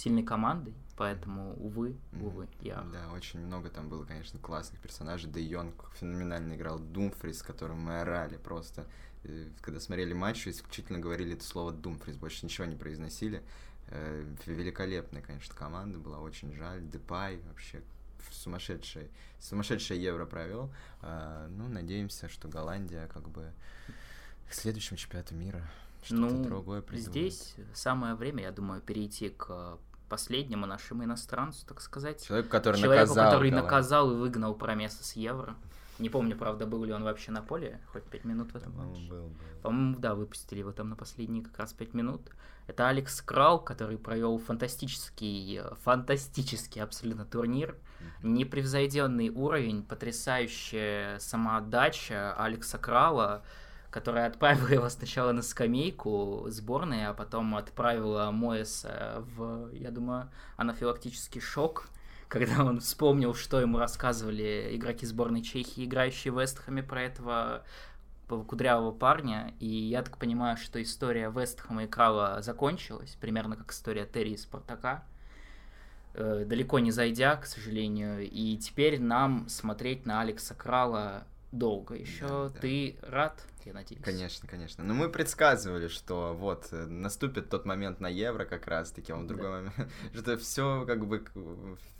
сильной 0.00 0.22
командой, 0.22 0.74
поэтому, 0.96 1.54
увы, 1.62 1.96
увы, 2.20 2.48
я... 2.60 2.80
Да, 2.92 3.10
очень 3.12 3.40
много 3.40 3.68
там 3.68 3.88
было, 3.88 4.04
конечно, 4.04 4.38
классных 4.38 4.80
персонажей. 4.80 5.30
Де 5.30 5.42
Йонг 5.42 5.90
феноменально 5.94 6.54
играл, 6.54 6.78
Думфрис, 6.78 7.42
которым 7.42 7.80
мы 7.80 8.00
орали 8.00 8.36
просто. 8.36 8.86
Э, 9.24 9.48
когда 9.60 9.78
смотрели 9.80 10.14
матч, 10.14 10.48
исключительно 10.48 10.98
говорили 10.98 11.34
это 11.34 11.44
слово 11.44 11.72
Думфрис, 11.72 12.16
больше 12.16 12.44
ничего 12.44 12.66
не 12.66 12.76
произносили. 12.76 13.42
Э, 13.88 14.24
великолепная, 14.46 15.22
конечно, 15.22 15.54
команда 15.54 15.98
была, 15.98 16.20
очень 16.20 16.54
жаль. 16.54 16.82
Депай 16.88 17.38
вообще 17.48 17.82
сумасшедший, 18.30 19.10
сумасшедшее 19.38 20.02
евро 20.02 20.24
провел. 20.24 20.72
А, 21.02 21.48
ну, 21.48 21.68
надеемся, 21.68 22.28
что 22.28 22.48
Голландия 22.48 23.08
как 23.08 23.28
бы 23.28 23.52
к 24.48 24.54
следующему 24.54 24.96
чемпионату 24.96 25.34
мира 25.34 25.68
что-то 26.02 26.34
ну, 26.34 26.44
другое 26.44 26.80
придумает. 26.80 27.10
Здесь 27.10 27.54
самое 27.74 28.14
время, 28.14 28.44
я 28.44 28.52
думаю, 28.52 28.80
перейти 28.80 29.30
к 29.30 29.78
последнему 30.10 30.66
нашему 30.66 31.04
иностранцу, 31.04 31.64
так 31.66 31.80
сказать. 31.80 32.26
Человек, 32.26 32.48
который 32.48 32.78
Человеку, 32.78 33.14
наказал. 33.14 33.30
который 33.30 33.50
наказал 33.50 34.12
и 34.12 34.16
выгнал 34.16 34.54
Промеса 34.54 35.02
с 35.02 35.14
Евро. 35.14 35.54
Не 35.98 36.08
помню, 36.08 36.36
правда, 36.36 36.66
был 36.66 36.84
ли 36.84 36.92
он 36.92 37.04
вообще 37.04 37.30
на 37.30 37.42
поле, 37.42 37.78
хоть 37.92 38.04
пять 38.04 38.24
минут 38.24 38.52
в 38.52 38.56
этом 38.56 38.74
матче. 38.76 39.08
Был, 39.08 39.28
был. 39.28 39.32
По-моему, 39.62 39.96
да, 39.98 40.14
выпустили 40.14 40.60
его 40.60 40.72
там 40.72 40.88
на 40.88 40.96
последние 40.96 41.44
как 41.44 41.58
раз 41.58 41.72
пять 41.72 41.94
минут. 41.94 42.22
Это 42.66 42.88
Алекс 42.88 43.20
Крал, 43.20 43.62
который 43.62 43.98
провел 43.98 44.38
фантастический, 44.38 45.60
фантастический 45.82 46.82
абсолютно 46.82 47.24
турнир. 47.24 47.76
Непревзойденный 48.22 49.28
уровень, 49.28 49.82
потрясающая 49.82 51.18
самоотдача 51.18 52.34
Алекса 52.34 52.78
Крала, 52.78 53.42
которая 53.90 54.26
отправила 54.26 54.68
его 54.68 54.88
сначала 54.88 55.32
на 55.32 55.42
скамейку 55.42 56.46
сборной, 56.48 57.06
а 57.06 57.14
потом 57.14 57.56
отправила 57.56 58.30
Моэса 58.30 59.24
в, 59.36 59.70
я 59.72 59.90
думаю, 59.90 60.30
анафилактический 60.56 61.40
шок– 61.40 61.88
когда 62.30 62.64
он 62.64 62.78
вспомнил, 62.78 63.34
что 63.34 63.60
ему 63.60 63.78
рассказывали 63.78 64.70
игроки 64.76 65.04
сборной 65.04 65.42
Чехии, 65.42 65.84
играющие 65.84 66.32
в 66.32 66.40
Вестхэме 66.40 66.80
про 66.80 67.02
этого 67.02 67.64
кудрявого 68.28 68.92
парня, 68.92 69.52
и 69.58 69.66
я 69.66 70.02
так 70.02 70.16
понимаю, 70.16 70.56
что 70.56 70.80
история 70.80 71.32
Вестхэма 71.34 71.84
и 71.84 71.86
Крала 71.88 72.40
закончилась, 72.40 73.18
примерно 73.20 73.56
как 73.56 73.72
история 73.72 74.06
Терри 74.06 74.34
и 74.34 74.36
Спартака, 74.36 75.02
э, 76.14 76.44
далеко 76.46 76.78
не 76.78 76.92
зайдя, 76.92 77.34
к 77.34 77.46
сожалению, 77.46 78.20
и 78.30 78.56
теперь 78.58 79.00
нам 79.00 79.48
смотреть 79.48 80.06
на 80.06 80.20
Алекса 80.20 80.54
Крала 80.54 81.24
долго 81.52 81.94
еще. 81.94 82.26
Да, 82.26 82.48
да. 82.48 82.60
Ты 82.60 82.98
рад, 83.02 83.44
я 83.64 83.72
надеюсь? 83.72 84.02
Конечно, 84.02 84.48
конечно. 84.48 84.84
Но 84.84 84.94
мы 84.94 85.08
предсказывали, 85.08 85.88
что 85.88 86.34
вот 86.34 86.68
э, 86.72 86.86
наступит 86.86 87.48
тот 87.50 87.64
момент 87.64 88.00
на 88.00 88.08
Евро 88.08 88.44
как 88.44 88.66
раз-таки, 88.66 89.12
а 89.12 89.16
он 89.16 89.26
другой 89.26 89.46
да. 89.46 89.50
момент, 89.52 89.92
что 90.14 90.36
все 90.36 90.84
как 90.86 91.06
бы 91.06 91.24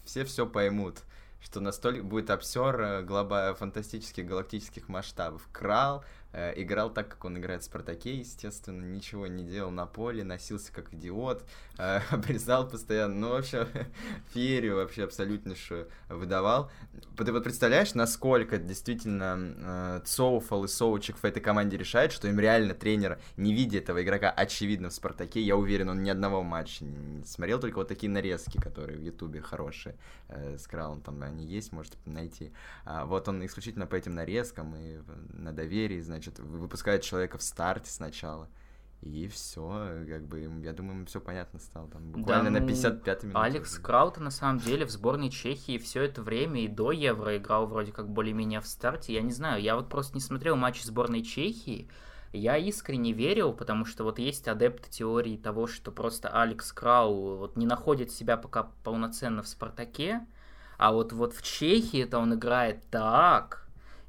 все 0.04 0.24
все 0.24 0.46
поймут 0.46 1.02
что 1.42 1.60
настолько 1.60 2.02
будет 2.02 2.30
обсер 2.30 2.80
э, 2.80 3.02
глоба 3.02 3.54
фантастических 3.54 4.26
галактических 4.26 4.88
масштабов. 4.88 5.48
Крал 5.52 6.04
играл 6.32 6.90
так, 6.90 7.08
как 7.08 7.24
он 7.24 7.38
играет 7.38 7.62
в 7.62 7.64
«Спартаке», 7.64 8.14
естественно, 8.14 8.84
ничего 8.84 9.26
не 9.26 9.44
делал 9.44 9.70
на 9.70 9.86
поле, 9.86 10.22
носился 10.22 10.72
как 10.72 10.94
идиот, 10.94 11.44
э, 11.78 12.00
обрезал 12.10 12.68
постоянно, 12.68 13.14
ну, 13.14 13.28
вообще, 13.30 13.66
феерию 14.32 14.76
вообще 14.76 15.04
абсолютнейшую 15.04 15.88
выдавал. 16.08 16.70
Ты 17.16 17.32
вот 17.32 17.44
представляешь, 17.44 17.94
насколько 17.94 18.58
действительно 18.58 19.38
э, 19.38 20.00
Цоуфал 20.04 20.64
и 20.64 20.68
Соучик 20.68 21.16
в 21.16 21.24
этой 21.24 21.40
команде 21.40 21.76
решают, 21.76 22.12
что 22.12 22.28
им 22.28 22.38
реально 22.38 22.74
тренер, 22.74 23.18
не 23.36 23.52
видя 23.52 23.78
этого 23.78 24.02
игрока, 24.02 24.30
очевидно, 24.30 24.90
в 24.90 24.92
«Спартаке», 24.92 25.40
я 25.40 25.56
уверен, 25.56 25.88
он 25.88 26.02
ни 26.02 26.10
одного 26.10 26.42
матча 26.42 26.84
не 26.84 27.24
смотрел, 27.24 27.58
только 27.58 27.78
вот 27.78 27.88
такие 27.88 28.10
нарезки, 28.10 28.58
которые 28.58 28.98
в 28.98 29.02
Ютубе 29.02 29.40
хорошие, 29.40 29.96
с 30.28 30.66
Кралом 30.66 31.00
там 31.00 31.22
они 31.22 31.44
есть, 31.44 31.72
можете 31.72 31.96
найти. 32.06 32.52
А 32.84 33.04
вот 33.04 33.28
он 33.28 33.44
исключительно 33.44 33.86
по 33.86 33.96
этим 33.96 34.14
нарезкам 34.14 34.76
и 34.76 34.98
на 35.32 35.52
доверии, 35.52 36.00
значит, 36.00 36.19
значит, 36.22 36.38
выпускает 36.38 37.02
человека 37.02 37.38
в 37.38 37.42
старте 37.42 37.90
сначала. 37.90 38.48
И 39.00 39.28
все, 39.28 40.04
как 40.06 40.26
бы, 40.26 40.40
я 40.40 40.74
думаю, 40.74 40.96
ему 40.96 41.06
все 41.06 41.20
понятно 41.20 41.58
стало. 41.58 41.88
Там, 41.88 42.12
буквально 42.12 42.50
да, 42.50 42.50
ну, 42.50 42.60
на 42.60 42.66
55 42.66 43.22
минут. 43.22 43.36
Алекс 43.36 43.78
Краута, 43.78 44.22
на 44.22 44.30
самом 44.30 44.58
деле, 44.58 44.84
в 44.84 44.90
сборной 44.90 45.30
Чехии 45.30 45.78
все 45.78 46.02
это 46.02 46.20
время 46.20 46.64
и 46.64 46.68
до 46.68 46.92
Евро 46.92 47.34
играл 47.38 47.66
вроде 47.66 47.92
как 47.92 48.10
более-менее 48.10 48.60
в 48.60 48.66
старте. 48.66 49.14
Я 49.14 49.22
не 49.22 49.32
знаю, 49.32 49.62
я 49.62 49.74
вот 49.74 49.88
просто 49.88 50.14
не 50.14 50.20
смотрел 50.20 50.54
матчи 50.56 50.84
сборной 50.84 51.22
Чехии. 51.22 51.88
Я 52.34 52.58
искренне 52.58 53.12
верил, 53.12 53.54
потому 53.54 53.86
что 53.86 54.04
вот 54.04 54.18
есть 54.18 54.46
адепты 54.46 54.90
теории 54.90 55.38
того, 55.38 55.66
что 55.66 55.90
просто 55.90 56.28
Алекс 56.28 56.70
Крау 56.70 57.36
вот 57.38 57.56
не 57.56 57.64
находит 57.64 58.12
себя 58.12 58.36
пока 58.36 58.64
полноценно 58.84 59.42
в 59.42 59.48
Спартаке, 59.48 60.26
а 60.76 60.92
вот, 60.92 61.12
вот 61.12 61.32
в 61.32 61.42
Чехии 61.42 62.04
это 62.04 62.18
он 62.18 62.34
играет 62.34 62.88
так, 62.90 63.59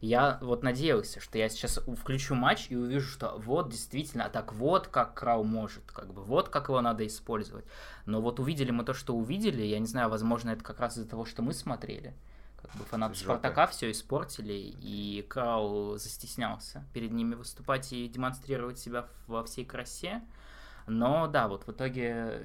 я 0.01 0.39
вот 0.41 0.63
надеялся, 0.63 1.19
что 1.19 1.37
я 1.37 1.47
сейчас 1.47 1.79
включу 1.99 2.33
матч 2.33 2.67
и 2.69 2.75
увижу, 2.75 3.07
что 3.07 3.37
вот 3.37 3.69
действительно, 3.69 4.25
а 4.25 4.29
так 4.29 4.51
вот 4.53 4.87
как 4.87 5.13
Крау 5.13 5.43
может, 5.43 5.83
как 5.91 6.11
бы 6.11 6.23
вот 6.23 6.49
как 6.49 6.69
его 6.69 6.81
надо 6.81 7.05
использовать. 7.05 7.65
Но 8.05 8.19
вот 8.19 8.39
увидели 8.39 8.71
мы 8.71 8.83
то, 8.83 8.93
что 8.95 9.15
увидели, 9.15 9.61
я 9.61 9.77
не 9.79 9.85
знаю, 9.85 10.09
возможно, 10.09 10.49
это 10.49 10.63
как 10.63 10.79
раз 10.79 10.97
из-за 10.97 11.07
того, 11.07 11.25
что 11.25 11.43
мы 11.43 11.53
смотрели. 11.53 12.15
Как 12.59 12.71
бы 12.75 12.83
фанаты 12.85 13.13
Жопа. 13.15 13.33
Спартака 13.33 13.67
все 13.67 13.91
испортили, 13.91 14.53
и 14.53 15.25
Крау 15.29 15.97
застеснялся 15.97 16.85
перед 16.93 17.11
ними 17.11 17.35
выступать 17.35 17.93
и 17.93 18.07
демонстрировать 18.07 18.79
себя 18.79 19.07
во 19.27 19.43
всей 19.43 19.65
красе. 19.65 20.21
Но 20.87 21.27
да, 21.27 21.47
вот 21.47 21.67
в 21.67 21.71
итоге, 21.71 22.41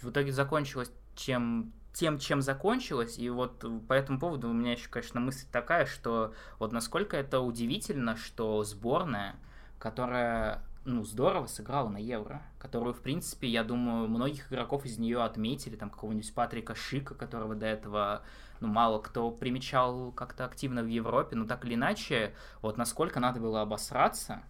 в 0.00 0.10
итоге 0.10 0.32
закончилось 0.32 0.90
чем 1.16 1.72
тем, 1.96 2.18
чем 2.18 2.42
закончилось, 2.42 3.16
и 3.16 3.30
вот 3.30 3.64
по 3.88 3.94
этому 3.94 4.18
поводу 4.18 4.50
у 4.50 4.52
меня 4.52 4.72
еще, 4.72 4.86
конечно, 4.90 5.18
мысль 5.18 5.46
такая, 5.50 5.86
что 5.86 6.34
вот 6.58 6.70
насколько 6.70 7.16
это 7.16 7.40
удивительно, 7.40 8.16
что 8.16 8.62
сборная, 8.64 9.36
которая 9.78 10.62
ну, 10.84 11.04
здорово 11.04 11.46
сыграла 11.46 11.88
на 11.88 11.96
Евро, 11.96 12.42
которую, 12.58 12.92
в 12.92 13.00
принципе, 13.00 13.48
я 13.48 13.64
думаю, 13.64 14.08
многих 14.08 14.52
игроков 14.52 14.84
из 14.84 14.98
нее 14.98 15.22
отметили, 15.22 15.76
там, 15.76 15.88
какого-нибудь 15.88 16.34
Патрика 16.34 16.74
Шика, 16.74 17.14
которого 17.14 17.54
до 17.54 17.64
этого, 17.64 18.22
ну, 18.60 18.68
мало 18.68 18.98
кто 18.98 19.30
примечал 19.30 20.12
как-то 20.12 20.44
активно 20.44 20.82
в 20.82 20.88
Европе, 20.88 21.34
но 21.34 21.46
так 21.46 21.64
или 21.64 21.76
иначе, 21.76 22.34
вот 22.60 22.76
насколько 22.76 23.20
надо 23.20 23.40
было 23.40 23.62
обосраться, 23.62 24.42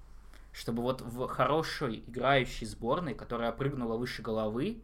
чтобы 0.52 0.82
вот 0.82 1.00
в 1.00 1.28
хорошей 1.28 2.00
играющей 2.08 2.66
сборной, 2.66 3.14
которая 3.14 3.52
прыгнула 3.52 3.96
выше 3.96 4.20
головы, 4.20 4.82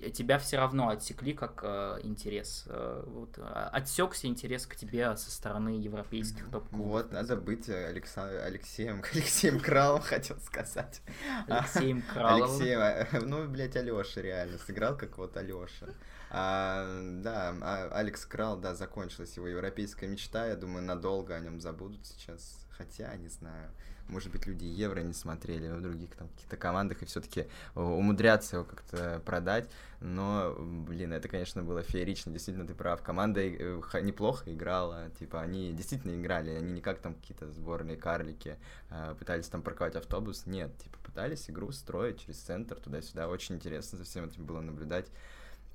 тебя 0.00 0.38
все 0.38 0.56
равно 0.56 0.88
отсекли 0.88 1.32
как 1.32 1.60
э, 1.62 2.00
интерес. 2.02 2.64
Э, 2.66 3.02
вот, 3.06 3.38
а, 3.38 3.68
отсекся 3.72 4.26
интерес 4.26 4.66
к 4.66 4.76
тебе 4.76 5.16
со 5.16 5.30
стороны 5.30 5.80
европейских 5.80 6.50
топ 6.50 6.64
-клубов. 6.72 6.76
Вот, 6.76 7.12
надо 7.12 7.36
быть 7.36 7.68
э, 7.68 7.88
Алекса... 7.88 8.44
Алексеем, 8.44 9.02
Алексеем 9.12 9.60
Кралом, 9.60 10.02
хотел 10.02 10.38
сказать. 10.40 11.02
Алексеем 11.48 12.02
Кралом. 12.12 12.44
Алексеем, 12.44 12.80
э, 12.80 13.06
ну, 13.20 13.48
блядь, 13.48 13.76
Алёша 13.76 14.20
реально, 14.20 14.58
сыграл 14.58 14.96
как 14.96 15.18
вот 15.18 15.36
Алёша. 15.36 15.94
А, 16.30 16.84
да, 17.22 17.54
а, 17.62 17.88
Алекс 17.92 18.24
Крал, 18.26 18.56
да, 18.58 18.74
закончилась 18.74 19.36
его 19.36 19.46
европейская 19.46 20.08
мечта, 20.08 20.46
я 20.46 20.56
думаю, 20.56 20.84
надолго 20.84 21.34
о 21.34 21.40
нем 21.40 21.60
забудут 21.60 22.04
сейчас. 22.06 22.66
Хотя, 22.70 23.14
не 23.16 23.28
знаю, 23.28 23.70
может 24.08 24.30
быть, 24.30 24.46
люди 24.46 24.64
Евро 24.64 25.00
не 25.00 25.12
смотрели 25.12 25.68
в 25.68 25.80
других 25.80 26.14
там 26.14 26.28
каких-то 26.28 26.56
командах 26.56 27.02
и 27.02 27.06
все-таки 27.06 27.46
умудрятся 27.74 28.56
его 28.56 28.64
как-то 28.64 29.22
продать. 29.24 29.68
Но, 30.00 30.54
блин, 30.58 31.12
это, 31.12 31.28
конечно, 31.28 31.62
было 31.62 31.82
феерично. 31.82 32.30
Действительно, 32.30 32.66
ты 32.66 32.74
прав. 32.74 33.02
Команда 33.02 33.40
э, 33.40 33.80
неплохо 34.02 34.52
играла. 34.52 35.08
Типа, 35.18 35.40
они 35.40 35.72
действительно 35.72 36.20
играли. 36.20 36.50
Они 36.50 36.72
не 36.72 36.80
как 36.82 36.98
там 36.98 37.14
какие-то 37.14 37.50
сборные 37.50 37.96
карлики 37.96 38.58
а, 38.90 39.14
пытались 39.14 39.48
там 39.48 39.62
парковать 39.62 39.96
автобус. 39.96 40.44
Нет, 40.44 40.76
типа, 40.76 40.98
пытались 41.02 41.48
игру 41.48 41.72
строить 41.72 42.20
через 42.20 42.38
центр 42.38 42.76
туда-сюда. 42.76 43.28
Очень 43.28 43.54
интересно 43.54 43.96
за 43.96 44.04
всем 44.04 44.26
этим 44.26 44.44
было 44.44 44.60
наблюдать. 44.60 45.06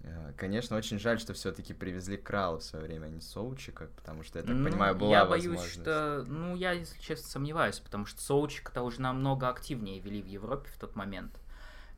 Э, 0.02 0.34
конечно, 0.38 0.78
очень 0.78 1.00
жаль, 1.00 1.20
что 1.20 1.34
все-таки 1.34 1.74
привезли 1.74 2.18
Крала 2.18 2.60
в 2.60 2.64
свое 2.64 2.86
время, 2.86 3.06
а 3.06 3.10
не 3.10 3.22
Соучика, 3.22 3.90
потому 3.96 4.24
что, 4.24 4.40
я 4.40 4.46
так 4.46 4.56
ну, 4.56 4.70
понимаю, 4.70 4.96
была 4.96 5.12
Я 5.12 5.26
боюсь, 5.26 5.64
что... 5.64 6.24
Ну, 6.28 6.56
я, 6.56 6.72
если 6.72 7.00
честно, 7.00 7.28
сомневаюсь, 7.28 7.80
потому 7.80 8.06
что 8.06 8.22
Соучика-то 8.22 8.82
уже 8.84 9.02
намного 9.02 9.50
активнее 9.50 10.00
вели 10.00 10.22
в 10.22 10.28
Европе 10.28 10.70
в 10.70 10.78
тот 10.78 10.96
момент. 10.96 11.38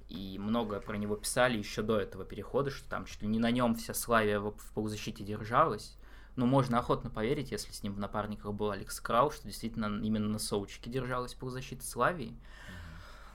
И 0.10 0.38
много 0.40 0.82
про 0.82 0.98
него 0.98 1.16
писали 1.16 1.58
еще 1.58 1.84
до 1.84 1.98
этого 1.98 2.26
перехода, 2.26 2.70
что 2.70 2.90
там 2.90 3.06
чуть 3.06 3.22
ли 3.22 3.28
не 3.28 3.40
на 3.40 3.50
нем 3.50 3.76
вся 3.76 3.94
Славия 3.94 4.40
в, 4.40 4.52
в 4.52 4.72
полузащите 4.74 5.24
держалась. 5.24 5.96
Ну, 6.36 6.46
можно 6.46 6.80
охотно 6.80 7.10
поверить, 7.10 7.52
если 7.52 7.72
с 7.72 7.84
ним 7.84 7.94
в 7.94 8.00
напарниках 8.00 8.54
был 8.54 8.72
Алекс 8.72 9.00
Крау, 9.00 9.32
что 9.32 9.48
действительно 9.48 10.02
именно 10.04 10.28
на 10.28 10.40
Соучике 10.40 10.90
держалась 10.90 11.34
полузащита 11.34 11.86
Славии. 11.86 12.36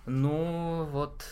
Ну, 0.07 0.85
вот 0.91 1.25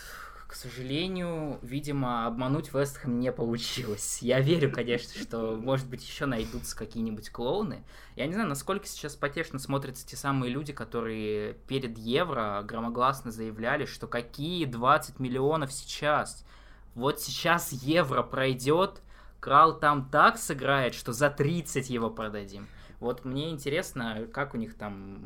к 0.47 0.53
сожалению, 0.53 1.59
видимо, 1.61 2.27
обмануть 2.27 2.73
Вестхэм 2.73 3.19
не 3.19 3.31
получилось. 3.31 4.19
Я 4.21 4.39
верю, 4.39 4.71
конечно, 4.71 5.19
что, 5.19 5.55
может 5.55 5.87
быть, 5.87 6.07
еще 6.07 6.25
найдутся 6.25 6.77
какие-нибудь 6.77 7.29
клоуны. 7.29 7.83
Я 8.15 8.27
не 8.27 8.33
знаю, 8.33 8.49
насколько 8.49 8.85
сейчас 8.85 9.15
потешно 9.15 9.59
смотрятся 9.59 10.05
те 10.05 10.15
самые 10.15 10.51
люди, 10.51 10.71
которые 10.71 11.53
перед 11.67 11.97
Евро 11.97 12.61
громогласно 12.63 13.31
заявляли, 13.31 13.85
что 13.85 14.07
какие 14.07 14.65
20 14.65 15.19
миллионов 15.19 15.73
сейчас. 15.73 16.45
Вот 16.93 17.19
сейчас 17.19 17.71
Евро 17.71 18.21
пройдет, 18.21 19.01
Крал 19.39 19.77
там 19.77 20.09
так 20.09 20.37
сыграет, 20.37 20.95
что 20.95 21.13
за 21.13 21.29
30 21.29 21.89
его 21.89 22.09
продадим. 22.09 22.67
Вот 22.99 23.25
мне 23.25 23.51
интересно, 23.51 24.27
как 24.33 24.53
у 24.53 24.57
них 24.57 24.75
там 24.75 25.19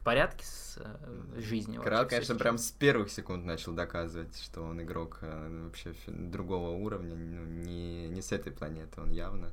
в 0.00 0.02
порядке 0.02 0.44
с 0.46 0.78
э, 0.78 1.40
жизнью. 1.40 1.82
Крал, 1.82 2.06
конечно, 2.08 2.34
прям 2.34 2.56
с 2.56 2.70
первых 2.70 3.10
секунд 3.10 3.44
начал 3.44 3.72
доказывать, 3.72 4.34
что 4.40 4.62
он 4.62 4.80
игрок 4.80 5.18
э, 5.20 5.64
вообще 5.64 5.94
другого 6.08 6.70
уровня, 6.70 7.14
ну, 7.14 7.44
не, 7.44 8.08
не 8.08 8.22
с 8.22 8.32
этой 8.32 8.50
планеты, 8.50 9.00
он 9.00 9.10
явно. 9.10 9.52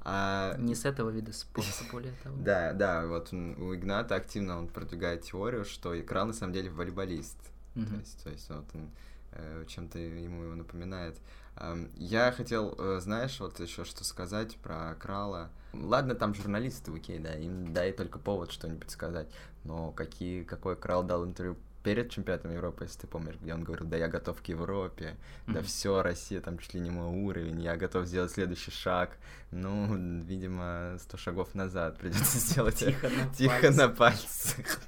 А... 0.00 0.56
Не 0.58 0.74
с 0.74 0.86
этого 0.86 1.10
вида 1.10 1.34
спорта, 1.34 1.70
более 1.92 2.14
того. 2.22 2.36
Да, 2.38 2.72
да, 2.72 3.06
вот 3.06 3.28
он, 3.32 3.60
у 3.60 3.74
Игната 3.74 4.14
активно 4.14 4.58
он 4.58 4.68
продвигает 4.68 5.22
теорию, 5.22 5.66
что 5.66 5.94
Крал 6.02 6.26
на 6.26 6.32
самом 6.32 6.54
деле 6.54 6.70
волейболист. 6.70 7.38
Mm-hmm. 7.74 7.88
То, 7.88 7.96
есть, 7.96 8.24
то 8.24 8.30
есть 8.30 8.48
вот 8.48 8.66
он 8.74 8.90
э, 9.32 9.64
чем-то 9.68 9.98
ему 9.98 10.44
его 10.44 10.54
напоминает. 10.54 11.18
Я 11.96 12.32
хотел, 12.32 12.74
э, 12.78 13.00
знаешь, 13.00 13.38
вот 13.40 13.60
еще 13.60 13.84
что 13.84 14.04
сказать 14.04 14.56
про 14.56 14.94
Крала. 14.96 15.50
Ладно, 15.72 16.14
там 16.14 16.34
журналисты, 16.34 16.92
окей, 16.92 17.18
да, 17.18 17.34
им 17.34 17.72
дай 17.72 17.92
только 17.92 18.18
повод 18.18 18.50
что-нибудь 18.50 18.90
сказать. 18.90 19.28
Но 19.64 19.92
какие, 19.92 20.42
какой 20.42 20.76
Крал 20.76 21.04
дал 21.04 21.24
интервью 21.24 21.56
перед 21.84 22.10
чемпионатом 22.10 22.52
Европы, 22.52 22.84
если 22.84 23.00
ты 23.00 23.06
помнишь, 23.06 23.36
где 23.40 23.54
он 23.54 23.62
говорил, 23.62 23.86
да 23.86 23.96
я 23.96 24.08
готов 24.08 24.40
к 24.42 24.46
Европе, 24.46 25.16
mm-hmm. 25.46 25.52
да 25.52 25.62
все, 25.62 26.02
Россия 26.02 26.40
там 26.40 26.58
чуть 26.58 26.74
ли 26.74 26.80
не 26.80 26.90
мой 26.90 27.08
уровень, 27.08 27.60
я 27.60 27.76
готов 27.76 28.06
сделать 28.06 28.32
следующий 28.32 28.70
шаг. 28.70 29.18
Ну, 29.50 29.94
видимо, 30.22 30.96
сто 30.98 31.16
шагов 31.16 31.54
назад 31.54 31.98
придется 31.98 32.38
сделать. 32.38 32.78
Тихо 32.78 33.10
на 33.10 33.34
Тихо 33.34 33.70
на 33.70 33.88
пальцах. 33.88 34.80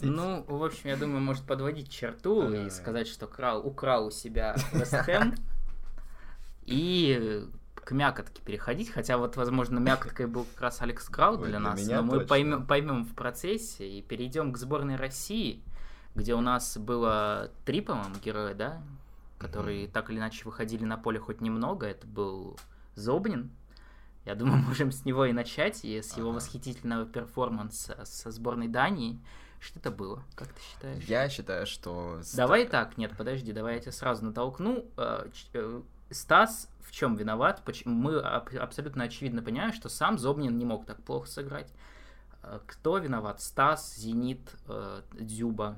Ну, 0.00 0.44
в 0.46 0.64
общем, 0.64 0.88
я 0.90 0.96
думаю, 0.96 1.20
может 1.20 1.44
подводить 1.44 1.90
черту 1.90 2.52
и 2.52 2.70
сказать, 2.70 3.06
что 3.06 3.26
Крал 3.26 3.66
украл 3.66 4.06
у 4.06 4.10
себя 4.10 4.56
Вестхэм, 4.72 5.34
и 6.66 7.46
к 7.74 7.92
мякотке 7.92 8.42
переходить, 8.42 8.90
хотя 8.90 9.18
вот, 9.18 9.36
возможно, 9.36 9.78
мякоткой 9.78 10.26
был 10.26 10.44
как 10.44 10.62
раз 10.62 10.82
Алекс 10.82 11.06
Крау 11.08 11.36
для, 11.36 11.46
для 11.46 11.60
нас, 11.60 11.86
но 11.86 12.02
мы 12.02 12.20
поймем, 12.20 12.66
поймем 12.66 13.04
в 13.04 13.14
процессе 13.14 13.88
и 13.88 14.02
перейдем 14.02 14.52
к 14.52 14.56
сборной 14.56 14.96
России, 14.96 15.62
где 16.14 16.34
у 16.34 16.40
нас 16.40 16.78
было 16.78 17.50
три, 17.64 17.80
по-моему, 17.80 18.14
героя, 18.24 18.54
да, 18.54 18.82
которые 19.38 19.84
mm-hmm. 19.84 19.92
так 19.92 20.10
или 20.10 20.18
иначе 20.18 20.44
выходили 20.44 20.84
на 20.84 20.96
поле 20.96 21.18
хоть 21.18 21.40
немного. 21.40 21.86
Это 21.86 22.06
был 22.06 22.58
Зобнин. 22.94 23.50
Я 24.24 24.34
думаю, 24.34 24.62
можем 24.66 24.90
с 24.90 25.04
него 25.04 25.26
и 25.26 25.32
начать, 25.32 25.84
и 25.84 26.00
с 26.00 26.16
его 26.16 26.30
ага. 26.30 26.36
восхитительного 26.36 27.04
перформанса 27.04 28.02
со 28.04 28.30
сборной 28.30 28.68
Дании. 28.68 29.20
Что 29.60 29.78
это 29.78 29.90
было? 29.90 30.22
Как 30.34 30.48
ты 30.48 30.60
считаешь? 30.60 31.04
Я 31.04 31.28
считаю, 31.28 31.66
что... 31.66 32.20
Давай 32.34 32.66
так, 32.66 32.98
нет, 32.98 33.12
подожди, 33.16 33.52
давай 33.52 33.74
я 33.74 33.80
тебя 33.80 33.92
сразу 33.92 34.24
натолкну. 34.24 34.84
Стас 36.14 36.68
в 36.80 36.92
чем 36.92 37.16
виноват? 37.16 37.62
Мы 37.84 38.20
абсолютно 38.20 39.04
очевидно 39.04 39.42
понимаем, 39.42 39.72
что 39.72 39.88
сам 39.88 40.18
Зобнин 40.18 40.56
не 40.56 40.64
мог 40.64 40.86
так 40.86 41.02
плохо 41.02 41.28
сыграть. 41.28 41.72
Э, 42.42 42.60
кто 42.66 42.98
виноват? 42.98 43.40
Стас, 43.40 43.96
Зенит, 43.96 44.40
э, 44.68 45.02
Дзюба. 45.12 45.76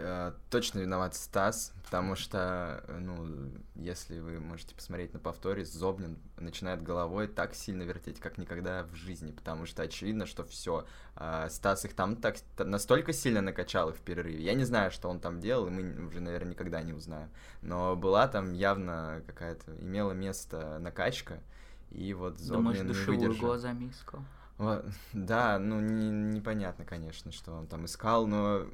Э, 0.00 0.32
точно 0.48 0.78
виноват 0.78 1.16
Стас, 1.16 1.72
потому 1.84 2.14
что, 2.14 2.84
ну, 3.00 3.50
если 3.74 4.20
вы 4.20 4.38
можете 4.38 4.72
посмотреть 4.76 5.12
на 5.12 5.18
повторе, 5.18 5.64
Зобнин 5.64 6.18
начинает 6.36 6.84
головой 6.84 7.26
так 7.26 7.52
сильно 7.52 7.82
вертеть, 7.82 8.20
как 8.20 8.38
никогда 8.38 8.84
в 8.84 8.94
жизни, 8.94 9.32
потому 9.32 9.66
что 9.66 9.82
очевидно, 9.82 10.24
что 10.24 10.44
все, 10.44 10.86
э, 11.16 11.48
Стас 11.50 11.84
их 11.84 11.94
там 11.94 12.14
так 12.14 12.36
настолько 12.58 13.12
сильно 13.12 13.40
накачал 13.40 13.88
их 13.88 13.96
в 13.96 14.00
перерыве. 14.00 14.40
Я 14.40 14.54
не 14.54 14.62
знаю, 14.62 14.92
что 14.92 15.08
он 15.08 15.18
там 15.18 15.40
делал, 15.40 15.66
и 15.66 15.70
мы 15.70 16.06
уже, 16.06 16.20
наверное, 16.20 16.52
никогда 16.52 16.80
не 16.82 16.92
узнаем. 16.92 17.30
Но 17.60 17.96
была 17.96 18.28
там 18.28 18.52
явно 18.52 19.24
какая-то, 19.26 19.72
имела 19.80 20.12
место 20.12 20.78
накачка, 20.78 21.42
и 21.90 22.14
вот 22.14 22.38
Зобнин 22.38 22.62
Думаешь, 22.62 22.86
душевую 22.86 23.18
выдержал. 23.18 23.48
глазами 23.48 23.90
искал? 23.90 24.20
Да, 25.12 25.58
ну 25.58 25.80
не, 25.80 26.08
непонятно, 26.08 26.84
конечно, 26.84 27.32
что 27.32 27.52
он 27.52 27.66
там 27.66 27.84
искал, 27.86 28.26
но 28.26 28.66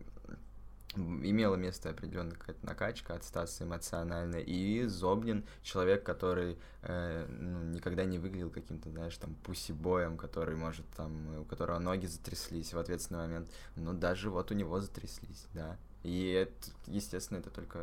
имела 0.96 1.56
место 1.56 1.90
определенная 1.90 2.36
какая-то 2.36 2.64
накачка 2.66 3.14
от 3.14 3.24
Стаса 3.24 3.64
эмоциональная, 3.64 4.40
и 4.40 4.84
Зобнин, 4.86 5.44
человек, 5.62 6.04
который 6.04 6.58
э, 6.82 7.26
ну, 7.28 7.64
никогда 7.70 8.04
не 8.04 8.18
выглядел 8.18 8.50
каким-то, 8.50 8.90
знаешь, 8.90 9.16
там, 9.16 9.34
пусибоем, 9.42 10.16
который 10.16 10.56
может 10.56 10.86
там, 10.96 11.40
у 11.40 11.44
которого 11.44 11.78
ноги 11.78 12.06
затряслись 12.06 12.72
в 12.72 12.78
ответственный 12.78 13.20
момент, 13.20 13.50
но 13.76 13.92
даже 13.92 14.30
вот 14.30 14.50
у 14.50 14.54
него 14.54 14.80
затряслись, 14.80 15.46
да, 15.52 15.76
и, 16.04 16.28
это, 16.32 16.70
естественно, 16.86 17.38
это 17.38 17.50
только 17.50 17.80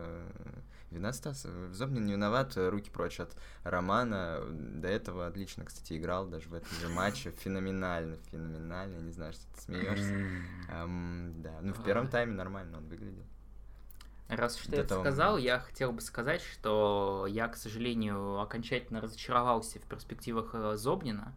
вина 0.92 1.12
Стаса. 1.12 1.50
Зобнин 1.74 2.06
не 2.06 2.14
виноват, 2.14 2.54
руки 2.56 2.92
прочь 2.92 3.20
от 3.20 3.36
Романа. 3.64 4.42
До 4.52 4.88
этого 4.88 5.26
отлично, 5.26 5.66
кстати, 5.66 5.98
играл 5.98 6.28
даже 6.28 6.48
в 6.48 6.54
этом 6.54 6.72
же 6.80 6.88
матче. 6.90 7.32
Феноменально, 7.32 8.18
феноменально. 8.32 9.00
Не 9.00 9.12
знаю, 9.12 9.34
что 9.34 9.42
ты 9.56 9.62
смеешься. 9.62 10.14
um, 10.70 11.42
да, 11.42 11.60
ну 11.62 11.74
в 11.74 11.84
первом 11.84 12.08
тайме 12.10 12.34
нормально 12.34 12.78
он 12.78 12.88
выглядел. 12.88 13.26
Раз 14.28 14.58
уж 14.62 14.68
ты 14.68 14.78
это 14.78 15.00
сказал, 15.00 15.38
я 15.38 15.60
хотел 15.60 15.92
бы 15.92 16.00
сказать, 16.00 16.42
что 16.42 17.26
я, 17.28 17.50
к 17.50 17.58
сожалению, 17.58 18.40
окончательно 18.40 19.02
разочаровался 19.02 19.80
в 19.80 19.84
перспективах 19.84 20.52
э, 20.54 20.78
Зобнина. 20.78 21.34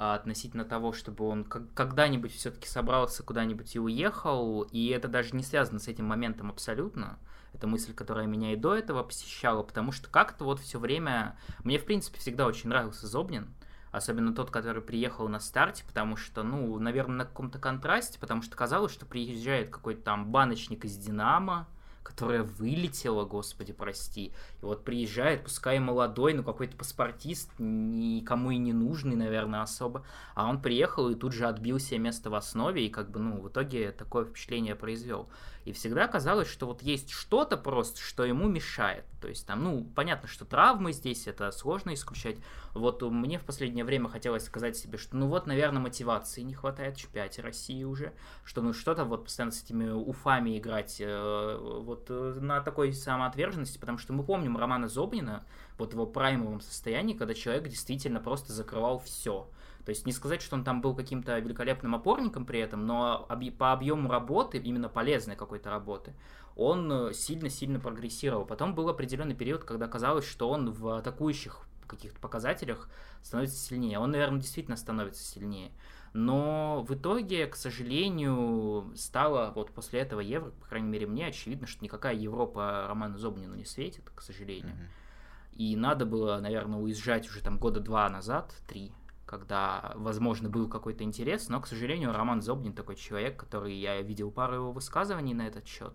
Относительно 0.00 0.64
того, 0.64 0.94
чтобы 0.94 1.28
он 1.28 1.44
когда-нибудь 1.44 2.32
все-таки 2.32 2.66
собрался 2.66 3.22
куда-нибудь 3.22 3.76
и 3.76 3.78
уехал, 3.78 4.62
и 4.62 4.88
это 4.88 5.08
даже 5.08 5.36
не 5.36 5.42
связано 5.42 5.78
с 5.78 5.88
этим 5.88 6.06
моментом 6.06 6.48
абсолютно. 6.48 7.18
Это 7.52 7.66
мысль, 7.66 7.92
которая 7.92 8.26
меня 8.26 8.54
и 8.54 8.56
до 8.56 8.74
этого 8.74 9.02
посещала, 9.02 9.62
потому 9.62 9.92
что 9.92 10.08
как-то 10.08 10.44
вот 10.44 10.58
все 10.58 10.78
время... 10.78 11.36
Мне, 11.64 11.78
в 11.78 11.84
принципе, 11.84 12.18
всегда 12.18 12.46
очень 12.46 12.70
нравился 12.70 13.06
Зобнин, 13.06 13.52
особенно 13.92 14.34
тот, 14.34 14.50
который 14.50 14.80
приехал 14.80 15.28
на 15.28 15.38
старте, 15.38 15.84
потому 15.86 16.16
что, 16.16 16.42
ну, 16.44 16.78
наверное, 16.78 17.16
на 17.16 17.24
каком-то 17.26 17.58
контрасте, 17.58 18.18
потому 18.18 18.40
что 18.40 18.56
казалось, 18.56 18.92
что 18.92 19.04
приезжает 19.04 19.68
какой-то 19.68 20.00
там 20.00 20.30
баночник 20.30 20.86
из 20.86 20.96
Динамо, 20.96 21.68
которая 22.10 22.42
вылетела, 22.42 23.24
господи, 23.24 23.72
прости. 23.72 24.32
И 24.60 24.64
вот 24.64 24.84
приезжает, 24.84 25.44
пускай 25.44 25.78
молодой, 25.78 26.34
но 26.34 26.42
какой-то 26.42 26.76
паспортист, 26.76 27.50
никому 27.58 28.50
и 28.50 28.58
не 28.58 28.72
нужный, 28.72 29.14
наверное, 29.14 29.62
особо. 29.62 30.04
А 30.34 30.48
он 30.48 30.60
приехал 30.60 31.08
и 31.08 31.14
тут 31.14 31.32
же 31.32 31.46
отбил 31.46 31.78
себе 31.78 31.98
место 31.98 32.28
в 32.28 32.34
основе, 32.34 32.84
и 32.84 32.90
как 32.90 33.10
бы, 33.10 33.20
ну, 33.20 33.40
в 33.40 33.48
итоге 33.48 33.92
такое 33.92 34.24
впечатление 34.24 34.74
произвел. 34.74 35.28
И 35.70 35.72
всегда 35.72 36.08
казалось, 36.08 36.48
что 36.48 36.66
вот 36.66 36.82
есть 36.82 37.12
что-то 37.12 37.56
просто, 37.56 38.00
что 38.00 38.24
ему 38.24 38.48
мешает. 38.48 39.04
То 39.20 39.28
есть 39.28 39.46
там, 39.46 39.62
ну, 39.62 39.86
понятно, 39.94 40.28
что 40.28 40.44
травмы 40.44 40.92
здесь, 40.92 41.28
это 41.28 41.52
сложно 41.52 41.94
исключать. 41.94 42.38
Вот 42.74 43.02
мне 43.02 43.38
в 43.38 43.44
последнее 43.44 43.84
время 43.84 44.08
хотелось 44.08 44.46
сказать 44.46 44.76
себе, 44.76 44.98
что, 44.98 45.16
ну 45.16 45.28
вот, 45.28 45.46
наверное, 45.46 45.80
мотивации 45.80 46.40
не 46.40 46.54
хватает 46.54 46.96
в 46.96 47.00
чемпионате 47.00 47.42
России 47.42 47.84
уже, 47.84 48.12
что 48.42 48.62
ну 48.62 48.72
что-то 48.72 49.04
вот 49.04 49.26
постоянно 49.26 49.52
с 49.52 49.62
этими 49.62 49.88
уфами 49.88 50.58
играть 50.58 50.96
э, 50.98 51.80
вот 51.84 52.06
э, 52.08 52.38
на 52.40 52.60
такой 52.60 52.92
самоотверженности, 52.92 53.78
потому 53.78 53.98
что 53.98 54.12
мы 54.12 54.24
помним 54.24 54.56
Романа 54.56 54.88
Зобнина 54.88 55.46
вот 55.78 55.92
его 55.92 56.04
праймовом 56.04 56.60
состоянии, 56.60 57.14
когда 57.14 57.32
человек 57.32 57.68
действительно 57.68 58.18
просто 58.18 58.52
закрывал 58.52 58.98
все 58.98 59.48
То 59.84 59.90
есть 59.90 60.06
не 60.06 60.12
сказать, 60.12 60.42
что 60.42 60.56
он 60.56 60.64
там 60.64 60.80
был 60.80 60.94
каким-то 60.94 61.38
великолепным 61.38 61.94
опорником 61.94 62.44
при 62.44 62.60
этом, 62.60 62.86
но 62.86 63.26
по 63.58 63.72
объему 63.72 64.10
работы, 64.10 64.58
именно 64.58 64.88
полезной 64.88 65.36
какой-то 65.36 65.70
работы, 65.70 66.14
он 66.56 66.92
э, 66.92 67.12
сильно-сильно 67.14 67.80
прогрессировал. 67.80 68.44
Потом 68.44 68.74
был 68.74 68.88
определенный 68.88 69.34
период, 69.34 69.64
когда 69.64 69.88
казалось, 69.88 70.26
что 70.26 70.50
он 70.50 70.70
в 70.70 70.88
атакующих 70.98 71.66
каких-то 71.90 72.20
показателях 72.20 72.88
становится 73.22 73.58
сильнее. 73.58 73.98
Он, 73.98 74.10
наверное, 74.10 74.40
действительно 74.40 74.76
становится 74.76 75.22
сильнее. 75.22 75.72
Но 76.12 76.84
в 76.88 76.94
итоге, 76.94 77.46
к 77.46 77.56
сожалению, 77.56 78.92
стало 78.96 79.52
вот 79.54 79.70
после 79.72 80.00
этого 80.00 80.20
Евро, 80.20 80.50
по 80.50 80.66
крайней 80.66 80.88
мере 80.88 81.06
мне, 81.06 81.26
очевидно, 81.26 81.66
что 81.66 81.84
никакая 81.84 82.14
Европа 82.14 82.86
Роману 82.88 83.18
Зобнину 83.18 83.54
не 83.54 83.64
светит, 83.64 84.10
к 84.14 84.20
сожалению. 84.20 84.74
Mm-hmm. 84.74 85.56
И 85.56 85.76
надо 85.76 86.06
было, 86.06 86.38
наверное, 86.38 86.78
уезжать 86.78 87.28
уже 87.28 87.42
там 87.42 87.58
года 87.58 87.80
два 87.80 88.08
назад, 88.08 88.54
три, 88.66 88.92
когда, 89.30 89.92
возможно, 89.94 90.48
был 90.48 90.68
какой-то 90.68 91.04
интерес, 91.04 91.48
но, 91.48 91.60
к 91.60 91.68
сожалению, 91.68 92.12
Роман 92.12 92.42
Зобнин 92.42 92.72
такой 92.72 92.96
человек, 92.96 93.38
который 93.38 93.72
я 93.72 94.02
видел 94.02 94.32
пару 94.32 94.56
его 94.56 94.72
высказываний 94.72 95.34
на 95.34 95.46
этот 95.46 95.68
счет. 95.68 95.94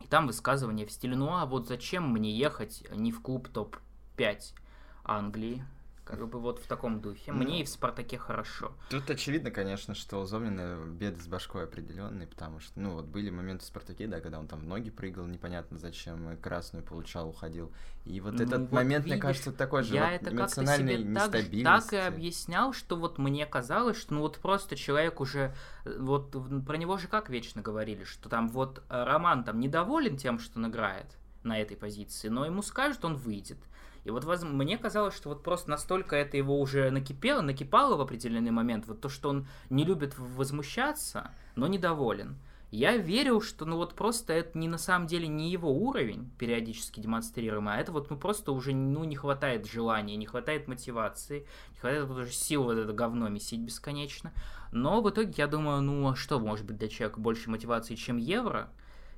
И 0.00 0.06
там 0.06 0.28
высказывание 0.28 0.86
в 0.86 0.92
стиле, 0.92 1.16
ну 1.16 1.30
а 1.32 1.46
вот 1.46 1.66
зачем 1.66 2.08
мне 2.08 2.30
ехать 2.30 2.86
не 2.94 3.10
в 3.10 3.20
клуб 3.22 3.48
топ-5 3.48 4.54
Англии, 5.02 5.64
как 6.04 6.28
бы 6.28 6.38
вот 6.38 6.58
в 6.58 6.66
таком 6.66 7.00
духе. 7.00 7.32
Ну, 7.32 7.38
Мне 7.42 7.62
и 7.62 7.64
в 7.64 7.68
Спартаке 7.68 8.18
хорошо. 8.18 8.72
Тут 8.90 9.08
очевидно, 9.10 9.50
конечно, 9.50 9.94
что 9.94 10.20
у 10.20 10.24
Зомнина 10.24 10.78
беды 10.86 11.20
с 11.20 11.26
башкой 11.26 11.64
определенные, 11.64 12.28
потому 12.28 12.60
что, 12.60 12.78
ну, 12.78 12.92
вот 12.92 13.06
были 13.06 13.30
моменты 13.30 13.64
в 13.64 13.66
Спартаке, 13.68 14.06
да, 14.06 14.20
когда 14.20 14.38
он 14.38 14.46
там 14.46 14.60
в 14.60 14.66
ноги 14.66 14.90
прыгал, 14.90 15.26
непонятно 15.26 15.78
зачем, 15.78 16.36
красную 16.38 16.84
получал, 16.84 17.28
уходил. 17.28 17.72
И 18.04 18.20
вот 18.20 18.34
ну, 18.34 18.44
этот 18.44 18.60
вот 18.60 18.72
момент, 18.72 19.04
видишь, 19.04 19.16
мне 19.16 19.22
кажется, 19.22 19.52
такой 19.52 19.82
же 19.82 19.94
я 19.94 20.10
вот, 20.10 20.22
это 20.22 20.30
эмоциональной 20.30 21.02
нестабильности. 21.02 21.64
Так, 21.64 21.84
так 21.84 21.92
и 21.92 21.96
объяснял, 21.96 22.72
что 22.72 22.96
вот 22.96 23.18
мне 23.18 23.46
казалось, 23.46 23.96
что 23.96 24.14
ну 24.14 24.20
вот 24.20 24.38
просто 24.38 24.76
человек 24.76 25.20
уже, 25.20 25.54
вот 25.84 26.36
про 26.66 26.76
него 26.76 26.98
же 26.98 27.08
как 27.08 27.30
вечно 27.30 27.62
говорили, 27.62 28.04
что 28.04 28.28
там 28.28 28.48
вот 28.48 28.82
Роман 28.88 29.44
там 29.44 29.58
недоволен 29.58 30.18
тем, 30.18 30.38
что 30.38 30.58
он 30.58 30.68
играет 30.68 31.06
на 31.44 31.60
этой 31.60 31.76
позиции, 31.76 32.28
но 32.28 32.44
ему 32.44 32.62
скажут, 32.62 33.04
он 33.04 33.16
выйдет. 33.16 33.58
И 34.04 34.10
вот 34.10 34.24
воз... 34.24 34.42
мне 34.42 34.76
казалось, 34.78 35.14
что 35.14 35.30
вот 35.30 35.42
просто 35.42 35.70
настолько 35.70 36.14
это 36.14 36.36
его 36.36 36.60
уже 36.60 36.90
накипело, 36.90 37.40
накипало 37.40 37.96
в 37.96 38.00
определенный 38.00 38.50
момент, 38.50 38.86
вот 38.86 39.00
то, 39.00 39.08
что 39.08 39.30
он 39.30 39.46
не 39.70 39.84
любит 39.84 40.14
возмущаться, 40.18 41.30
но 41.56 41.66
недоволен. 41.66 42.36
Я 42.70 42.96
верил, 42.96 43.40
что 43.40 43.66
ну 43.66 43.76
вот 43.76 43.94
просто 43.94 44.32
это 44.32 44.58
не 44.58 44.66
на 44.66 44.78
самом 44.78 45.06
деле 45.06 45.28
не 45.28 45.48
его 45.48 45.70
уровень 45.70 46.28
периодически 46.38 46.98
демонстрируемый, 46.98 47.74
а 47.74 47.76
это 47.76 47.92
вот 47.92 48.10
ну 48.10 48.16
просто 48.16 48.50
уже 48.50 48.74
ну 48.74 49.04
не 49.04 49.14
хватает 49.14 49.64
желания, 49.64 50.16
не 50.16 50.26
хватает 50.26 50.66
мотивации, 50.66 51.46
не 51.70 51.78
хватает 51.78 52.08
вот 52.08 52.18
уже 52.18 52.32
сил 52.32 52.64
вот 52.64 52.76
это 52.76 52.92
говно 52.92 53.28
месить 53.28 53.60
бесконечно. 53.60 54.32
Но 54.72 55.00
в 55.00 55.08
итоге 55.08 55.32
я 55.36 55.46
думаю, 55.46 55.82
ну 55.82 56.08
а 56.08 56.16
что 56.16 56.40
может 56.40 56.66
быть 56.66 56.76
для 56.76 56.88
человека 56.88 57.20
больше 57.20 57.48
мотивации, 57.48 57.94
чем 57.94 58.16
евро? 58.16 58.68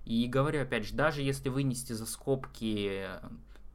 И 0.05 0.27
говорю 0.27 0.61
опять 0.61 0.85
же, 0.85 0.95
даже 0.95 1.23
если 1.23 1.49
вынести 1.49 1.95
за 1.95 2.05
скобки 2.05 3.09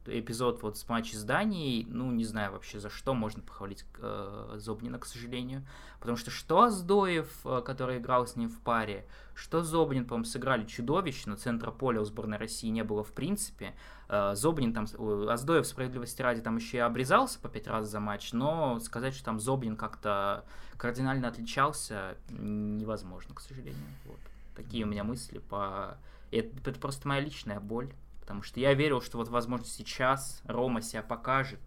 эпизод 0.06 0.62
вот 0.62 0.76
с 0.78 0.88
матча 0.88 1.16
с 1.16 1.24
Данией, 1.24 1.86
ну, 1.88 2.10
не 2.10 2.24
знаю 2.24 2.52
вообще 2.52 2.80
за 2.80 2.90
что 2.90 3.14
можно 3.14 3.42
похвалить 3.42 3.84
э, 3.98 4.54
Зобнина, 4.56 4.98
к 4.98 5.06
сожалению. 5.06 5.64
Потому 6.00 6.16
что 6.16 6.30
что 6.30 6.62
Аздоев, 6.62 7.28
э, 7.44 7.62
который 7.64 7.98
играл 7.98 8.26
с 8.26 8.36
ним 8.36 8.48
в 8.48 8.60
паре, 8.60 9.06
что 9.34 9.62
Зобнин, 9.62 10.04
по-моему, 10.04 10.24
сыграли 10.24 10.64
чудовищно, 10.64 11.36
центра 11.36 11.70
поля 11.70 12.00
у 12.00 12.04
сборной 12.04 12.38
России 12.38 12.68
не 12.68 12.84
было 12.84 13.04
в 13.04 13.12
принципе. 13.12 13.74
Э, 14.08 14.32
Зобнин 14.34 14.72
там, 14.72 14.86
Аздоев, 15.28 15.66
справедливости 15.66 16.22
ради, 16.22 16.40
там 16.40 16.56
еще 16.56 16.78
и 16.78 16.80
обрезался 16.80 17.38
по 17.38 17.48
пять 17.48 17.66
раз 17.66 17.88
за 17.88 18.00
матч, 18.00 18.32
но 18.32 18.80
сказать, 18.80 19.14
что 19.14 19.24
там 19.24 19.38
Зобнин 19.38 19.76
как-то 19.76 20.44
кардинально 20.76 21.28
отличался, 21.28 22.16
невозможно, 22.28 23.34
к 23.34 23.40
сожалению. 23.40 23.86
Вот. 24.06 24.18
Такие 24.56 24.84
у 24.84 24.88
меня 24.88 25.04
мысли 25.04 25.38
по... 25.38 25.96
Это, 26.30 26.70
это 26.70 26.80
просто 26.80 27.06
моя 27.06 27.20
личная 27.20 27.60
боль. 27.60 27.92
Потому 28.22 28.42
что 28.42 28.60
я 28.60 28.72
верил, 28.72 29.02
что 29.02 29.18
вот, 29.18 29.28
возможно, 29.28 29.66
сейчас 29.66 30.40
Рома 30.44 30.80
себя 30.80 31.02
покажет 31.02 31.60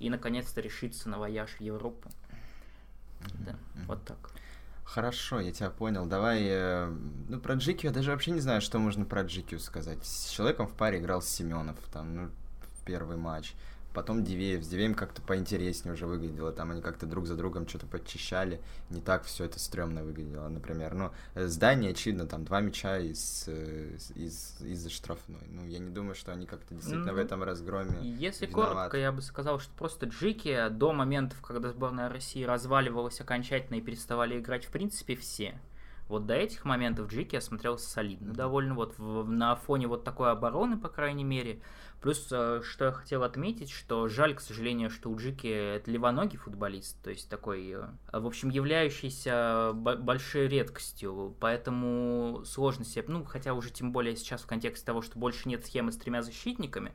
и 0.00 0.10
наконец-то 0.10 0.60
решится 0.60 1.08
на 1.08 1.18
вояж 1.18 1.50
в 1.50 1.60
Европу. 1.60 2.10
Да, 3.34 3.52
mm-hmm. 3.52 3.86
вот 3.86 4.04
так. 4.04 4.30
Хорошо, 4.84 5.38
я 5.40 5.52
тебя 5.52 5.68
понял. 5.68 6.06
Давай, 6.06 6.42
э, 6.44 6.86
ну, 7.28 7.38
про 7.40 7.54
Джикию 7.54 7.90
я 7.90 7.94
даже 7.94 8.10
вообще 8.10 8.30
не 8.30 8.40
знаю, 8.40 8.62
что 8.62 8.78
можно 8.78 9.04
про 9.04 9.22
Джикию 9.22 9.60
сказать. 9.60 10.02
С 10.02 10.30
человеком 10.30 10.66
в 10.66 10.74
паре 10.74 10.98
играл 10.98 11.20
Семенов, 11.20 11.76
там, 11.92 12.16
ну, 12.16 12.30
в 12.80 12.84
первый 12.84 13.18
матч 13.18 13.54
потом 13.98 14.22
Дивеев. 14.22 14.62
С 14.62 14.68
Дивеем 14.68 14.94
как-то 14.94 15.20
поинтереснее 15.22 15.94
уже 15.94 16.06
выглядело. 16.06 16.52
Там 16.52 16.70
они 16.70 16.80
как-то 16.80 17.04
друг 17.04 17.26
за 17.26 17.34
другом 17.34 17.66
что-то 17.66 17.86
подчищали. 17.86 18.60
Не 18.90 19.00
так 19.00 19.24
все 19.24 19.44
это 19.44 19.58
стрёмно 19.58 20.04
выглядело, 20.04 20.46
например. 20.46 20.94
Но 20.94 21.12
ну, 21.34 21.48
здание, 21.48 21.90
очевидно, 21.90 22.24
там 22.28 22.44
два 22.44 22.60
мяча 22.60 22.98
из, 22.98 23.46
э, 23.48 23.96
из, 24.14 24.60
из 24.60 24.88
штрафной. 24.88 25.42
Ну, 25.48 25.66
я 25.66 25.80
не 25.80 25.90
думаю, 25.90 26.14
что 26.14 26.30
они 26.30 26.46
как-то 26.46 26.74
действительно 26.74 27.10
mm-hmm. 27.10 27.14
в 27.14 27.18
этом 27.18 27.42
разгроме 27.42 27.98
Если 28.00 28.46
виноваты. 28.46 28.72
коротко, 28.72 28.96
я 28.98 29.10
бы 29.10 29.20
сказал, 29.20 29.58
что 29.58 29.72
просто 29.76 30.06
Джики 30.06 30.68
до 30.70 30.92
моментов, 30.92 31.40
когда 31.40 31.70
сборная 31.70 32.08
России 32.08 32.44
разваливалась 32.44 33.20
окончательно 33.20 33.78
и 33.78 33.80
переставали 33.80 34.38
играть 34.38 34.64
в 34.64 34.70
принципе 34.70 35.16
все, 35.16 35.60
вот 36.08 36.26
до 36.26 36.34
этих 36.34 36.64
моментов 36.64 37.08
Джики 37.08 37.34
я 37.34 37.40
смотрелся 37.40 37.88
солидно 37.88 38.32
довольно, 38.32 38.74
вот 38.74 38.94
в, 38.98 39.28
на 39.28 39.56
фоне 39.56 39.86
вот 39.86 40.04
такой 40.04 40.30
обороны, 40.30 40.78
по 40.78 40.88
крайней 40.88 41.24
мере. 41.24 41.60
Плюс, 42.00 42.28
э, 42.30 42.62
что 42.64 42.86
я 42.86 42.92
хотел 42.92 43.24
отметить, 43.24 43.70
что 43.70 44.08
жаль, 44.08 44.34
к 44.34 44.40
сожалению, 44.40 44.88
что 44.88 45.10
у 45.10 45.16
Джики 45.16 45.48
это 45.48 45.90
левоногий 45.90 46.38
футболист, 46.38 47.02
то 47.02 47.10
есть 47.10 47.28
такой, 47.28 47.70
э, 47.72 47.88
в 48.12 48.26
общем, 48.26 48.50
являющийся 48.50 49.72
большой 49.74 50.48
редкостью, 50.48 51.36
поэтому 51.40 52.42
сложно 52.44 52.84
себе, 52.84 53.04
ну, 53.08 53.24
хотя 53.24 53.52
уже 53.52 53.70
тем 53.70 53.92
более 53.92 54.16
сейчас 54.16 54.42
в 54.42 54.46
контексте 54.46 54.86
того, 54.86 55.02
что 55.02 55.18
больше 55.18 55.48
нет 55.48 55.66
схемы 55.66 55.90
с 55.90 55.96
тремя 55.96 56.22
защитниками, 56.22 56.92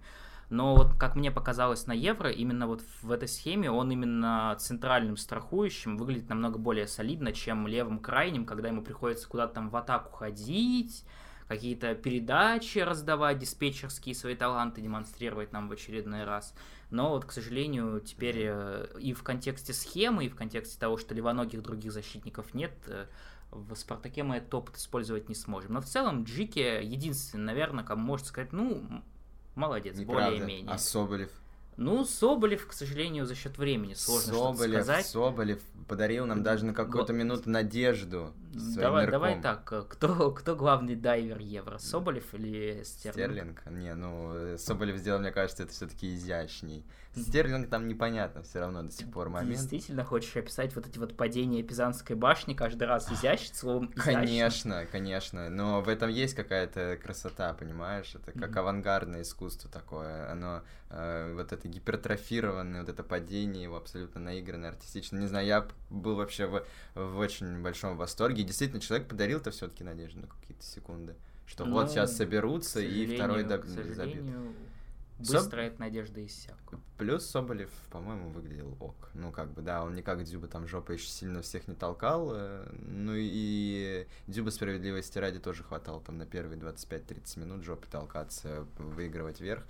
но 0.53 0.75
вот, 0.75 0.93
как 0.99 1.15
мне 1.15 1.31
показалось 1.31 1.87
на 1.87 1.93
Евро, 1.93 2.29
именно 2.29 2.67
вот 2.67 2.83
в 3.01 3.11
этой 3.11 3.27
схеме 3.27 3.71
он 3.71 3.91
именно 3.91 4.55
центральным 4.59 5.17
страхующим 5.17 5.97
выглядит 5.97 6.29
намного 6.29 6.59
более 6.59 6.87
солидно, 6.87 7.33
чем 7.33 7.65
левым 7.65 7.97
крайним, 7.97 8.45
когда 8.45 8.67
ему 8.67 8.83
приходится 8.83 9.27
куда-то 9.27 9.55
там 9.55 9.69
в 9.69 9.75
атаку 9.75 10.15
ходить, 10.15 11.05
какие-то 11.47 11.95
передачи 11.95 12.77
раздавать, 12.77 13.39
диспетчерские 13.39 14.13
свои 14.13 14.35
таланты 14.35 14.79
демонстрировать 14.81 15.51
нам 15.53 15.69
в 15.69 15.71
очередной 15.71 16.23
раз. 16.23 16.53
Но 16.91 17.09
вот, 17.09 17.25
к 17.25 17.31
сожалению, 17.31 17.99
теперь 17.99 18.43
э, 18.43 18.87
и 18.99 19.13
в 19.13 19.23
контексте 19.23 19.73
схемы, 19.73 20.25
и 20.25 20.29
в 20.29 20.35
контексте 20.35 20.79
того, 20.79 20.97
что 20.97 21.15
левоногих 21.15 21.63
других 21.63 21.91
защитников 21.91 22.53
нет, 22.53 22.73
э, 22.85 23.07
в 23.49 23.73
Спартаке 23.73 24.21
мы 24.21 24.35
этот 24.35 24.53
опыт 24.53 24.77
использовать 24.77 25.29
не 25.29 25.35
сможем. 25.35 25.73
Но 25.73 25.81
в 25.81 25.85
целом 25.85 26.25
Джики 26.25 26.83
единственный, 26.83 27.45
наверное, 27.45 27.83
кому 27.83 28.03
можно 28.03 28.27
сказать, 28.27 28.53
ну, 28.53 29.03
молодец, 29.55 29.99
более-менее. 29.99 30.71
А 30.71 30.77
Соболев? 30.77 31.29
Ну, 31.75 32.05
Соболев, 32.05 32.67
к 32.67 32.73
сожалению, 32.73 33.25
за 33.25 33.35
счет 33.35 33.57
времени 33.57 33.93
сложно 33.95 34.33
Соболев, 34.33 34.83
сказать. 34.83 35.05
Соболев 35.05 35.61
подарил 35.87 36.25
нам 36.25 36.43
даже 36.43 36.65
на 36.65 36.73
какую-то 36.73 37.13
минуту 37.13 37.49
надежду. 37.49 38.33
Давай, 38.53 39.09
давай 39.09 39.41
так, 39.41 39.63
кто, 39.89 40.31
кто 40.35 40.55
главный 40.55 40.95
дайвер 40.95 41.39
Евро, 41.39 41.77
Соболев 41.77 42.33
или 42.33 42.83
Стерлинг? 42.83 43.61
Стерлинг? 43.61 43.65
Не, 43.71 43.95
ну, 43.95 44.57
Соболев 44.57 44.97
сделал, 44.97 45.19
мне 45.19 45.31
кажется, 45.31 45.63
это 45.63 45.71
все-таки 45.71 46.13
изящней. 46.15 46.85
Стерлинг 47.15 47.69
там 47.69 47.87
непонятно 47.87 48.41
все 48.41 48.59
равно 48.59 48.83
до 48.83 48.91
сих 48.91 49.11
пор 49.11 49.29
момент. 49.29 49.51
Действительно 49.51 50.03
хочешь 50.03 50.35
описать 50.35 50.75
вот 50.75 50.87
эти 50.87 50.97
вот 50.97 51.15
падения 51.15 51.61
Пизанской 51.61 52.15
башни 52.15 52.53
каждый 52.53 52.87
раз 52.87 53.11
изящно, 53.11 53.55
словом 53.55 53.91
изящно? 53.95 54.13
Конечно, 54.13 54.85
конечно, 54.91 55.49
но 55.49 55.81
в 55.81 55.89
этом 55.89 56.09
есть 56.09 56.33
какая-то 56.33 56.97
красота, 57.01 57.53
понимаешь? 57.53 58.15
Это 58.15 58.31
как 58.31 58.51
mm-hmm. 58.51 58.59
авангардное 58.59 59.21
искусство 59.21 59.69
такое, 59.69 60.31
оно 60.31 60.63
э, 60.89 61.33
вот 61.35 61.51
это 61.51 61.67
гипертрофированное, 61.67 62.81
вот 62.81 62.89
это 62.89 63.03
падение 63.03 63.63
его 63.63 63.77
абсолютно 63.77 64.19
наигранное, 64.19 64.69
артистично. 64.69 65.17
Не 65.19 65.27
знаю, 65.27 65.45
я 65.45 65.67
был 65.91 66.15
вообще 66.15 66.47
в, 66.47 66.65
в 66.95 67.19
очень 67.19 67.61
большом 67.61 67.95
восторге, 67.95 68.42
и 68.43 68.45
действительно 68.45 68.81
человек 68.81 69.07
подарил 69.07 69.39
это 69.39 69.51
все-таки 69.51 69.83
надежду 69.83 70.19
на 70.19 70.27
какие-то 70.27 70.63
секунды, 70.63 71.15
что 71.45 71.65
ну, 71.65 71.73
вот 71.73 71.89
сейчас 71.89 72.15
соберутся 72.15 72.81
и 72.81 73.15
второй 73.15 73.43
доб- 73.43 73.65
забьют. 73.65 74.25
Быстро 75.19 75.39
Соб... 75.41 75.71
эта 75.71 75.79
надежда 75.79 76.25
иссякла. 76.25 76.81
Плюс 76.97 77.25
Соболев, 77.25 77.69
по-моему, 77.91 78.29
выглядел 78.31 78.75
ок. 78.81 79.09
Ну, 79.13 79.31
как 79.31 79.53
бы, 79.53 79.61
да, 79.61 79.83
он 79.83 79.93
не 79.93 80.01
как 80.01 80.23
Дзюба 80.23 80.47
там 80.47 80.67
жопа 80.67 80.91
еще 80.91 81.07
сильно 81.07 81.41
всех 81.41 81.67
не 81.67 81.75
толкал. 81.75 82.31
Э, 82.33 82.67
ну 82.81 83.13
и 83.15 84.05
Дзюба 84.27 84.49
справедливости 84.49 85.17
ради 85.19 85.39
тоже 85.39 85.63
хватало 85.63 86.01
там 86.01 86.17
на 86.17 86.25
первые 86.25 86.59
25-30 86.59 87.39
минут 87.39 87.63
жопы 87.63 87.87
толкаться, 87.87 88.67
выигрывать 88.77 89.39
вверх. 89.39 89.63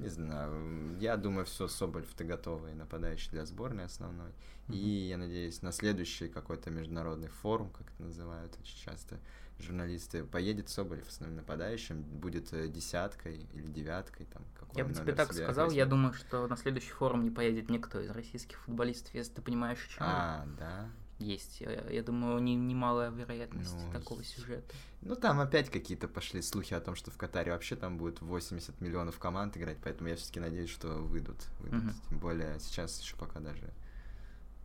Не 0.00 0.08
знаю, 0.08 0.96
я 0.98 1.16
думаю, 1.16 1.44
все, 1.44 1.68
Соболев, 1.68 2.12
ты 2.14 2.24
готовый 2.24 2.74
нападающий 2.74 3.30
для 3.32 3.44
сборной 3.44 3.84
основной. 3.84 4.30
Mm-hmm. 4.30 4.74
И 4.74 5.08
я 5.08 5.18
надеюсь, 5.18 5.60
на 5.60 5.72
следующий 5.72 6.28
какой-то 6.28 6.70
международный 6.70 7.28
форум, 7.28 7.70
как 7.70 7.86
это 7.92 8.02
называют 8.02 8.56
очень 8.58 8.78
часто 8.78 9.18
журналисты, 9.58 10.24
поедет 10.24 10.70
Соболев 10.70 11.06
основным 11.06 11.36
нападающим, 11.36 12.02
будет 12.02 12.50
э, 12.54 12.68
десяткой 12.68 13.46
или 13.52 13.66
девяткой, 13.66 14.24
там, 14.26 14.42
какой 14.58 14.78
Я 14.78 14.84
бы 14.84 14.94
тебе 14.94 15.12
так 15.12 15.32
сказал, 15.32 15.66
возьмет. 15.66 15.76
я 15.76 15.86
думаю, 15.86 16.14
что 16.14 16.46
на 16.46 16.56
следующий 16.56 16.92
форум 16.92 17.22
не 17.22 17.30
поедет 17.30 17.68
никто 17.68 18.00
из 18.00 18.10
российских 18.10 18.58
футболистов, 18.60 19.14
если 19.14 19.34
ты 19.34 19.42
понимаешь, 19.42 19.78
почему. 19.86 20.06
А, 20.08 20.46
да? 20.58 20.88
Есть. 21.20 21.60
Я, 21.60 22.02
думаю, 22.02 22.40
не, 22.40 22.54
немалая 22.54 23.10
вероятность 23.10 23.74
ну, 23.74 23.92
такого 23.92 24.24
сюжета. 24.24 24.74
Ну, 25.02 25.14
там 25.14 25.40
опять 25.40 25.70
какие-то 25.70 26.08
пошли 26.08 26.42
слухи 26.42 26.74
о 26.74 26.80
том, 26.80 26.94
что 26.94 27.10
в 27.10 27.16
Катаре 27.16 27.52
вообще 27.52 27.76
там 27.76 27.98
будет 27.98 28.20
80 28.20 28.80
миллионов 28.80 29.18
команд 29.18 29.56
играть, 29.56 29.78
поэтому 29.82 30.08
я 30.08 30.16
все-таки 30.16 30.40
надеюсь, 30.40 30.70
что 30.70 30.88
выйдут. 30.88 31.46
выйдут. 31.60 31.84
Угу. 31.84 31.92
Тем 32.08 32.18
более 32.18 32.58
сейчас 32.60 33.00
еще 33.00 33.16
пока 33.16 33.40
даже 33.40 33.72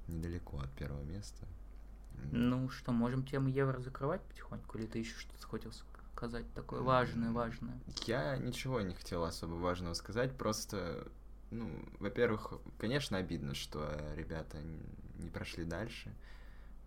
недалеко 0.08 0.60
от 0.60 0.72
первого 0.72 1.03
места. 1.03 1.45
Ну 2.32 2.70
что, 2.70 2.91
можем 2.91 3.26
тему 3.26 3.49
Евро 3.49 3.80
закрывать 3.80 4.22
потихоньку, 4.22 4.78
или 4.78 4.86
ты 4.86 4.99
еще 4.99 5.16
что-то 5.18 5.47
хотел 5.47 5.72
сказать 6.16 6.45
такое 6.53 6.82
важное, 6.82 7.32
важное? 7.32 7.78
Я 8.06 8.38
ничего 8.38 8.82
не 8.82 8.93
хотел 8.93 9.24
особо 9.24 9.53
важного 9.56 9.93
сказать, 9.93 10.36
просто, 10.38 11.08
ну, 11.51 11.70
во-первых, 11.99 12.53
конечно, 12.78 13.18
обидно, 13.18 13.53
что 13.53 13.99
ребята 14.16 14.58
не 15.20 15.30
прошли 15.30 15.66
дальше. 15.66 16.14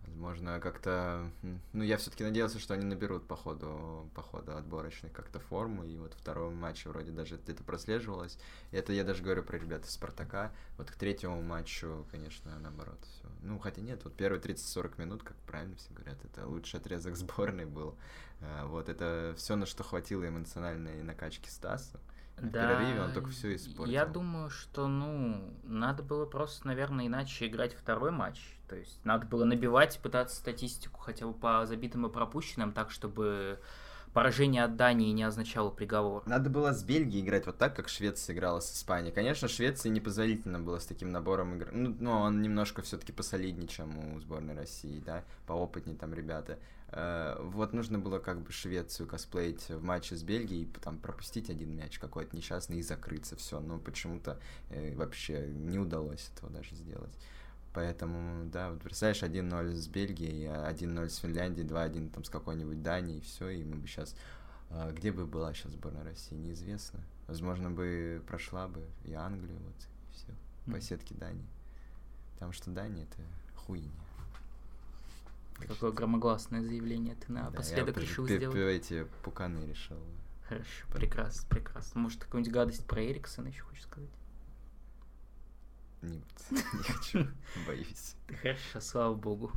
Возможно, 0.09 0.59
как-то... 0.59 1.29
Ну, 1.73 1.83
я 1.83 1.97
все-таки 1.97 2.23
надеялся, 2.23 2.59
что 2.59 2.73
они 2.73 2.83
наберут 2.83 3.27
по 3.27 3.35
ходу, 3.35 4.09
по 4.15 4.21
ходу 4.21 4.55
отборочных 4.55 5.13
как-то 5.13 5.39
форму, 5.39 5.83
и 5.83 5.97
вот 5.97 6.13
втором 6.13 6.55
матче 6.55 6.89
вроде 6.89 7.11
даже 7.11 7.35
это 7.35 7.63
прослеживалось. 7.63 8.37
И 8.71 8.75
это 8.75 8.91
я 8.91 9.03
даже 9.03 9.23
говорю 9.23 9.43
про 9.43 9.57
ребят 9.57 9.85
из 9.85 9.91
Спартака. 9.91 10.51
Вот 10.77 10.89
к 10.91 10.95
третьему 10.95 11.41
матчу, 11.41 12.05
конечно, 12.11 12.57
наоборот, 12.59 12.99
все. 13.03 13.29
Ну, 13.41 13.59
хотя 13.59 13.81
нет, 13.81 14.03
вот 14.03 14.15
первые 14.15 14.41
30-40 14.41 14.99
минут, 14.99 15.23
как 15.23 15.37
правильно 15.47 15.75
все 15.75 15.93
говорят, 15.93 16.17
это 16.25 16.47
лучший 16.47 16.79
отрезок 16.79 17.15
сборной 17.17 17.65
был. 17.65 17.95
А, 18.41 18.65
вот 18.65 18.89
это 18.89 19.33
все, 19.37 19.55
на 19.55 19.65
что 19.65 19.83
хватило 19.83 20.27
эмоциональной 20.27 21.03
накачки 21.03 21.49
Стаса 21.49 21.99
да, 22.41 22.79
перерыве 22.79 23.01
он 23.01 23.13
только 23.13 23.29
все 23.29 23.55
испортил. 23.55 23.91
Я 23.91 24.05
думаю, 24.05 24.49
что, 24.49 24.87
ну, 24.87 25.53
надо 25.63 26.03
было 26.03 26.25
просто, 26.25 26.67
наверное, 26.67 27.07
иначе 27.07 27.47
играть 27.47 27.73
второй 27.73 28.11
матч. 28.11 28.39
То 28.67 28.75
есть 28.75 28.99
надо 29.03 29.25
было 29.25 29.45
набивать, 29.45 29.99
пытаться 29.99 30.35
статистику 30.35 30.99
хотя 30.99 31.25
бы 31.25 31.33
по 31.33 31.65
забитым 31.65 32.05
и 32.05 32.11
пропущенным, 32.11 32.71
так, 32.71 32.91
чтобы 32.91 33.59
поражение 34.13 34.63
от 34.63 34.75
Дании 34.75 35.11
не 35.11 35.23
означало 35.23 35.69
приговор. 35.69 36.23
Надо 36.25 36.49
было 36.49 36.73
с 36.73 36.83
Бельгией 36.83 37.23
играть 37.23 37.45
вот 37.45 37.57
так, 37.57 37.75
как 37.75 37.89
Швеция 37.89 38.35
играла 38.35 38.59
с 38.59 38.75
Испанией. 38.75 39.13
Конечно, 39.13 39.47
Швеции 39.47 39.89
непозволительно 39.89 40.59
было 40.59 40.79
с 40.79 40.85
таким 40.85 41.11
набором 41.11 41.55
игр. 41.55 41.69
Ну, 41.71 41.95
но 41.99 42.21
он 42.21 42.41
немножко 42.41 42.81
все-таки 42.81 43.11
посолиднее, 43.11 43.67
чем 43.67 44.15
у 44.15 44.19
сборной 44.19 44.55
России, 44.55 45.01
да, 45.05 45.23
поопытнее 45.47 45.97
там 45.97 46.13
ребята. 46.13 46.59
Э, 46.91 47.37
вот 47.39 47.73
нужно 47.73 47.99
было 47.99 48.19
как 48.19 48.41
бы 48.41 48.51
Швецию 48.51 49.07
косплеить 49.07 49.69
в 49.69 49.83
матче 49.83 50.15
с 50.15 50.23
Бельгией, 50.23 50.67
там 50.81 50.97
пропустить 50.97 51.49
один 51.49 51.75
мяч 51.75 51.99
какой-то 51.99 52.35
несчастный 52.35 52.77
и 52.77 52.81
закрыться, 52.81 53.35
все. 53.35 53.59
Но 53.59 53.77
почему-то 53.79 54.39
э, 54.69 54.95
вообще 54.95 55.47
не 55.47 55.79
удалось 55.79 56.29
этого 56.35 56.51
даже 56.51 56.75
сделать. 56.75 57.13
Поэтому, 57.73 58.45
да, 58.49 58.71
вот 58.71 58.81
представляешь, 58.81 59.21
1-0 59.21 59.73
с 59.73 59.87
Бельгией, 59.87 60.47
1-0 60.47 61.09
с 61.09 61.17
Финляндией, 61.17 61.67
2-1 61.67 62.09
там 62.09 62.23
с 62.23 62.29
какой-нибудь 62.29 62.81
Данией, 62.81 63.19
и 63.19 63.21
все, 63.21 63.49
и 63.49 63.63
мы 63.63 63.77
бы 63.77 63.87
сейчас... 63.87 64.15
А, 64.71 64.91
где 64.91 65.11
бы 65.11 65.25
была 65.25 65.53
сейчас 65.53 65.71
сборная 65.71 66.03
России, 66.03 66.35
неизвестно. 66.35 66.99
Возможно, 67.27 67.71
бы 67.71 68.23
прошла 68.27 68.67
бы 68.67 68.85
и 69.03 69.13
Англию, 69.13 69.57
вот, 69.59 69.75
и 70.11 70.15
все, 70.15 70.27
по 70.65 70.77
mm. 70.77 70.81
сетке 70.81 71.15
Дании. 71.15 71.47
Потому 72.33 72.51
что 72.53 72.71
Дания— 72.71 73.03
это 73.11 73.21
хуйня. 73.55 73.91
Какое 75.67 75.91
громогласное 75.91 76.61
заявление 76.61 77.15
ты 77.15 77.31
напоследок 77.31 77.95
да, 77.95 78.01
решил 78.01 78.25
сделать? 78.25 78.55
эти 78.55 79.05
пуканы 79.23 79.65
решил. 79.65 79.97
Хорошо, 80.47 80.85
прекрасно, 80.93 81.47
прекрасно. 81.49 82.01
Может, 82.01 82.23
какую-нибудь 82.23 82.53
гадость 82.53 82.85
про 82.87 83.05
Эриксона 83.05 83.47
еще 83.47 83.61
хочешь 83.61 83.83
сказать? 83.83 84.09
Нет, 86.01 86.23
не 86.51 86.83
хочу, 86.83 87.27
боюсь. 87.67 88.15
Хорошо, 88.41 88.79
слава 88.79 89.13
богу. 89.13 89.51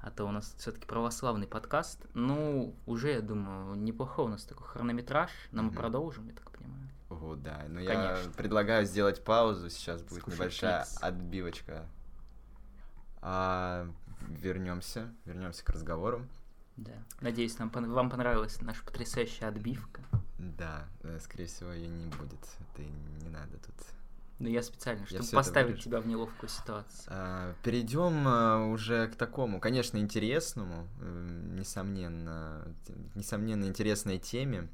А 0.00 0.10
то 0.10 0.26
у 0.26 0.30
нас 0.30 0.54
все-таки 0.58 0.86
православный 0.86 1.48
подкаст. 1.48 2.06
Ну, 2.14 2.74
уже, 2.86 3.14
я 3.14 3.20
думаю, 3.20 3.74
неплохо 3.74 4.20
у 4.20 4.28
нас 4.28 4.44
такой 4.44 4.66
хронометраж, 4.66 5.30
но 5.50 5.64
мы 5.64 5.72
продолжим, 5.72 6.28
я 6.28 6.34
так 6.34 6.50
понимаю. 6.52 6.88
О, 7.10 7.34
да. 7.34 7.64
Но 7.68 7.80
я 7.80 8.18
предлагаю 8.36 8.86
сделать 8.86 9.24
паузу. 9.24 9.70
Сейчас 9.70 10.02
будет 10.02 10.26
небольшая 10.26 10.86
отбивочка. 11.00 11.86
Вернемся, 14.28 15.12
вернемся 15.24 15.64
к 15.64 15.70
разговору. 15.70 16.26
Да. 16.76 16.92
Надеюсь, 17.20 17.58
нам, 17.58 17.70
вам 17.70 18.10
понравилась 18.10 18.60
наша 18.60 18.84
потрясающая 18.84 19.48
отбивка. 19.48 20.02
Да, 20.38 20.86
э, 21.02 21.18
скорее 21.20 21.46
всего, 21.46 21.72
ее 21.72 21.88
не 21.88 22.06
будет. 22.06 22.38
Это 22.60 22.82
не 23.22 23.28
надо 23.28 23.58
тут 23.58 23.74
ну, 24.38 24.48
я 24.48 24.62
специально, 24.62 25.04
чтобы 25.04 25.24
я 25.24 25.32
поставить 25.32 25.82
тебя 25.82 26.00
в 26.00 26.06
неловкую 26.06 26.48
ситуацию. 26.48 27.06
А, 27.08 27.54
перейдем 27.64 28.22
а, 28.28 28.66
уже 28.66 29.08
к 29.08 29.16
такому, 29.16 29.58
конечно, 29.58 29.98
интересному, 29.98 30.86
э, 31.00 31.28
несомненно, 31.56 32.62
несомненно, 33.16 33.64
интересной 33.64 34.20
теме, 34.20 34.68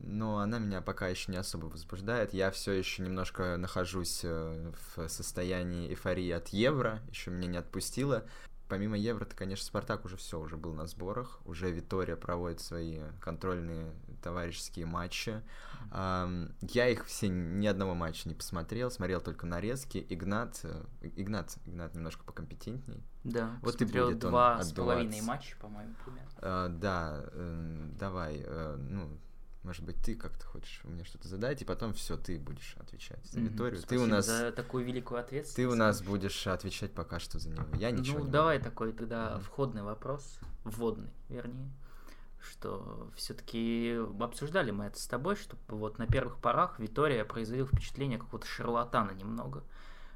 но 0.00 0.38
она 0.38 0.58
меня 0.58 0.80
пока 0.80 1.08
еще 1.08 1.30
не 1.30 1.36
особо 1.36 1.66
возбуждает. 1.66 2.32
Я 2.32 2.50
все 2.50 2.72
еще 2.72 3.02
немножко 3.02 3.58
нахожусь 3.58 4.20
э, 4.22 4.72
в 4.96 5.08
состоянии 5.08 5.90
эйфории 5.90 6.30
от 6.30 6.48
евро, 6.48 7.00
еще 7.10 7.30
меня 7.30 7.48
не 7.48 7.58
отпустило 7.58 8.24
помимо 8.68 8.96
Евро-то, 8.96 9.34
конечно, 9.34 9.64
Спартак 9.64 10.04
уже 10.04 10.16
все, 10.16 10.38
уже 10.38 10.56
был 10.56 10.74
на 10.74 10.86
сборах, 10.86 11.40
уже 11.44 11.70
Витория 11.70 12.16
проводит 12.16 12.60
свои 12.60 13.00
контрольные 13.20 13.92
товарищеские 14.22 14.86
матчи. 14.86 15.42
Mm-hmm. 15.90 16.54
Я 16.72 16.88
их 16.88 17.06
все 17.06 17.28
ни 17.28 17.66
одного 17.66 17.94
матча 17.94 18.28
не 18.28 18.34
посмотрел, 18.34 18.90
смотрел 18.90 19.20
только 19.20 19.46
нарезки. 19.46 20.04
Игнат, 20.08 20.60
э, 20.64 20.84
Игнат, 21.16 21.56
Игнат 21.66 21.94
немножко 21.94 22.24
покомпетентней. 22.24 23.02
Да, 23.24 23.58
вот 23.62 23.80
и 23.80 23.84
будет 23.84 24.18
два 24.18 24.62
с 24.62 24.72
половиной 24.72 25.20
матча, 25.22 25.56
по-моему, 25.58 25.94
примерно. 26.04 26.28
Uh, 26.40 26.68
да, 26.68 27.24
uh, 27.32 27.96
давай, 27.98 28.36
uh, 28.36 28.76
ну, 28.76 29.18
может 29.68 29.84
быть, 29.84 29.96
ты 30.02 30.14
как-то 30.14 30.46
хочешь 30.46 30.80
мне 30.84 31.04
что-то 31.04 31.28
задать, 31.28 31.60
и 31.60 31.64
потом 31.66 31.92
все, 31.92 32.16
ты 32.16 32.38
будешь 32.38 32.74
отвечать 32.80 33.22
за 33.26 33.38
Виторию. 33.40 33.82
Ты 33.82 33.98
у 33.98 34.06
нас 34.06 34.24
за 34.24 34.50
такую 34.50 34.82
великую 34.86 35.20
ответственность. 35.20 35.56
Ты 35.56 35.68
у 35.68 35.74
нас 35.74 36.00
будешь 36.00 36.46
отвечать 36.46 36.92
пока 36.92 37.18
что 37.18 37.38
за 37.38 37.50
него. 37.50 37.66
Я 37.74 37.90
ничего. 37.90 38.20
Ну, 38.20 38.24
не 38.24 38.30
давай 38.30 38.56
могу. 38.56 38.70
такой 38.70 38.92
тогда 38.94 39.34
mm-hmm. 39.34 39.40
входный 39.42 39.82
вопрос, 39.82 40.40
вводный, 40.64 41.10
вернее, 41.28 41.70
что 42.40 43.10
все-таки 43.14 43.98
обсуждали 44.18 44.70
мы 44.70 44.86
это 44.86 44.98
с 44.98 45.06
тобой, 45.06 45.36
что 45.36 45.58
вот 45.68 45.98
на 45.98 46.06
первых 46.06 46.38
порах 46.38 46.78
Витория 46.78 47.26
производил 47.26 47.66
впечатление 47.66 48.18
какого-то 48.18 48.46
шарлатана 48.46 49.10
немного. 49.10 49.64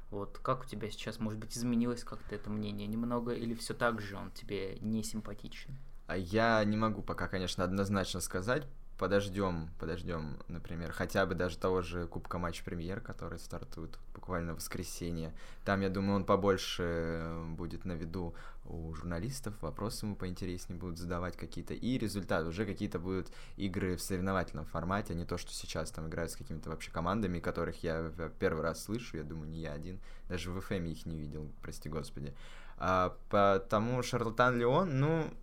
Вот 0.09 0.39
как 0.39 0.63
у 0.63 0.65
тебя 0.65 0.89
сейчас, 0.89 1.19
может 1.19 1.37
быть, 1.37 1.55
изменилось 1.55 2.03
как-то 2.03 2.33
это 2.33 2.49
мнение 2.49 2.87
немного, 2.87 3.33
или 3.33 3.53
все 3.53 3.75
так 3.75 4.01
же 4.01 4.15
он 4.15 4.31
тебе 4.31 4.79
не 4.79 5.03
симпатичен? 5.03 5.77
А 6.07 6.17
я 6.17 6.63
не 6.63 6.75
могу 6.75 7.03
пока, 7.03 7.27
конечно, 7.27 7.63
однозначно 7.63 8.19
сказать, 8.19 8.65
подождем, 8.97 9.69
подождем, 9.79 10.37
например, 10.47 10.91
хотя 10.91 11.25
бы 11.25 11.35
даже 11.35 11.57
того 11.57 11.81
же 11.81 12.07
Кубка 12.07 12.37
Матч 12.37 12.63
Премьер, 12.63 13.01
который 13.01 13.39
стартует 13.39 13.97
буквально 14.13 14.53
в 14.53 14.57
воскресенье. 14.57 15.33
Там, 15.65 15.81
я 15.81 15.89
думаю, 15.89 16.17
он 16.17 16.25
побольше 16.25 16.83
э, 16.83 17.45
будет 17.49 17.85
на 17.85 17.93
виду 17.93 18.35
у 18.65 18.93
журналистов, 18.93 19.53
вопросы 19.61 20.05
ему 20.05 20.15
поинтереснее 20.15 20.79
будут 20.79 20.97
задавать 20.97 21.35
какие-то, 21.35 21.73
и 21.73 21.97
результат, 21.97 22.45
уже 22.45 22.65
какие-то 22.65 22.99
будут 22.99 23.27
игры 23.57 23.97
в 23.97 24.01
соревновательном 24.01 24.65
формате, 24.65 25.13
а 25.13 25.15
не 25.15 25.25
то, 25.25 25.37
что 25.37 25.51
сейчас 25.51 25.91
там 25.91 26.07
играют 26.07 26.31
с 26.31 26.35
какими-то 26.35 26.69
вообще 26.69 26.91
командами, 26.91 27.39
которых 27.39 27.83
я 27.83 28.11
первый 28.39 28.61
раз 28.61 28.83
слышу, 28.83 29.17
я 29.17 29.23
думаю, 29.23 29.49
не 29.49 29.59
я 29.59 29.73
один, 29.73 29.99
даже 30.29 30.51
в 30.51 30.61
ФМ 30.61 30.85
их 30.85 31.05
не 31.05 31.17
видел, 31.17 31.51
прости 31.61 31.89
господи. 31.89 32.33
А, 32.77 33.15
потому 33.29 34.01
Шарлатан 34.01 34.57
Леон, 34.57 34.99
ну, 34.99 35.33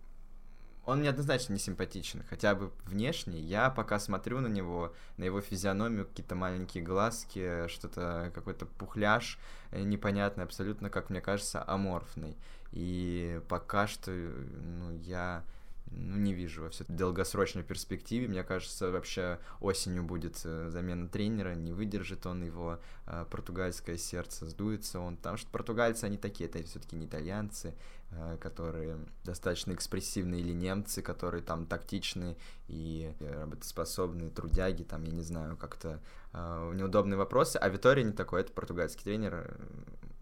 он 0.85 0.99
мне 0.99 1.09
однозначно 1.09 1.53
не 1.53 1.59
симпатичен, 1.59 2.23
хотя 2.29 2.55
бы 2.55 2.71
внешне. 2.85 3.39
Я 3.39 3.69
пока 3.69 3.99
смотрю 3.99 4.39
на 4.39 4.47
него, 4.47 4.93
на 5.17 5.23
его 5.23 5.41
физиономию, 5.41 6.07
какие-то 6.07 6.35
маленькие 6.35 6.83
глазки, 6.83 7.67
что-то, 7.67 8.31
какой-то 8.33 8.65
пухляж 8.65 9.37
э, 9.71 9.81
непонятный, 9.83 10.43
абсолютно, 10.43 10.89
как 10.89 11.09
мне 11.09 11.21
кажется, 11.21 11.63
аморфный. 11.67 12.35
И 12.71 13.41
пока 13.47 13.85
что, 13.85 14.11
ну, 14.11 14.91
я 15.03 15.43
ну, 15.91 16.17
не 16.17 16.33
вижу 16.33 16.63
во 16.63 16.69
все 16.69 16.85
долгосрочной 16.87 17.63
перспективе. 17.63 18.27
Мне 18.27 18.43
кажется, 18.43 18.91
вообще 18.91 19.39
осенью 19.59 20.03
будет 20.03 20.41
э, 20.45 20.69
замена 20.69 21.07
тренера, 21.07 21.53
не 21.53 21.73
выдержит 21.73 22.25
он 22.25 22.43
его 22.43 22.79
э, 23.07 23.25
португальское 23.29 23.97
сердце, 23.97 24.45
сдуется 24.45 24.99
он. 24.99 25.17
Потому 25.17 25.37
что 25.37 25.49
португальцы, 25.51 26.05
они 26.05 26.17
такие, 26.17 26.49
это 26.49 26.63
все-таки 26.63 26.95
не 26.95 27.05
итальянцы, 27.05 27.69
э, 27.69 28.00
которые 28.39 28.97
достаточно 29.23 29.73
экспрессивные, 29.73 30.41
или 30.41 30.51
немцы, 30.51 31.01
которые 31.01 31.41
там 31.41 31.65
тактичные 31.65 32.35
и 32.67 33.13
работоспособные, 33.19 34.29
трудяги, 34.29 34.83
там, 34.83 35.03
я 35.03 35.11
не 35.11 35.23
знаю, 35.23 35.55
как-то 35.57 35.99
неудобные 36.33 37.17
вопросы. 37.17 37.57
А 37.57 37.69
Витория 37.69 38.03
не 38.03 38.13
такой, 38.13 38.41
это 38.41 38.51
португальский 38.51 39.03
тренер, 39.03 39.57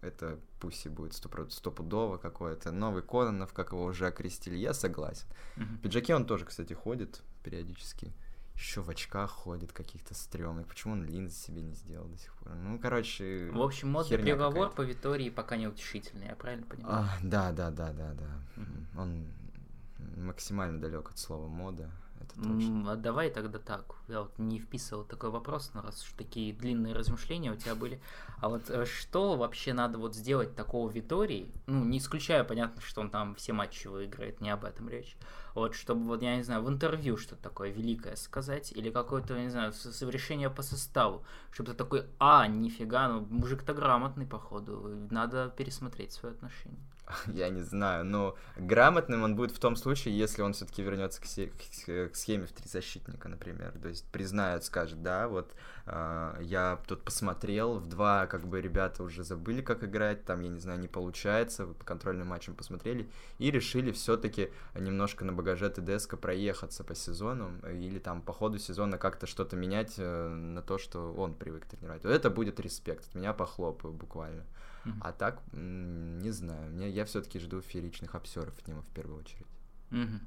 это 0.02 0.38
пусть 0.60 0.86
и 0.86 0.88
будет 0.88 1.14
стопудово 1.14 2.16
какое-то. 2.16 2.70
Новый 2.70 3.02
Кононов, 3.02 3.52
как 3.52 3.72
его 3.72 3.84
уже 3.84 4.06
окрестили, 4.06 4.56
я 4.56 4.72
согласен. 4.72 5.26
Mm-hmm. 5.56 5.76
В 5.76 5.80
пиджаке 5.80 6.14
он 6.14 6.26
тоже, 6.26 6.44
кстати, 6.44 6.72
ходит 6.72 7.22
периодически. 7.42 8.12
Еще 8.60 8.82
в 8.82 8.90
очках 8.90 9.30
ходит 9.30 9.72
каких-то 9.72 10.14
стрёмных. 10.14 10.66
Почему 10.66 10.92
он 10.92 11.04
линзы 11.04 11.34
себе 11.34 11.62
не 11.62 11.72
сделал 11.72 12.06
до 12.06 12.18
сих 12.18 12.34
пор? 12.34 12.54
Ну, 12.54 12.78
короче... 12.78 13.50
В 13.52 13.62
общем, 13.62 13.90
модный 13.90 14.18
приговор 14.18 14.70
по 14.70 14.82
Витории 14.82 15.30
пока 15.30 15.56
не 15.56 15.66
утешительный, 15.66 16.26
я 16.26 16.36
правильно 16.36 16.66
понимаю? 16.66 17.06
А, 17.06 17.18
да, 17.22 17.52
да, 17.52 17.70
да, 17.70 17.92
да, 17.92 18.12
да. 18.12 18.30
Mm-hmm. 18.56 19.00
Он 19.00 19.26
максимально 20.16 20.78
далек 20.78 21.10
от 21.10 21.18
слова 21.18 21.48
мода 21.48 21.90
это 22.20 22.34
точно. 22.34 22.92
А 22.92 22.96
давай 22.96 23.30
тогда 23.30 23.58
так. 23.58 23.94
Я 24.08 24.22
вот 24.22 24.38
не 24.38 24.58
вписывал 24.58 25.04
такой 25.04 25.30
вопрос, 25.30 25.70
но 25.74 25.82
раз 25.82 26.02
уж 26.02 26.12
такие 26.16 26.52
длинные 26.52 26.94
размышления 26.94 27.52
у 27.52 27.56
тебя 27.56 27.74
были. 27.74 28.00
А 28.40 28.48
вот 28.48 28.68
э, 28.70 28.84
что 28.84 29.36
вообще 29.36 29.72
надо 29.72 29.98
вот 29.98 30.14
сделать 30.14 30.54
такого 30.54 30.90
Витории? 30.90 31.50
Ну, 31.66 31.84
не 31.84 31.98
исключая, 31.98 32.44
понятно, 32.44 32.80
что 32.82 33.00
он 33.00 33.10
там 33.10 33.34
все 33.34 33.52
матчи 33.52 33.86
выиграет, 33.86 34.40
не 34.40 34.50
об 34.50 34.64
этом 34.64 34.88
речь. 34.88 35.16
Вот, 35.54 35.74
чтобы 35.74 36.04
вот, 36.06 36.22
я 36.22 36.36
не 36.36 36.42
знаю, 36.42 36.62
в 36.62 36.68
интервью 36.68 37.16
что-то 37.16 37.42
такое 37.42 37.70
великое 37.70 38.16
сказать, 38.16 38.72
или 38.72 38.90
какое-то, 38.90 39.38
не 39.38 39.50
знаю, 39.50 39.72
совершение 39.72 40.50
по 40.50 40.62
составу, 40.62 41.24
чтобы 41.50 41.70
ты 41.70 41.76
такой, 41.76 42.06
а, 42.18 42.46
нифига, 42.46 43.08
ну, 43.08 43.26
мужик-то 43.30 43.74
грамотный, 43.74 44.26
походу, 44.26 45.06
надо 45.10 45.52
пересмотреть 45.56 46.12
свое 46.12 46.34
отношение. 46.34 46.80
я 47.26 47.48
не 47.48 47.62
знаю, 47.62 48.04
но 48.04 48.36
грамотным 48.56 49.22
он 49.22 49.36
будет 49.36 49.52
в 49.52 49.58
том 49.58 49.76
случае, 49.76 50.16
если 50.16 50.42
он 50.42 50.52
все-таки 50.52 50.82
вернется 50.82 51.20
к, 51.20 51.26
се- 51.26 51.50
к 52.08 52.14
схеме 52.14 52.46
в 52.46 52.52
три 52.52 52.68
защитника, 52.68 53.28
например. 53.28 53.72
То 53.80 53.88
есть 53.88 54.04
признает, 54.10 54.64
скажет, 54.64 55.02
да, 55.02 55.28
вот 55.28 55.54
я 56.40 56.78
тут 56.86 57.02
посмотрел, 57.02 57.78
в 57.78 57.86
два 57.86 58.26
как 58.26 58.46
бы 58.46 58.60
ребята 58.60 59.02
уже 59.02 59.24
забыли, 59.24 59.60
как 59.60 59.82
играть, 59.82 60.24
там, 60.24 60.40
я 60.42 60.48
не 60.48 60.60
знаю, 60.60 60.78
не 60.78 60.88
получается, 60.88 61.66
по 61.66 61.84
контрольным 61.84 62.28
матчам 62.28 62.54
посмотрели, 62.54 63.10
и 63.38 63.50
решили 63.50 63.90
все-таки 63.90 64.50
немножко 64.74 65.24
на 65.24 65.32
багаже 65.32 65.68
ТДСК 65.68 66.18
проехаться 66.18 66.84
по 66.84 66.94
сезону, 66.94 67.50
или 67.68 67.98
там 67.98 68.22
по 68.22 68.32
ходу 68.32 68.58
сезона 68.58 68.98
как-то 68.98 69.26
что-то 69.26 69.56
менять 69.56 69.94
э, 69.98 70.28
на 70.28 70.62
то, 70.62 70.78
что 70.78 71.12
он 71.12 71.34
привык 71.34 71.66
тренировать. 71.66 72.04
Вот 72.04 72.12
это 72.12 72.30
будет 72.30 72.60
респект, 72.60 73.08
от 73.08 73.14
меня 73.14 73.32
похлопаю 73.32 73.92
буквально. 73.92 74.44
Mm-hmm. 74.84 74.98
А 75.00 75.12
так, 75.12 75.42
не 75.52 76.30
знаю, 76.30 76.70
мне, 76.70 76.88
я 76.88 77.04
все-таки 77.04 77.38
жду 77.38 77.60
фееричных 77.60 78.14
обсеров 78.14 78.56
от 78.58 78.68
него 78.68 78.82
в 78.82 78.94
первую 78.94 79.18
очередь. 79.18 79.46
Mm-hmm. 79.90 80.20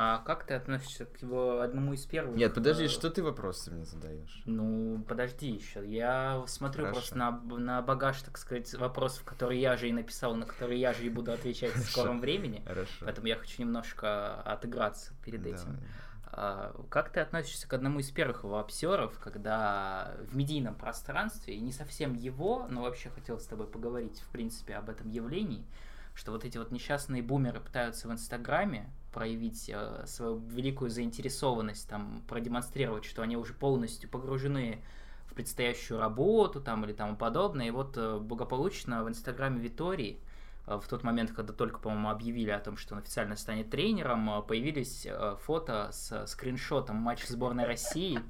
А 0.00 0.18
как 0.18 0.44
ты 0.44 0.54
относишься 0.54 1.06
к 1.06 1.20
его 1.22 1.60
одному 1.60 1.92
из 1.92 2.06
первых? 2.06 2.36
Нет, 2.36 2.54
подожди, 2.54 2.84
э... 2.84 2.88
что 2.88 3.10
ты 3.10 3.20
вопросы 3.20 3.72
мне 3.72 3.84
задаешь? 3.84 4.42
Ну, 4.44 5.04
подожди 5.08 5.50
еще. 5.50 5.84
Я 5.84 6.44
смотрю 6.46 6.84
Хорошо. 6.84 7.00
просто 7.00 7.18
на, 7.18 7.32
на 7.32 7.82
багаж, 7.82 8.22
так 8.22 8.38
сказать, 8.38 8.72
вопросов, 8.74 9.24
которые 9.24 9.60
я 9.60 9.76
же 9.76 9.88
и 9.88 9.92
написал, 9.92 10.36
на 10.36 10.46
которые 10.46 10.80
я 10.80 10.92
же 10.92 11.04
и 11.04 11.08
буду 11.08 11.32
отвечать 11.32 11.74
в 11.74 11.90
скором 11.90 12.20
времени. 12.20 12.62
Хорошо. 12.64 13.06
Поэтому 13.06 13.26
я 13.26 13.34
хочу 13.34 13.60
немножко 13.60 14.40
отыграться 14.42 15.14
перед 15.24 15.44
этим. 15.44 15.64
Давай. 15.64 15.88
А, 16.30 16.80
как 16.90 17.10
ты 17.10 17.18
относишься 17.18 17.66
к 17.66 17.72
одному 17.74 17.98
из 17.98 18.08
первых 18.12 18.44
его 18.44 18.60
обсеров, 18.60 19.18
когда 19.18 20.14
в 20.30 20.36
медийном 20.36 20.76
пространстве, 20.76 21.56
и 21.56 21.60
не 21.60 21.72
совсем 21.72 22.14
его, 22.14 22.68
но 22.70 22.82
вообще 22.82 23.10
хотел 23.10 23.40
с 23.40 23.46
тобой 23.46 23.66
поговорить, 23.66 24.20
в 24.20 24.28
принципе, 24.28 24.76
об 24.76 24.90
этом 24.90 25.08
явлении, 25.10 25.66
что 26.14 26.30
вот 26.30 26.44
эти 26.44 26.56
вот 26.56 26.70
несчастные 26.70 27.20
бумеры 27.20 27.58
пытаются 27.58 28.06
в 28.06 28.12
Инстаграме 28.12 28.88
проявить 29.12 29.70
э, 29.72 30.04
свою 30.06 30.38
великую 30.38 30.90
заинтересованность, 30.90 31.88
там, 31.88 32.22
продемонстрировать, 32.28 33.04
что 33.04 33.22
они 33.22 33.36
уже 33.36 33.54
полностью 33.54 34.08
погружены 34.10 34.82
в 35.26 35.34
предстоящую 35.34 36.00
работу 36.00 36.60
там 36.60 36.84
или 36.84 36.92
тому 36.92 37.16
подобное. 37.16 37.68
И 37.68 37.70
вот 37.70 37.96
э, 37.96 38.18
благополучно 38.18 39.04
в 39.04 39.08
Инстаграме 39.08 39.60
Витории 39.60 40.20
Э, 40.68 40.78
в 40.78 40.86
тот 40.86 41.02
момент, 41.02 41.32
когда 41.32 41.52
только, 41.52 41.78
по-моему, 41.78 42.10
объявили 42.10 42.50
о 42.50 42.60
том, 42.60 42.76
что 42.76 42.94
он 42.94 43.00
официально 43.00 43.36
станет 43.36 43.70
тренером, 43.70 44.30
э, 44.30 44.42
появились 44.42 45.06
э, 45.06 45.36
фото 45.40 45.88
с 45.92 46.26
скриншотом 46.26 46.96
матча 46.96 47.30
сборной 47.32 47.64
России 47.64 48.20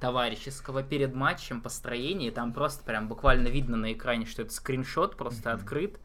товарищеского 0.00 0.82
перед 0.82 1.14
матчем 1.14 1.60
построения. 1.60 2.30
Там 2.30 2.52
просто 2.52 2.84
прям 2.84 3.08
буквально 3.08 3.48
видно 3.48 3.76
на 3.76 3.92
экране, 3.92 4.26
что 4.26 4.42
это 4.42 4.52
скриншот 4.52 5.16
просто 5.16 5.50
mm-hmm. 5.50 5.54
открыт. 5.54 6.00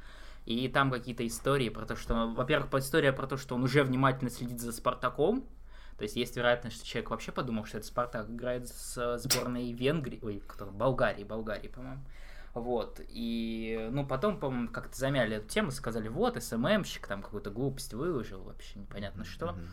И 0.49 0.67
там 0.67 0.89
какие-то 0.89 1.27
истории 1.27 1.69
про 1.69 1.85
то, 1.85 1.95
что, 1.95 2.33
во-первых, 2.35 2.73
история 2.73 3.13
про 3.13 3.27
то, 3.27 3.37
что 3.37 3.53
он 3.53 3.63
уже 3.63 3.83
внимательно 3.83 4.31
следит 4.31 4.59
за 4.59 4.71
Спартаком, 4.71 5.47
то 5.95 6.03
есть 6.03 6.15
есть 6.15 6.35
вероятность, 6.35 6.77
что 6.77 6.87
человек 6.87 7.11
вообще 7.11 7.31
подумал, 7.31 7.65
что 7.65 7.77
это 7.77 7.85
Спартак 7.85 8.31
играет 8.31 8.67
с 8.67 9.19
сборной 9.19 9.71
Венгрии, 9.73 10.19
ой, 10.23 10.41
кто, 10.47 10.65
Болгарии, 10.65 11.23
Болгарии, 11.23 11.67
по-моему. 11.67 12.03
Вот, 12.55 12.99
и, 13.09 13.89
ну, 13.91 14.07
потом, 14.07 14.39
по-моему, 14.39 14.69
как-то 14.69 14.97
замяли 14.97 15.35
эту 15.35 15.47
тему, 15.47 15.69
сказали, 15.69 16.07
вот, 16.07 16.41
СММщик 16.41 17.05
там 17.05 17.21
какую-то 17.21 17.51
глупость 17.51 17.93
выложил, 17.93 18.41
вообще 18.41 18.79
непонятно 18.79 19.25
что. 19.25 19.49
Mm-hmm. 19.49 19.67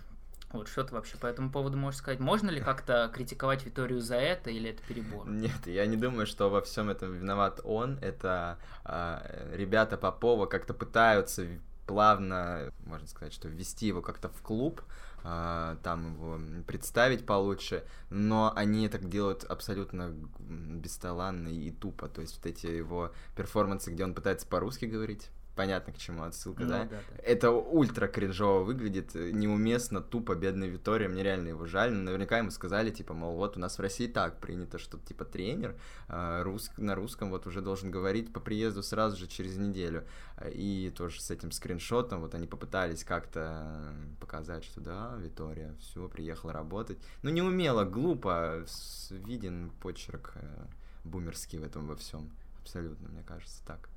Вот, 0.52 0.68
что 0.68 0.84
ты 0.84 0.94
вообще 0.94 1.16
по 1.16 1.26
этому 1.26 1.50
поводу 1.50 1.76
можешь 1.76 1.98
сказать? 1.98 2.20
Можно 2.20 2.50
ли 2.50 2.60
как-то 2.60 3.10
критиковать 3.12 3.64
Виторию 3.64 4.00
за 4.00 4.16
это, 4.16 4.50
или 4.50 4.70
это 4.70 4.82
перебор? 4.86 5.28
Нет, 5.28 5.66
я 5.66 5.86
не 5.86 5.96
думаю, 5.96 6.26
что 6.26 6.48
во 6.48 6.62
всем 6.62 6.88
этом 6.88 7.12
виноват 7.12 7.60
он. 7.64 7.98
Это 8.00 8.58
э, 8.84 9.54
ребята 9.54 9.96
Попова 9.96 10.46
как-то 10.46 10.72
пытаются 10.72 11.46
плавно, 11.86 12.72
можно 12.84 13.06
сказать, 13.06 13.32
что 13.32 13.48
ввести 13.48 13.86
его 13.86 14.02
как-то 14.02 14.28
в 14.28 14.42
клуб, 14.42 14.82
а, 15.22 15.76
там 15.82 16.14
его 16.14 16.38
представить 16.66 17.26
получше, 17.26 17.84
но 18.10 18.52
они 18.54 18.88
так 18.88 19.08
делают 19.08 19.44
абсолютно 19.44 20.14
бесталанно 20.38 21.48
и 21.48 21.70
тупо. 21.70 22.08
То 22.08 22.20
есть 22.20 22.36
вот 22.36 22.46
эти 22.46 22.66
его 22.66 23.12
перформансы, 23.36 23.90
где 23.90 24.04
он 24.04 24.14
пытается 24.14 24.46
по-русски 24.46 24.84
говорить, 24.84 25.30
понятно, 25.56 25.92
к 25.92 25.98
чему 25.98 26.22
отсылка, 26.22 26.62
ну, 26.62 26.68
да? 26.68 26.84
да, 26.84 27.00
да? 27.10 27.22
Это 27.22 27.50
ультра 27.50 28.06
кринжово 28.06 28.62
выглядит, 28.62 29.16
э, 29.16 29.30
неуместно, 29.32 30.00
тупо, 30.00 30.34
бедная 30.34 30.68
Витория, 30.68 31.08
мне 31.08 31.22
реально 31.22 31.48
его 31.48 31.66
жаль, 31.66 31.92
но 31.92 32.02
наверняка 32.02 32.38
ему 32.38 32.50
сказали, 32.50 32.90
типа, 32.90 33.14
мол, 33.14 33.36
вот 33.36 33.56
у 33.56 33.60
нас 33.60 33.78
в 33.78 33.80
России 33.80 34.06
так 34.06 34.38
принято, 34.38 34.78
что, 34.78 34.98
типа, 34.98 35.24
тренер 35.24 35.74
э, 36.08 36.42
рус... 36.42 36.70
на 36.76 36.94
русском 36.94 37.30
вот 37.30 37.46
уже 37.46 37.62
должен 37.62 37.90
говорить 37.90 38.32
по 38.32 38.38
приезду 38.38 38.82
сразу 38.82 39.16
же 39.16 39.26
через 39.26 39.56
неделю, 39.56 40.06
и 40.46 40.92
тоже 40.94 41.20
с 41.20 41.30
этим 41.30 41.50
скриншотом, 41.50 42.20
вот 42.20 42.34
они 42.34 42.46
попытались 42.46 43.02
как-то 43.02 43.94
показать, 44.20 44.64
что 44.64 44.80
да, 44.80 45.16
Витория, 45.18 45.74
все, 45.80 46.06
приехала 46.08 46.52
работать, 46.52 46.98
ну, 47.22 47.30
не 47.30 47.40
умело, 47.40 47.84
глупо, 47.84 48.64
виден 49.10 49.72
почерк 49.80 50.32
э, 50.34 50.66
бумерский 51.04 51.58
в 51.58 51.64
этом 51.64 51.86
во 51.86 51.96
всем, 51.96 52.30
абсолютно, 52.60 53.08
мне 53.08 53.22
кажется, 53.22 53.64
так. 53.64 53.88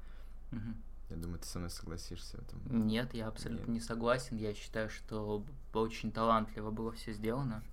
Угу. 0.51 0.88
Я 1.09 1.15
думаю, 1.15 1.39
ты 1.39 1.47
со 1.47 1.57
мной 1.59 1.71
согласишься 1.71 2.37
в 2.37 2.41
этом. 2.41 2.87
Нет, 2.87 3.13
я 3.13 3.27
абсолютно 3.27 3.65
Нет. 3.65 3.69
не 3.69 3.79
согласен. 3.79 4.37
Я 4.37 4.53
считаю, 4.53 4.89
что 4.89 5.43
очень 5.73 6.11
талантливо 6.11 6.71
было 6.71 6.91
все 6.91 7.13
сделано. 7.13 7.63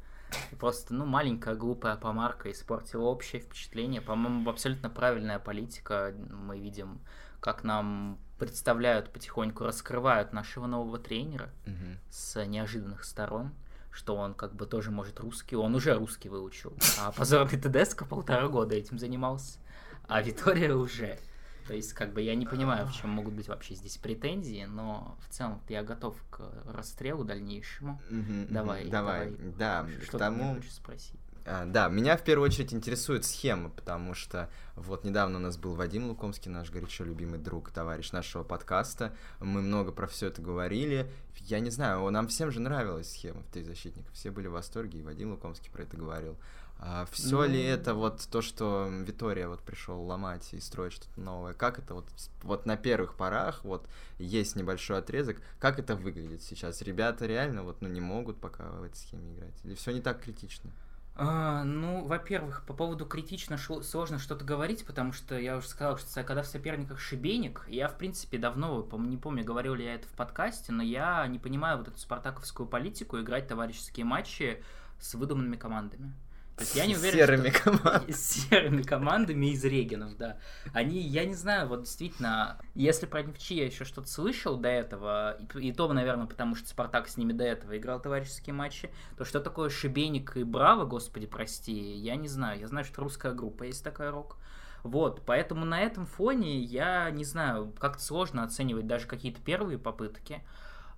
И 0.51 0.55
просто, 0.57 0.95
ну, 0.95 1.05
маленькая 1.05 1.55
глупая 1.55 1.97
помарка 1.97 2.51
испортила 2.51 3.05
общее 3.05 3.41
впечатление. 3.41 4.01
По-моему, 4.01 4.49
абсолютно 4.49 4.91
правильная 4.91 5.39
политика. 5.39 6.15
Мы 6.31 6.59
видим, 6.59 7.01
как 7.41 7.63
нам 7.63 8.19
представляют 8.39 9.13
потихоньку, 9.13 9.65
раскрывают 9.65 10.33
нашего 10.33 10.67
нового 10.67 10.99
тренера 10.99 11.51
угу. 11.67 11.99
с 12.11 12.45
неожиданных 12.45 13.05
сторон 13.05 13.53
что 13.97 14.15
он 14.15 14.35
как 14.35 14.55
бы 14.55 14.67
тоже 14.67 14.91
может 14.91 15.19
русский, 15.21 15.57
он 15.57 15.75
уже 15.75 15.95
русский 15.95 16.29
выучил, 16.29 16.75
а 17.01 17.13
позорный 17.13 17.59
Тедеско 17.59 18.05
полтора 18.05 18.47
года 18.49 18.75
этим 18.75 18.99
занимался, 18.99 19.59
а 20.07 20.21
Витория 20.21 20.75
уже. 20.75 21.19
То 21.67 21.75
есть, 21.75 21.93
как 21.93 22.13
бы 22.13 22.23
я 22.23 22.35
не 22.35 22.47
понимаю, 22.47 22.87
в 22.87 22.93
чем 22.93 23.11
могут 23.11 23.35
быть 23.35 23.49
вообще 23.49 23.75
здесь 23.75 23.97
претензии, 23.97 24.65
но 24.69 25.17
в 25.27 25.33
целом 25.33 25.61
я 25.69 25.83
готов 25.83 26.17
к 26.31 26.41
расстрелу 26.67 27.25
дальнейшему. 27.25 28.01
Давай, 28.49 28.89
давай, 28.89 29.31
давай. 29.31 29.53
Да, 29.59 29.87
что 30.03 30.17
к 30.17 30.21
тому. 30.21 30.55
Ты 30.55 30.61
хочешь 30.61 30.75
спросить? 30.75 31.21
А, 31.49 31.65
да, 31.65 31.89
меня 31.89 32.17
в 32.17 32.25
первую 32.25 32.47
очередь 32.47 32.75
интересует 32.75 33.25
схема, 33.25 33.71
потому 33.71 34.15
что 34.15 34.51
вот 34.75 35.05
недавно 35.05 35.39
у 35.39 35.41
нас 35.41 35.57
был 35.57 35.75
Вадим 35.75 36.09
Лукомский, 36.09 36.51
наш 36.51 36.71
горячо 36.71 37.05
любимый 37.05 37.39
друг, 37.39 37.71
товарищ 37.71 38.11
нашего 38.11 38.43
подкаста. 38.43 39.15
Мы 39.39 39.63
много 39.63 39.93
про 39.93 40.09
все 40.09 40.27
это 40.27 40.43
говорили. 40.43 41.09
Я 41.43 41.61
не 41.61 41.71
знаю, 41.71 42.11
нам 42.11 42.27
всем 42.27 42.51
же 42.51 42.59
нравилась 42.59 43.13
схема 43.13 43.43
в 43.43 43.53
«Три 43.53 43.63
защитника». 43.63 44.11
Все 44.13 44.33
были 44.33 44.49
в 44.49 44.53
восторге, 44.53 44.99
и 44.99 45.03
Вадим 45.03 45.31
Лукомский 45.31 45.71
про 45.71 45.85
это 45.85 45.97
говорил. 45.97 46.37
А 46.79 47.07
все 47.11 47.43
ну... 47.43 47.45
ли 47.45 47.63
это 47.63 47.95
вот 47.95 48.27
то, 48.31 48.43
что 48.43 48.89
Витория 48.91 49.49
вот 49.49 49.61
пришел 49.61 50.01
ломать 50.03 50.53
и 50.53 50.61
строить 50.61 50.93
что-то 50.93 51.21
новое? 51.21 51.55
Как 51.55 51.79
это 51.79 51.95
вот, 51.95 52.07
вот 52.43 52.67
на 52.67 52.77
первых 52.77 53.15
порах, 53.15 53.65
вот 53.65 53.89
есть 54.19 54.57
небольшой 54.57 54.99
отрезок, 54.99 55.39
как 55.59 55.79
это 55.79 55.97
выглядит 55.97 56.43
сейчас? 56.43 56.83
Ребята 56.83 57.27
реально 57.27 57.63
вот 57.63 57.81
ну 57.81 57.89
не 57.89 58.01
могут 58.01 58.39
пока 58.39 58.71
в 58.71 58.83
этой 58.83 58.97
схеме 58.97 59.35
играть? 59.35 59.55
Или 59.65 59.75
все 59.75 59.93
не 59.93 60.01
так 60.01 60.21
критично? 60.21 60.71
А, 61.19 61.65
ну, 61.65 62.05
во-первых, 62.05 62.63
по 62.67 62.75
поводу 62.75 63.07
критично 63.07 63.57
сложно 63.57 64.19
что-то 64.19 64.45
говорить, 64.45 64.85
потому 64.85 65.13
что 65.13 65.39
я 65.39 65.57
уже 65.57 65.67
сказал, 65.67 65.97
что 65.97 66.23
когда 66.25 66.43
в 66.43 66.47
соперниках 66.47 67.01
шибеник, 67.01 67.65
я, 67.69 67.89
в 67.89 67.97
принципе, 67.97 68.37
давно, 68.37 68.87
не 68.99 69.17
помню, 69.17 69.43
говорил 69.43 69.75
ли 69.75 69.87
я 69.87 69.95
это 69.95 70.07
в 70.09 70.13
подкасте, 70.13 70.73
но 70.73 70.83
я 70.83 71.27
не 71.27 71.39
понимаю 71.39 71.79
вот 71.79 71.89
эту 71.89 71.99
спартаковскую 71.99 72.69
политику 72.69 73.19
играть 73.19 73.49
товарищеские 73.49 74.05
матчи 74.05 74.63
с 75.01 75.15
выдуманными 75.15 75.57
командами. 75.57 76.13
То 76.57 76.63
есть 76.63 76.75
я 76.75 76.87
не 76.87 76.97
уверен, 76.97 77.19
серыми 77.19 77.51
что... 77.51 77.63
командами. 77.65 78.13
С 78.13 78.31
серыми 78.49 78.83
командами 78.83 79.47
из 79.53 79.63
регенов, 79.63 80.17
да. 80.17 80.39
Они, 80.73 81.01
я 81.01 81.27
не 81.27 81.35
знаю, 81.35 81.69
вот 81.69 81.83
действительно, 81.83 82.59
если 82.75 83.05
про 83.05 83.23
Невчи 83.23 83.55
я 83.55 83.67
еще 83.67 83.85
что-то 83.85 84.09
слышал 84.09 84.57
до 84.57 84.71
этого, 84.71 85.37
и, 85.55 85.69
и 85.69 85.73
то, 85.73 85.93
наверное, 85.93 86.27
потому 86.27 86.55
что 86.55 86.67
Спартак 86.67 87.09
с 87.09 87.19
ними 87.19 87.35
до 87.35 87.45
этого 87.45 87.77
играл 87.77 88.01
товарищеские 88.01 88.55
матчи, 88.55 88.91
то 89.19 89.27
что 89.27 89.41
такое 89.41 89.69
Шибеник 89.69 90.39
и 90.39 90.45
Браво, 90.45 90.87
господи, 90.87 91.27
прости, 91.27 91.75
я 91.75 92.17
не 92.17 92.29
знаю. 92.29 92.59
Я 92.61 92.69
знаю, 92.69 92.87
что 92.87 93.03
русская 93.03 93.33
группа 93.33 93.65
есть 93.65 93.85
такая 93.85 94.11
рок. 94.11 94.39
Вот, 94.83 95.23
поэтому 95.27 95.67
на 95.67 95.81
этом 95.81 96.07
фоне 96.07 96.61
я 96.61 97.11
не 97.11 97.25
знаю, 97.25 97.75
как-то 97.79 98.03
сложно 98.03 98.45
оценивать 98.45 98.87
даже 98.87 99.07
какие-то 99.07 99.43
первые 99.43 99.79
попытки. 99.79 100.43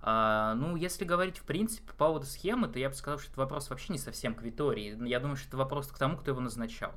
А, 0.01 0.55
ну, 0.55 0.75
если 0.75 1.03
говорить, 1.03 1.37
в 1.37 1.43
принципе, 1.43 1.87
по 1.87 1.93
поводу 1.93 2.25
схемы, 2.25 2.67
то 2.67 2.79
я 2.79 2.89
бы 2.89 2.95
сказал, 2.95 3.19
что 3.19 3.29
это 3.31 3.39
вопрос 3.39 3.69
вообще 3.69 3.93
не 3.93 3.99
совсем 3.99 4.33
к 4.33 4.41
Витории. 4.41 4.97
Я 5.07 5.19
думаю, 5.19 5.35
что 5.35 5.49
это 5.49 5.57
вопрос 5.57 5.87
к 5.87 5.97
тому, 5.97 6.17
кто 6.17 6.31
его 6.31 6.39
назначал. 6.39 6.93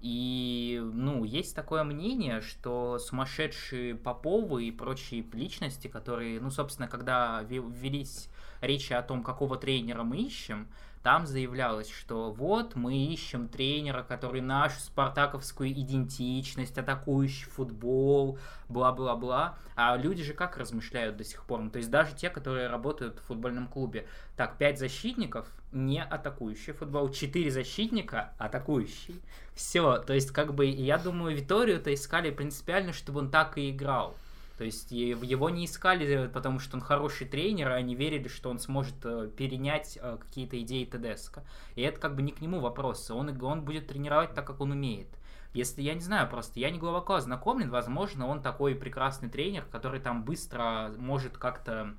И, 0.00 0.80
ну, 0.92 1.24
есть 1.24 1.56
такое 1.56 1.82
мнение, 1.82 2.40
что 2.40 3.00
сумасшедшие 3.00 3.96
Поповы 3.96 4.66
и 4.66 4.70
прочие 4.70 5.24
личности, 5.32 5.88
которые, 5.88 6.40
ну, 6.40 6.50
собственно, 6.50 6.86
когда 6.86 7.42
ввелись 7.42 8.28
речи 8.60 8.92
о 8.92 9.02
том, 9.02 9.24
какого 9.24 9.56
тренера 9.56 10.04
мы 10.04 10.18
ищем, 10.18 10.68
там 11.02 11.26
заявлялось, 11.26 11.90
что 11.90 12.32
вот 12.32 12.74
мы 12.74 12.96
ищем 12.96 13.48
тренера, 13.48 14.02
который 14.02 14.40
нашу 14.40 14.80
спартаковскую 14.80 15.70
идентичность, 15.72 16.76
атакующий 16.76 17.48
футбол, 17.50 18.38
бла-бла-бла. 18.68 19.56
А 19.76 19.96
люди 19.96 20.22
же 20.22 20.34
как 20.34 20.56
размышляют 20.56 21.16
до 21.16 21.24
сих 21.24 21.44
пор? 21.44 21.60
Ну, 21.60 21.70
то 21.70 21.78
есть 21.78 21.90
даже 21.90 22.14
те, 22.14 22.30
которые 22.30 22.68
работают 22.68 23.18
в 23.18 23.26
футбольном 23.26 23.68
клубе. 23.68 24.06
Так, 24.36 24.58
пять 24.58 24.78
защитников, 24.78 25.46
не 25.72 26.02
атакующий 26.02 26.72
футбол, 26.72 27.10
четыре 27.10 27.50
защитника, 27.50 28.32
атакующий. 28.38 29.22
Все, 29.54 29.98
то 29.98 30.14
есть 30.14 30.30
как 30.32 30.54
бы 30.54 30.66
я 30.66 30.98
думаю, 30.98 31.36
Виторию-то 31.36 31.92
искали 31.94 32.30
принципиально, 32.30 32.92
чтобы 32.92 33.20
он 33.20 33.30
так 33.30 33.58
и 33.58 33.70
играл. 33.70 34.16
То 34.58 34.64
есть 34.64 34.90
его 34.90 35.50
не 35.50 35.66
искали, 35.66 36.26
потому 36.26 36.58
что 36.58 36.76
он 36.76 36.82
хороший 36.82 37.28
тренер, 37.28 37.70
а 37.70 37.74
они 37.74 37.94
верили, 37.94 38.26
что 38.26 38.50
он 38.50 38.58
сможет 38.58 38.96
э, 39.04 39.30
перенять 39.36 39.96
э, 40.02 40.18
какие-то 40.20 40.60
идеи 40.60 40.84
Тедеско. 40.84 41.44
И 41.76 41.82
это 41.82 42.00
как 42.00 42.16
бы 42.16 42.22
не 42.22 42.32
к 42.32 42.40
нему 42.40 42.58
вопрос. 42.58 43.08
Он, 43.12 43.40
он 43.40 43.64
будет 43.64 43.86
тренировать 43.86 44.34
так, 44.34 44.44
как 44.44 44.60
он 44.60 44.72
умеет. 44.72 45.06
Если 45.54 45.80
я 45.80 45.94
не 45.94 46.00
знаю, 46.00 46.28
просто 46.28 46.58
я 46.58 46.70
не 46.70 46.78
глубоко 46.78 47.14
ознакомлен, 47.14 47.70
возможно, 47.70 48.26
он 48.26 48.42
такой 48.42 48.74
прекрасный 48.74 49.28
тренер, 49.28 49.64
который 49.70 50.00
там 50.00 50.24
быстро 50.24 50.92
может 50.98 51.38
как-то 51.38 51.94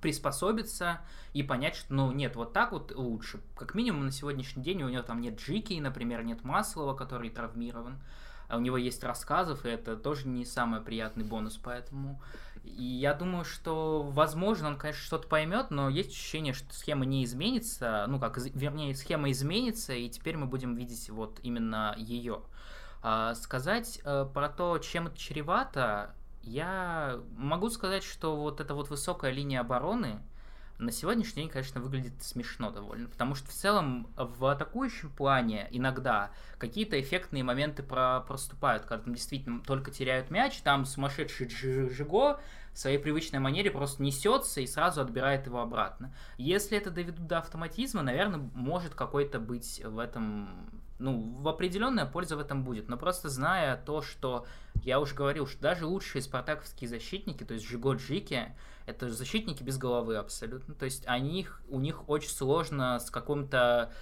приспособиться 0.00 1.00
и 1.32 1.42
понять, 1.42 1.74
что, 1.74 1.92
ну, 1.92 2.12
нет, 2.12 2.36
вот 2.36 2.52
так 2.52 2.70
вот 2.70 2.92
лучше. 2.94 3.40
Как 3.56 3.74
минимум 3.74 4.04
на 4.04 4.12
сегодняшний 4.12 4.62
день 4.62 4.82
у 4.84 4.88
него 4.88 5.02
там 5.02 5.20
нет 5.20 5.40
Джики, 5.40 5.74
например, 5.80 6.22
нет 6.22 6.44
Маслова, 6.44 6.94
который 6.94 7.30
травмирован. 7.30 7.98
У 8.50 8.60
него 8.60 8.76
есть 8.76 9.02
рассказов, 9.04 9.64
и 9.64 9.68
это 9.68 9.96
тоже 9.96 10.28
не 10.28 10.44
самый 10.44 10.80
приятный 10.80 11.24
бонус, 11.24 11.58
поэтому... 11.62 12.20
И 12.64 12.82
я 12.82 13.14
думаю, 13.14 13.44
что, 13.44 14.02
возможно, 14.02 14.68
он, 14.68 14.76
конечно, 14.76 15.02
что-то 15.02 15.28
поймет, 15.28 15.70
но 15.70 15.88
есть 15.88 16.10
ощущение, 16.10 16.52
что 16.52 16.74
схема 16.74 17.04
не 17.04 17.24
изменится, 17.24 18.06
ну, 18.08 18.18
как, 18.18 18.36
вернее, 18.38 18.94
схема 18.96 19.30
изменится, 19.30 19.92
и 19.92 20.08
теперь 20.08 20.36
мы 20.36 20.46
будем 20.46 20.74
видеть 20.74 21.08
вот 21.10 21.38
именно 21.42 21.94
ее. 21.96 22.42
А, 23.02 23.36
сказать 23.36 24.00
а, 24.04 24.24
про 24.24 24.48
то, 24.48 24.78
чем 24.78 25.06
это 25.06 25.16
чревато, 25.16 26.14
я 26.42 27.20
могу 27.36 27.70
сказать, 27.70 28.02
что 28.02 28.36
вот 28.36 28.60
эта 28.60 28.74
вот 28.74 28.90
высокая 28.90 29.30
линия 29.30 29.60
обороны, 29.60 30.20
на 30.78 30.92
сегодняшний 30.92 31.42
день, 31.42 31.50
конечно, 31.50 31.80
выглядит 31.80 32.22
смешно 32.22 32.70
довольно, 32.70 33.08
потому 33.08 33.34
что 33.34 33.48
в 33.48 33.52
целом 33.52 34.08
в 34.16 34.44
атакующем 34.44 35.10
плане 35.10 35.68
иногда 35.70 36.30
какие-то 36.58 37.00
эффектные 37.00 37.42
моменты 37.42 37.82
про 37.82 38.20
проступают, 38.20 38.84
когда 38.84 39.04
там 39.04 39.14
действительно 39.14 39.60
только 39.60 39.90
теряют 39.90 40.30
мяч, 40.30 40.60
там 40.60 40.84
сумасшедший 40.84 41.48
Жиго 41.48 42.40
в 42.72 42.78
своей 42.78 42.98
привычной 42.98 43.38
манере 43.38 43.70
просто 43.70 44.02
несется 44.02 44.60
и 44.60 44.66
сразу 44.66 45.00
отбирает 45.00 45.46
его 45.46 45.60
обратно. 45.60 46.14
Если 46.36 46.76
это 46.76 46.90
доведут 46.90 47.26
до 47.26 47.38
автоматизма, 47.38 48.02
наверное, 48.02 48.50
может 48.54 48.94
какой-то 48.94 49.40
быть 49.40 49.80
в 49.82 49.98
этом 49.98 50.68
ну, 50.98 51.34
в 51.38 51.48
определенная 51.48 52.06
польза 52.06 52.36
в 52.36 52.40
этом 52.40 52.64
будет. 52.64 52.88
Но 52.88 52.96
просто 52.96 53.28
зная 53.28 53.76
то, 53.76 54.02
что 54.02 54.46
я 54.82 55.00
уже 55.00 55.14
говорил, 55.14 55.46
что 55.46 55.60
даже 55.60 55.86
лучшие 55.86 56.22
спартаковские 56.22 56.88
защитники, 56.88 57.44
то 57.44 57.54
есть 57.54 57.66
Жиго 57.66 57.94
Джики, 57.94 58.54
это 58.86 59.10
защитники 59.10 59.62
без 59.62 59.78
головы 59.78 60.16
абсолютно. 60.16 60.74
То 60.74 60.84
есть 60.84 61.02
они, 61.06 61.46
у 61.68 61.80
них 61.80 62.08
очень 62.08 62.30
сложно 62.30 62.98
с 62.98 63.10
каким-то 63.10 63.92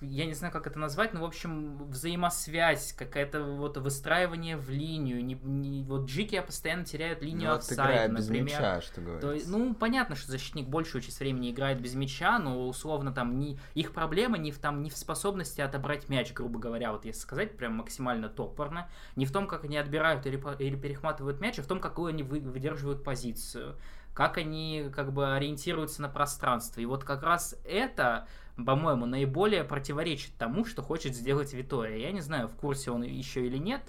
я 0.00 0.26
не 0.26 0.34
знаю, 0.34 0.52
как 0.52 0.66
это 0.66 0.78
назвать, 0.78 1.14
но, 1.14 1.20
в 1.20 1.24
общем, 1.24 1.78
взаимосвязь, 1.88 2.92
какая-то 2.92 3.42
вот 3.42 3.76
выстраивание 3.78 4.56
в 4.56 4.68
линию. 4.70 5.24
Не, 5.24 5.34
не, 5.34 5.82
вот 5.84 6.06
Джики 6.06 6.40
постоянно 6.40 6.84
теряют 6.84 7.22
линию 7.22 7.50
ну, 7.50 7.56
офсайда, 7.56 8.12
например. 8.12 8.44
без 8.44 8.52
мяча, 8.52 8.80
что 8.80 9.00
говорится. 9.00 9.50
То, 9.50 9.50
ну, 9.50 9.74
понятно, 9.74 10.16
что 10.16 10.30
защитник 10.30 10.68
большую 10.68 11.02
часть 11.02 11.20
времени 11.20 11.50
играет 11.50 11.80
без 11.80 11.94
мяча, 11.94 12.38
но, 12.38 12.68
условно, 12.68 13.12
там, 13.12 13.38
не, 13.38 13.58
их 13.74 13.92
проблема 13.92 14.38
не 14.38 14.52
в, 14.52 14.58
там, 14.58 14.82
не 14.82 14.90
в 14.90 14.96
способности 14.96 15.60
отобрать 15.60 16.08
мяч, 16.08 16.32
грубо 16.32 16.58
говоря, 16.58 16.92
вот 16.92 17.04
если 17.04 17.20
сказать 17.20 17.56
прям 17.56 17.74
максимально 17.74 18.28
топорно, 18.28 18.88
не 19.16 19.24
в 19.26 19.32
том, 19.32 19.46
как 19.46 19.64
они 19.64 19.78
отбирают 19.78 20.26
или, 20.26 20.40
или 20.62 20.76
перехватывают 20.76 21.40
мяч, 21.40 21.58
а 21.58 21.62
в 21.62 21.66
том, 21.66 21.80
какую 21.80 22.10
они 22.10 22.22
вы, 22.22 22.40
выдерживают 22.40 23.02
позицию 23.02 23.76
как 24.16 24.38
они 24.38 24.90
как 24.94 25.12
бы 25.12 25.34
ориентируются 25.34 26.00
на 26.00 26.08
пространство. 26.08 26.80
И 26.80 26.86
вот 26.86 27.04
как 27.04 27.22
раз 27.22 27.54
это 27.66 28.26
по-моему, 28.56 29.06
наиболее 29.06 29.64
противоречит 29.64 30.32
тому, 30.38 30.64
что 30.64 30.82
хочет 30.82 31.14
сделать 31.14 31.52
Витория. 31.52 32.00
Я 32.00 32.12
не 32.12 32.20
знаю, 32.20 32.48
в 32.48 32.56
курсе 32.56 32.90
он 32.90 33.02
еще 33.02 33.46
или 33.46 33.58
нет, 33.58 33.82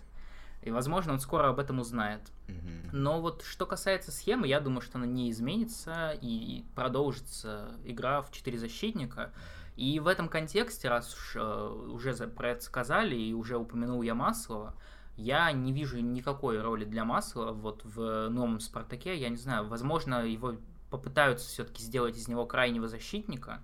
и, 0.61 0.71
возможно, 0.71 1.13
он 1.13 1.19
скоро 1.19 1.49
об 1.49 1.59
этом 1.59 1.79
узнает. 1.79 2.21
Но 2.91 3.21
вот 3.21 3.43
что 3.43 3.65
касается 3.65 4.11
схемы, 4.11 4.47
я 4.47 4.59
думаю, 4.59 4.81
что 4.81 4.97
она 4.97 5.07
не 5.07 5.31
изменится 5.31 6.17
и 6.21 6.65
продолжится 6.75 7.71
игра 7.85 8.21
в 8.21 8.31
четыре 8.31 8.57
защитника. 8.57 9.31
И 9.75 9.99
в 9.99 10.07
этом 10.07 10.27
контексте, 10.27 10.89
раз 10.89 11.13
уж 11.13 11.35
э, 11.35 11.67
уже 11.91 12.13
про 12.27 12.49
это 12.49 12.63
сказали 12.63 13.15
и 13.15 13.33
уже 13.33 13.57
упомянул 13.57 14.01
я 14.01 14.15
Маслова, 14.15 14.73
я 15.17 15.51
не 15.51 15.71
вижу 15.71 15.99
никакой 15.99 16.59
роли 16.61 16.83
для 16.83 17.05
Маслова 17.05 17.51
вот 17.51 17.81
в 17.83 18.29
новом 18.29 18.59
Спартаке. 18.59 19.15
Я 19.15 19.29
не 19.29 19.37
знаю, 19.37 19.67
возможно, 19.67 20.25
его 20.25 20.55
попытаются 20.89 21.47
все-таки 21.47 21.83
сделать 21.83 22.17
из 22.17 22.27
него 22.27 22.45
крайнего 22.45 22.87
защитника, 22.87 23.61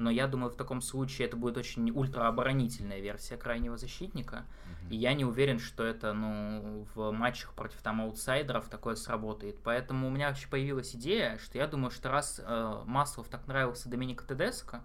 но 0.00 0.10
я 0.10 0.26
думаю, 0.26 0.50
в 0.50 0.56
таком 0.56 0.80
случае 0.80 1.28
это 1.28 1.36
будет 1.36 1.58
очень 1.58 1.90
ультраоборонительная 1.90 3.00
версия 3.00 3.36
крайнего 3.36 3.76
защитника. 3.76 4.36
Mm-hmm. 4.36 4.90
И 4.90 4.96
я 4.96 5.12
не 5.14 5.24
уверен, 5.24 5.58
что 5.58 5.84
это, 5.84 6.14
ну, 6.14 6.86
в 6.94 7.10
матчах 7.12 7.52
против 7.52 7.82
там 7.82 8.00
аутсайдеров 8.00 8.68
такое 8.68 8.94
сработает. 8.94 9.58
Поэтому 9.62 10.08
у 10.08 10.10
меня 10.10 10.28
вообще 10.28 10.48
появилась 10.48 10.94
идея, 10.96 11.38
что 11.38 11.58
я 11.58 11.66
думаю, 11.66 11.90
что 11.90 12.10
раз 12.10 12.40
э, 12.42 12.82
Маслов 12.86 13.28
так 13.28 13.46
нравился 13.46 13.90
Доминика 13.90 14.24
Тедеско, 14.24 14.82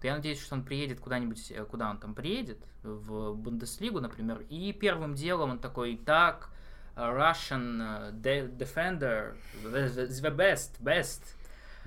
то 0.00 0.06
я 0.06 0.14
надеюсь, 0.14 0.40
что 0.40 0.54
он 0.54 0.62
приедет 0.62 1.00
куда-нибудь, 1.00 1.50
э, 1.50 1.64
куда 1.64 1.88
он 1.90 1.98
там 1.98 2.14
приедет, 2.14 2.58
в 2.82 3.34
Бундеслигу, 3.34 4.00
например, 4.00 4.44
и 4.50 4.72
первым 4.72 5.14
делом 5.14 5.52
он 5.52 5.58
такой, 5.58 5.96
так, 5.96 6.50
Russian 6.94 8.12
э, 8.22 8.48
defender, 8.58 9.34
the 9.64 10.36
best, 10.36 10.80
best, 10.80 11.37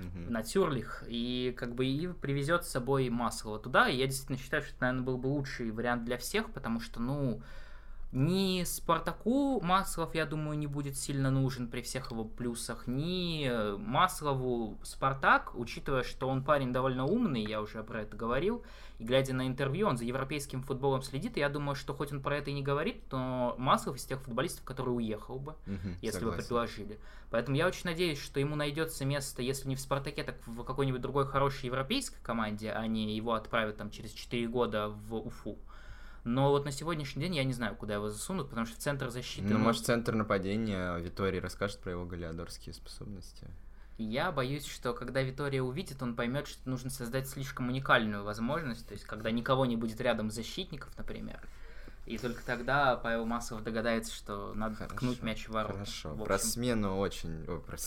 угу. 0.01 0.31
на 0.31 0.43
Тюрлих, 0.43 1.03
и 1.07 1.53
как 1.57 1.75
бы 1.75 1.85
и 1.85 2.07
привезет 2.07 2.65
с 2.65 2.69
собой 2.69 3.09
Маслова 3.09 3.59
туда. 3.59 3.89
И 3.89 3.97
я 3.97 4.07
действительно 4.07 4.37
считаю, 4.37 4.63
что 4.63 4.71
это, 4.73 4.81
наверное, 4.81 5.05
был 5.05 5.17
бы 5.17 5.27
лучший 5.27 5.71
вариант 5.71 6.05
для 6.05 6.17
всех, 6.17 6.51
потому 6.51 6.79
что, 6.79 7.01
ну, 7.01 7.41
ни 8.11 8.63
Спартаку 8.65 9.61
Маслов, 9.61 10.15
я 10.15 10.25
думаю, 10.25 10.57
не 10.57 10.67
будет 10.67 10.97
сильно 10.97 11.31
нужен 11.31 11.67
при 11.69 11.81
всех 11.81 12.11
его 12.11 12.25
плюсах, 12.25 12.85
ни 12.87 13.47
э, 13.47 13.77
Маслову 13.77 14.77
Спартак, 14.83 15.51
учитывая, 15.55 16.03
что 16.03 16.27
он 16.27 16.43
парень 16.43 16.73
довольно 16.73 17.05
умный, 17.05 17.43
я 17.45 17.61
уже 17.61 17.81
про 17.83 18.01
это 18.01 18.17
говорил, 18.17 18.63
и 18.99 19.03
глядя 19.05 19.33
на 19.33 19.47
интервью, 19.47 19.87
он 19.87 19.97
за 19.97 20.03
европейским 20.03 20.61
футболом 20.61 21.01
следит, 21.01 21.37
и 21.37 21.39
я 21.39 21.49
думаю, 21.49 21.75
что 21.75 21.93
хоть 21.93 22.11
он 22.11 22.21
про 22.21 22.37
это 22.37 22.49
и 22.49 22.53
не 22.53 22.61
говорит, 22.61 23.01
но 23.11 23.55
Маслов 23.57 23.95
из 23.95 24.05
тех 24.05 24.19
футболистов, 24.21 24.65
который 24.65 24.89
уехал 24.89 25.39
бы, 25.39 25.55
Мгм, 25.65 25.97
если 26.01 26.19
согласен. 26.19 26.37
бы 26.37 26.43
предложили. 26.43 26.99
Поэтому 27.29 27.55
я 27.55 27.65
очень 27.65 27.85
надеюсь, 27.85 28.19
что 28.19 28.41
ему 28.41 28.57
найдется 28.57 29.05
место, 29.05 29.41
если 29.41 29.69
не 29.69 29.77
в 29.77 29.79
Спартаке, 29.79 30.23
так 30.23 30.35
в 30.45 30.63
какой-нибудь 30.63 30.99
другой 31.01 31.25
хорошей 31.25 31.67
европейской 31.67 32.21
команде, 32.21 32.71
а 32.71 32.85
не 32.87 33.15
его 33.15 33.33
отправят 33.33 33.77
там 33.77 33.89
через 33.89 34.11
4 34.11 34.47
года 34.47 34.89
в 34.89 35.15
Уфу. 35.15 35.57
Но 36.23 36.51
вот 36.51 36.65
на 36.65 36.71
сегодняшний 36.71 37.23
день 37.23 37.35
я 37.35 37.43
не 37.43 37.53
знаю, 37.53 37.75
куда 37.75 37.95
его 37.95 38.09
засунут, 38.09 38.49
потому 38.49 38.67
что 38.67 38.75
в 38.75 38.79
центр 38.79 39.09
защиты... 39.09 39.47
Ну, 39.47 39.57
ну, 39.57 39.65
может, 39.65 39.85
центр 39.85 40.13
нападения 40.13 40.97
Виторий 40.97 41.39
расскажет 41.39 41.79
про 41.79 41.91
его 41.91 42.05
галиадорские 42.05 42.75
способности. 42.75 43.47
Я 43.97 44.31
боюсь, 44.31 44.65
что 44.65 44.93
когда 44.93 45.21
Витория 45.21 45.61
увидит, 45.61 46.01
он 46.01 46.15
поймет, 46.15 46.47
что 46.47 46.69
нужно 46.69 46.89
создать 46.89 47.27
слишком 47.27 47.69
уникальную 47.69 48.23
возможность, 48.23 48.87
то 48.87 48.93
есть 48.93 49.05
когда 49.05 49.31
никого 49.31 49.65
не 49.65 49.77
будет 49.77 49.99
рядом 50.01 50.31
защитников, 50.31 50.95
например. 50.97 51.39
И 52.05 52.17
только 52.17 52.43
тогда 52.43 52.97
Павел 52.97 53.25
Маслов 53.25 53.63
догадается, 53.63 54.13
что 54.13 54.53
надо 54.55 54.75
Хорошо, 54.75 54.95
ткнуть 54.95 55.21
мяч 55.21 55.47
в 55.47 55.51
ворота. 55.51 55.73
Хорошо. 55.73 56.13
В 56.13 56.23
Про 56.23 56.39
смену 56.39 56.97
очень... 56.97 57.45
О, 57.47 57.59
про, 57.59 57.77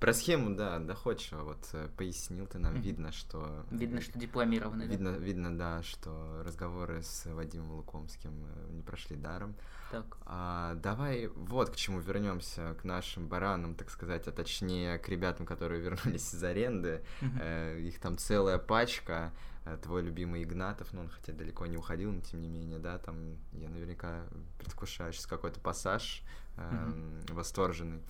про 0.00 0.14
схему, 0.14 0.56
да, 0.56 0.78
доходчиво. 0.78 1.42
Вот 1.42 1.68
э, 1.74 1.88
пояснил 1.96 2.46
ты 2.46 2.58
нам, 2.58 2.80
видно, 2.80 3.12
что... 3.12 3.66
Видно, 3.70 4.00
что 4.00 4.18
дипломированный. 4.18 4.86
да? 4.86 4.92
Видно, 4.92 5.08
видно, 5.10 5.56
да, 5.56 5.82
что 5.82 6.42
разговоры 6.44 7.02
с 7.02 7.26
Вадимом 7.26 7.72
Лукомским 7.72 8.32
э, 8.32 8.72
не 8.72 8.82
прошли 8.82 9.16
даром. 9.16 9.54
Так. 9.90 10.16
А, 10.24 10.74
давай 10.76 11.26
вот 11.26 11.70
к 11.70 11.76
чему 11.76 12.00
вернемся, 12.00 12.74
к 12.80 12.84
нашим 12.84 13.28
баранам, 13.28 13.74
так 13.74 13.90
сказать, 13.90 14.26
а 14.26 14.32
точнее 14.32 14.98
к 14.98 15.08
ребятам, 15.08 15.44
которые 15.44 15.80
вернулись 15.82 16.32
из 16.34 16.42
аренды. 16.42 17.04
Э, 17.38 17.78
их 17.78 18.00
там 18.00 18.16
целая 18.16 18.58
пачка. 18.58 19.32
Э, 19.66 19.76
Твой 19.82 20.02
любимый 20.02 20.42
Игнатов, 20.42 20.94
ну 20.94 21.02
он 21.02 21.08
хотя 21.08 21.34
далеко 21.34 21.66
не 21.66 21.76
уходил, 21.76 22.10
но 22.10 22.22
тем 22.22 22.40
не 22.40 22.48
менее, 22.48 22.78
да, 22.78 22.96
там 22.98 23.36
я 23.52 23.68
наверняка 23.68 24.24
предвкушаю 24.58 25.12
сейчас 25.12 25.26
какой-то 25.26 25.60
пассаж 25.60 26.22
эм, 26.56 27.20
восторженный. 27.28 28.00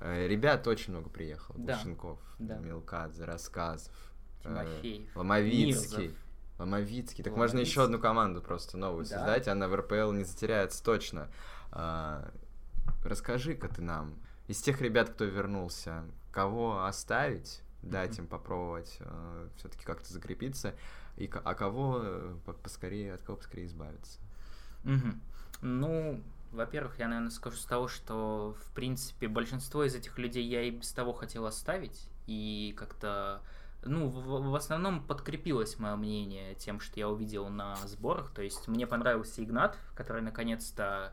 Э, 0.00 0.26
Ребят 0.26 0.66
очень 0.66 0.92
много 0.92 1.08
приехало. 1.10 1.58
Да, 1.58 1.74
Глушенков, 1.74 2.18
да. 2.38 2.56
Мелкадзе, 2.58 3.24
Рассказов, 3.24 3.92
э, 4.40 4.42
Тимофеев. 4.44 5.16
Ломовицкий. 5.16 5.98
Мирзов. 6.04 6.18
Ломовицкий. 6.58 7.24
Так 7.24 7.36
можно 7.36 7.58
еще 7.58 7.80
Ломовицкий. 7.80 7.84
одну 7.84 7.98
команду 8.00 8.42
просто 8.42 8.76
новую 8.76 9.04
Да. 9.04 9.10
создать, 9.16 9.48
она 9.48 9.68
в 9.68 9.74
РПЛ 9.76 10.12
не 10.12 10.24
затеряется 10.24 10.82
точно. 10.82 11.28
А, 11.72 12.30
Расскажи-ка 13.04 13.68
ты 13.68 13.80
нам, 13.82 14.14
из 14.48 14.60
тех 14.60 14.80
ребят, 14.80 15.10
кто 15.10 15.24
вернулся, 15.24 16.04
кого 16.32 16.84
оставить, 16.84 17.62
дать 17.82 18.12
Мгм. 18.14 18.22
им 18.24 18.26
попробовать 18.28 18.98
все-таки 19.56 19.84
как-то 19.84 20.12
закрепиться, 20.12 20.74
и, 21.16 21.30
а 21.32 21.54
кого 21.54 22.00
э, 22.02 22.36
по- 22.44 22.52
поскорее, 22.54 23.14
от 23.14 23.22
кого 23.22 23.36
поскорее 23.38 23.66
избавиться? 23.66 24.18
Мгм. 24.84 25.20
Ну, 25.62 26.22
во-первых, 26.52 26.98
я, 26.98 27.08
наверное, 27.08 27.30
скажу 27.30 27.56
с 27.56 27.64
того, 27.64 27.88
что, 27.88 28.54
в 28.64 28.72
принципе, 28.72 29.28
большинство 29.28 29.84
из 29.84 29.94
этих 29.94 30.18
людей 30.18 30.44
я 30.44 30.62
и 30.62 30.70
без 30.70 30.92
того 30.92 31.12
хотел 31.12 31.46
оставить, 31.46 32.08
и 32.26 32.74
как-то, 32.76 33.40
ну, 33.84 34.08
в, 34.08 34.50
в 34.50 34.54
основном 34.54 35.02
подкрепилось 35.02 35.78
мое 35.78 35.96
мнение 35.96 36.54
тем, 36.54 36.80
что 36.80 36.98
я 36.98 37.08
увидел 37.08 37.48
на 37.48 37.76
сборах, 37.86 38.30
то 38.30 38.42
есть 38.42 38.68
мне 38.68 38.86
понравился 38.86 39.42
Игнат, 39.42 39.76
который, 39.94 40.22
наконец-то, 40.22 41.12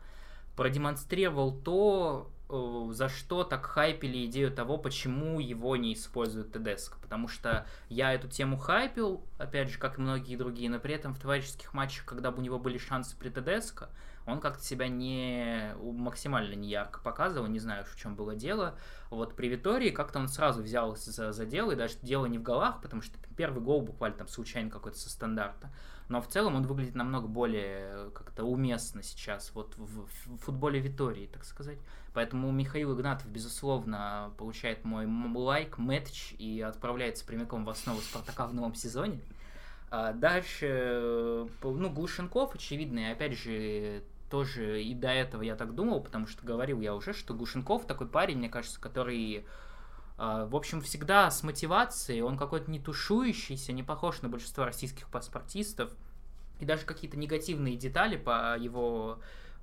продемонстрировал 0.56 1.54
то, 1.54 2.32
э, 2.50 2.94
за 2.94 3.10
что 3.10 3.44
так 3.44 3.66
хайпили 3.66 4.26
идею 4.26 4.52
того, 4.52 4.78
почему 4.78 5.40
его 5.40 5.76
не 5.76 5.94
используют 5.94 6.54
Тедеско. 6.54 6.98
Потому 7.02 7.28
что 7.28 7.68
я 7.90 8.14
эту 8.14 8.28
тему 8.28 8.58
хайпил, 8.58 9.24
опять 9.38 9.70
же, 9.70 9.80
как 9.80 9.98
и 9.98 10.02
многие 10.02 10.36
другие, 10.36 10.70
но 10.70 10.80
при 10.80 10.96
этом 10.96 11.14
в 11.14 11.20
товарищеских 11.20 11.74
матчах, 11.74 12.06
когда 12.06 12.32
бы 12.32 12.40
у 12.40 12.42
него 12.42 12.58
были 12.58 12.78
шансы 12.78 13.18
при 13.18 13.30
Тедеско, 13.30 13.90
он 14.26 14.40
как-то 14.40 14.64
себя 14.64 14.88
не 14.88 15.74
максимально 15.82 16.54
не 16.56 16.70
ярко 16.70 17.00
показывал, 17.00 17.48
не 17.48 17.60
знаю, 17.60 17.86
в 17.86 17.96
чем 17.96 18.16
было 18.16 18.36
дело. 18.36 18.76
Вот 19.10 19.36
при 19.36 19.48
Витории 19.48 19.92
как-то 19.92 20.20
он 20.20 20.28
сразу 20.28 20.64
взялся 20.64 21.12
за, 21.12 21.32
за 21.32 21.46
дело, 21.46 21.72
и 21.72 21.76
даже 21.76 21.96
дело 22.02 22.26
не 22.26 22.40
в 22.40 22.44
голах, 22.44 22.82
потому 22.82 23.02
что 23.02 23.18
первый 23.38 23.62
гол 23.62 23.82
буквально 23.82 24.18
там 24.18 24.28
случайно 24.28 24.70
какой-то 24.70 24.98
со 24.98 25.10
стандарта. 25.10 25.72
Но 26.08 26.22
в 26.22 26.28
целом 26.28 26.56
он 26.56 26.68
выглядит 26.68 26.96
намного 26.96 27.28
более 27.28 28.12
как-то 28.12 28.44
уместно 28.44 29.02
сейчас, 29.02 29.52
вот 29.54 29.76
в, 29.78 30.06
в 30.06 30.38
футболе 30.38 30.80
Витории, 30.80 31.28
так 31.28 31.44
сказать. 31.44 31.80
Поэтому 32.14 32.52
Михаил 32.52 32.96
Игнатов, 32.96 33.28
безусловно, 33.28 34.32
получает 34.38 34.86
мой 34.86 35.06
лайк, 35.36 35.78
мэтч 35.78 36.34
и 36.38 36.62
отправляется 36.62 37.26
прямиком 37.26 37.66
в 37.66 37.70
основу 37.70 38.02
Спартака 38.02 38.48
в 38.48 38.54
новом 38.54 38.76
сезоне. 38.76 39.20
А 39.90 40.14
дальше, 40.14 40.68
э, 40.68 41.48
ну, 41.64 41.90
Глушенков, 41.90 42.56
очевидно, 42.56 43.00
и 43.00 43.12
опять 43.12 43.34
же, 43.38 44.04
тоже 44.36 44.84
и 44.84 44.94
до 44.94 45.08
этого 45.08 45.44
я 45.44 45.56
так 45.56 45.74
думал, 45.74 46.02
потому 46.02 46.28
что 46.28 46.46
говорил 46.46 46.82
я 46.82 46.94
уже, 46.94 47.14
что 47.14 47.34
Глушенков 47.34 47.88
такой 47.88 48.06
парень, 48.06 48.40
мне 48.40 48.50
кажется, 48.50 48.82
который, 48.82 49.46
а, 50.18 50.46
в 50.46 50.58
общем, 50.58 50.82
всегда 50.82 51.32
с 51.32 51.42
мотивацией, 51.42 52.22
он 52.22 52.38
какой-то 52.38 52.70
не 52.70 52.82
тушующийся, 52.82 53.72
не 53.72 53.82
похож 53.82 54.22
на 54.22 54.28
большинство 54.28 54.66
российских 54.66 55.08
паспортистов, 55.08 55.96
и 56.60 56.66
даже 56.66 56.84
какие-то 56.84 57.18
негативные 57.18 57.78
детали 57.78 58.18
по 58.18 58.58
его 58.58 59.20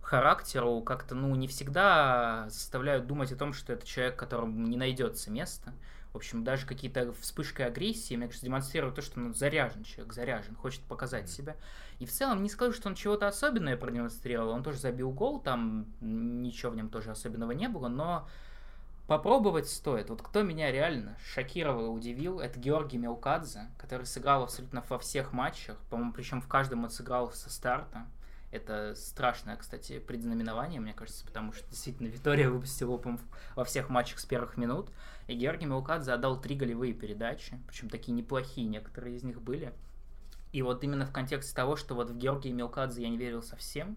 характеру 0.06 0.80
как-то, 0.82 1.14
ну, 1.14 1.34
не 1.34 1.48
всегда 1.48 2.46
заставляют 2.48 3.06
думать 3.06 3.32
о 3.32 3.36
том, 3.36 3.52
что 3.52 3.72
это 3.72 3.86
человек, 3.86 4.16
которому 4.16 4.66
не 4.66 4.76
найдется 4.76 5.30
место. 5.30 5.72
В 6.12 6.16
общем, 6.16 6.44
даже 6.44 6.66
какие-то 6.66 7.12
вспышки 7.14 7.62
агрессии, 7.62 8.14
мне 8.14 8.26
кажется, 8.26 8.44
демонстрируют 8.44 8.96
то, 8.96 9.02
что 9.02 9.18
он 9.18 9.34
заряжен 9.34 9.82
человек, 9.84 10.12
заряжен, 10.12 10.54
хочет 10.56 10.82
показать 10.82 11.30
себя. 11.30 11.56
И 11.98 12.04
в 12.04 12.12
целом 12.12 12.42
не 12.42 12.50
скажу, 12.50 12.72
что 12.72 12.88
он 12.88 12.94
чего-то 12.94 13.26
особенное 13.28 13.78
продемонстрировал. 13.78 14.50
Он 14.50 14.62
тоже 14.62 14.78
забил 14.78 15.10
гол, 15.10 15.40
там 15.40 15.86
ничего 16.00 16.72
в 16.72 16.76
нем 16.76 16.90
тоже 16.90 17.10
особенного 17.10 17.52
не 17.52 17.68
было, 17.68 17.88
но 17.88 18.28
попробовать 19.06 19.68
стоит. 19.68 20.10
Вот 20.10 20.20
кто 20.20 20.42
меня 20.42 20.70
реально 20.70 21.16
шокировал 21.24 21.86
и 21.86 21.98
удивил, 21.98 22.40
это 22.40 22.58
Георгий 22.58 22.98
Мелкадзе, 22.98 23.70
который 23.78 24.04
сыграл 24.04 24.42
абсолютно 24.42 24.84
во 24.88 24.98
всех 24.98 25.32
матчах, 25.32 25.78
по-моему, 25.90 26.12
причем 26.12 26.42
в 26.42 26.48
каждом 26.48 26.84
он 26.84 26.90
сыграл 26.90 27.32
со 27.32 27.50
старта. 27.50 28.06
Это 28.52 28.94
страшное, 28.94 29.56
кстати, 29.56 29.98
предзнаменование, 29.98 30.78
мне 30.78 30.92
кажется, 30.92 31.24
потому 31.24 31.54
что 31.54 31.66
действительно 31.70 32.08
Витория 32.08 32.50
выпустила 32.50 32.98
по-моему, 32.98 33.24
во 33.56 33.64
всех 33.64 33.88
матчах 33.88 34.18
с 34.18 34.26
первых 34.26 34.58
минут. 34.58 34.90
И 35.26 35.34
Георгий 35.34 35.64
Мелкадзе 35.64 36.12
отдал 36.12 36.38
три 36.38 36.54
голевые 36.54 36.92
передачи, 36.92 37.58
причем 37.66 37.88
такие 37.88 38.12
неплохие 38.12 38.66
некоторые 38.66 39.16
из 39.16 39.22
них 39.22 39.40
были. 39.40 39.72
И 40.52 40.60
вот 40.60 40.84
именно 40.84 41.06
в 41.06 41.12
контексте 41.12 41.54
того, 41.54 41.76
что 41.76 41.94
вот 41.94 42.10
в 42.10 42.18
Георгия 42.18 42.52
Мелкадзе 42.52 43.02
я 43.02 43.08
не 43.08 43.16
верил 43.16 43.42
совсем, 43.42 43.96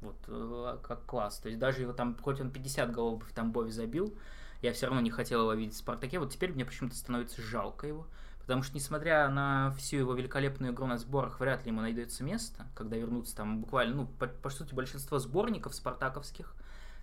вот 0.00 0.16
э, 0.26 0.78
как 0.82 1.06
класс. 1.06 1.38
То 1.38 1.48
есть 1.48 1.60
даже 1.60 1.82
его 1.82 1.92
там, 1.92 2.18
хоть 2.20 2.40
он 2.40 2.50
50 2.50 2.90
голов 2.90 3.22
в 3.22 3.32
Тамбове 3.32 3.70
забил, 3.70 4.18
я 4.62 4.72
все 4.72 4.86
равно 4.86 5.00
не 5.00 5.10
хотел 5.10 5.42
его 5.42 5.52
видеть 5.52 5.74
в 5.74 5.78
Спартаке. 5.78 6.18
Вот 6.18 6.32
теперь 6.32 6.52
мне 6.52 6.64
почему-то 6.64 6.96
становится 6.96 7.40
жалко 7.40 7.86
его. 7.86 8.08
Потому 8.42 8.62
что, 8.62 8.74
несмотря 8.74 9.28
на 9.28 9.70
всю 9.78 9.98
его 9.98 10.14
великолепную 10.14 10.72
игру 10.72 10.86
на 10.86 10.98
сборах, 10.98 11.40
вряд 11.40 11.64
ли 11.64 11.70
ему 11.70 11.80
найдется 11.80 12.24
место, 12.24 12.66
когда 12.74 12.96
вернутся 12.96 13.36
там 13.36 13.60
буквально, 13.60 13.94
ну, 13.94 14.06
по, 14.06 14.26
по 14.26 14.50
сути, 14.50 14.74
большинство 14.74 15.18
сборников 15.18 15.74
спартаковских 15.74 16.54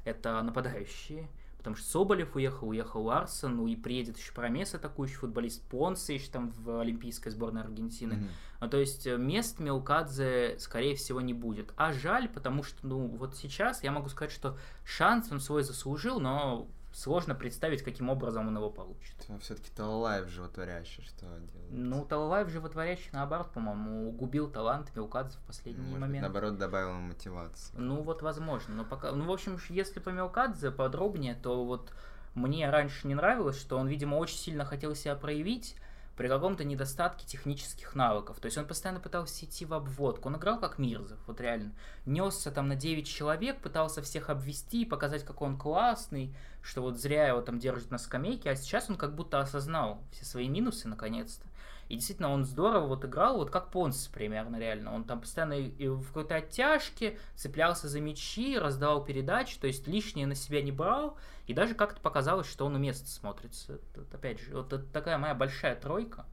это 0.06 0.42
нападающие. 0.42 1.30
Потому 1.60 1.76
что 1.76 1.90
Соболев 1.90 2.38
уехал, 2.38 2.70
уехал 2.70 3.04
Ларсон, 3.04 3.58
ну 3.58 3.68
и 3.68 3.76
приедет 3.76 4.18
еще 4.18 4.32
Промес, 4.32 4.74
атакующий 4.76 5.16
футболист 5.16 5.62
Понса 5.68 6.14
еще 6.14 6.32
там 6.32 6.52
в 6.52 6.80
Олимпийской 6.80 7.32
сборной 7.32 7.64
Аргентины. 7.64 8.16
Мгм. 8.16 8.28
Ну, 8.62 8.70
то 8.70 8.78
есть 8.78 9.06
э, 9.06 9.18
мест 9.18 9.60
Мелкадзе, 9.60 10.56
скорее 10.58 10.96
всего, 10.96 11.20
не 11.20 11.34
будет. 11.34 11.74
А 11.76 11.92
жаль, 11.92 12.30
потому 12.30 12.64
что, 12.64 12.88
ну, 12.88 13.08
вот 13.08 13.36
сейчас 13.36 13.84
я 13.84 13.92
могу 13.92 14.08
сказать, 14.08 14.32
что 14.32 14.58
шанс 14.86 15.34
он 15.34 15.42
свой 15.42 15.64
заслужил, 15.64 16.22
но 16.22 16.70
сложно 16.92 17.36
представить, 17.36 17.84
каким 17.84 18.10
образом 18.10 18.48
он 18.48 18.56
его 18.56 18.70
получит. 18.70 19.16
Все-таки 19.42 19.70
Талалаев 19.76 20.28
животворящий, 20.30 21.04
что 21.04 21.26
делает? 21.26 21.72
Ну, 21.72 22.06
Талалаев 22.06 22.50
животворящий, 22.50 23.10
наоборот, 23.12 23.52
по-моему, 23.52 24.12
губил 24.12 24.50
талант 24.50 24.96
Мелкадзе 24.96 25.38
в 25.38 25.42
последний 25.48 25.82
Может 25.82 25.94
быть, 25.94 26.02
момент. 26.02 26.22
наоборот, 26.24 26.58
добавил 26.58 26.90
ему 26.90 27.08
мотивации. 27.08 27.76
Ну, 27.78 28.02
вот 28.02 28.22
возможно. 28.22 28.76
Но 28.76 28.86
пока. 28.86 29.12
Ну, 29.12 29.26
в 29.26 29.32
общем, 29.32 29.58
если 29.70 30.00
по 30.00 30.10
Мелкадзе 30.10 30.72
подробнее, 30.72 31.36
то 31.36 31.66
вот 31.66 31.94
мне 32.36 32.70
раньше 32.70 33.08
не 33.08 33.16
нравилось, 33.16 33.60
что 33.60 33.78
он, 33.78 33.88
видимо, 33.88 34.16
очень 34.16 34.38
сильно 34.38 34.66
хотел 34.66 34.96
себя 34.96 35.16
проявить 35.16 35.76
при 36.20 36.28
каком-то 36.28 36.65
недостатке 36.65 37.26
технических 37.26 37.95
навыков. 37.95 38.41
То 38.41 38.47
есть 38.47 38.57
он 38.57 38.67
постоянно 38.67 38.99
пытался 38.99 39.45
идти 39.45 39.63
в 39.63 39.74
обводку. 39.74 40.28
Он 40.28 40.36
играл 40.36 40.59
как 40.59 40.78
Мирзов, 40.78 41.17
вот 41.28 41.39
реально. 41.39 41.72
Несся 42.05 42.51
там 42.51 42.67
на 42.67 42.76
9 42.76 43.07
человек, 43.07 43.61
пытался 43.61 44.01
всех 44.01 44.30
обвести, 44.30 44.84
показать, 44.84 45.24
какой 45.24 45.47
он 45.47 45.57
классный, 45.57 46.36
что 46.61 46.82
вот 46.82 46.97
зря 46.97 47.30
его 47.30 47.39
там 47.39 47.57
держат 47.57 47.89
на 47.89 47.97
скамейке, 47.97 48.49
а 48.49 48.57
сейчас 48.57 48.89
он 48.89 48.97
как 48.97 49.15
будто 49.15 49.39
осознал 49.39 50.03
все 50.11 50.26
свои 50.26 50.49
минусы 50.49 50.89
наконец-то. 50.89 51.47
И 51.90 51.96
действительно, 51.96 52.30
он 52.30 52.46
здорово 52.46 52.86
вот 52.86 53.04
играл, 53.04 53.38
вот 53.38 53.50
как 53.50 53.72
Понс 53.72 54.08
примерно, 54.08 54.58
реально. 54.58 54.94
Он 54.94 55.04
там 55.04 55.22
постоянно 55.22 55.54
и 55.54 55.88
в 55.88 56.06
какой-то 56.08 56.36
оттяжке 56.36 57.18
цеплялся 57.36 57.90
за 57.90 58.00
мячи, 58.00 58.58
раздавал 58.58 59.04
передачи, 59.04 59.60
то 59.60 59.66
есть 59.66 59.88
лишнее 59.88 60.28
на 60.28 60.36
себя 60.36 60.62
не 60.62 60.72
брал. 60.72 61.18
И 61.48 61.54
даже 61.54 61.74
как-то 61.74 62.00
показалось, 62.00 62.48
что 62.48 62.68
он 62.68 62.76
уместно 62.76 63.08
смотрится. 63.08 63.80
Это, 63.96 64.06
опять 64.16 64.40
же, 64.40 64.56
вот 64.56 64.72
это 64.72 64.86
такая 64.86 65.18
моя 65.18 65.34
большая 65.34 65.76
тройка. 65.76 66.26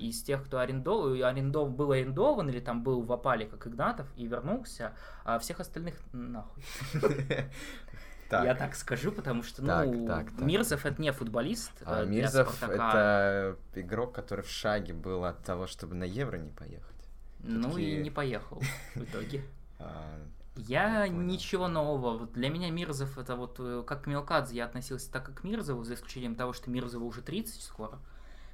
Из 0.00 0.22
тех, 0.22 0.42
кто 0.42 0.58
арендовал, 0.58 1.22
арендов, 1.22 1.70
был 1.70 1.92
арендован 1.92 2.48
или 2.48 2.60
там 2.60 2.82
был 2.82 3.02
в 3.02 3.12
опале, 3.12 3.44
как 3.44 3.66
Игнатов, 3.66 4.06
и 4.16 4.26
вернулся, 4.26 4.94
а 5.22 5.38
всех 5.38 5.60
остальных 5.60 5.96
нахуй. 6.12 6.62
Так. 8.28 8.44
Я 8.44 8.54
так 8.54 8.74
скажу, 8.74 9.12
потому 9.12 9.42
что, 9.42 9.64
так, 9.64 9.86
ну, 9.86 10.06
так, 10.06 10.30
так. 10.32 10.40
Мирзов 10.40 10.84
это 10.84 11.00
не 11.00 11.12
футболист. 11.12 11.70
А 11.84 12.02
э, 12.02 12.06
Мирзов 12.06 12.60
это 12.62 13.56
игрок, 13.74 14.14
который 14.14 14.44
в 14.44 14.50
шаге 14.50 14.94
был 14.94 15.24
от 15.24 15.42
того, 15.44 15.66
чтобы 15.66 15.94
на 15.94 16.04
Евро 16.04 16.36
не 16.36 16.50
поехать. 16.50 16.96
Ну 17.40 17.70
Такие... 17.70 18.00
и 18.00 18.02
не 18.02 18.10
поехал 18.10 18.60
в 18.94 19.02
итоге. 19.02 19.44
А, 19.78 20.18
я 20.56 21.06
ничего 21.06 21.68
нового. 21.68 22.26
Для 22.28 22.48
меня 22.48 22.70
Мирзов 22.70 23.18
это 23.18 23.36
вот 23.36 23.56
э, 23.58 23.84
как 23.86 24.04
к 24.04 24.06
Мелкадзе 24.06 24.56
я 24.56 24.64
относился 24.64 25.12
так, 25.12 25.26
как 25.26 25.42
к 25.42 25.44
Мирзову, 25.44 25.84
за 25.84 25.94
исключением 25.94 26.34
того, 26.34 26.54
что 26.54 26.70
Мирзову 26.70 27.06
уже 27.06 27.20
30 27.20 27.60
скоро. 27.60 27.98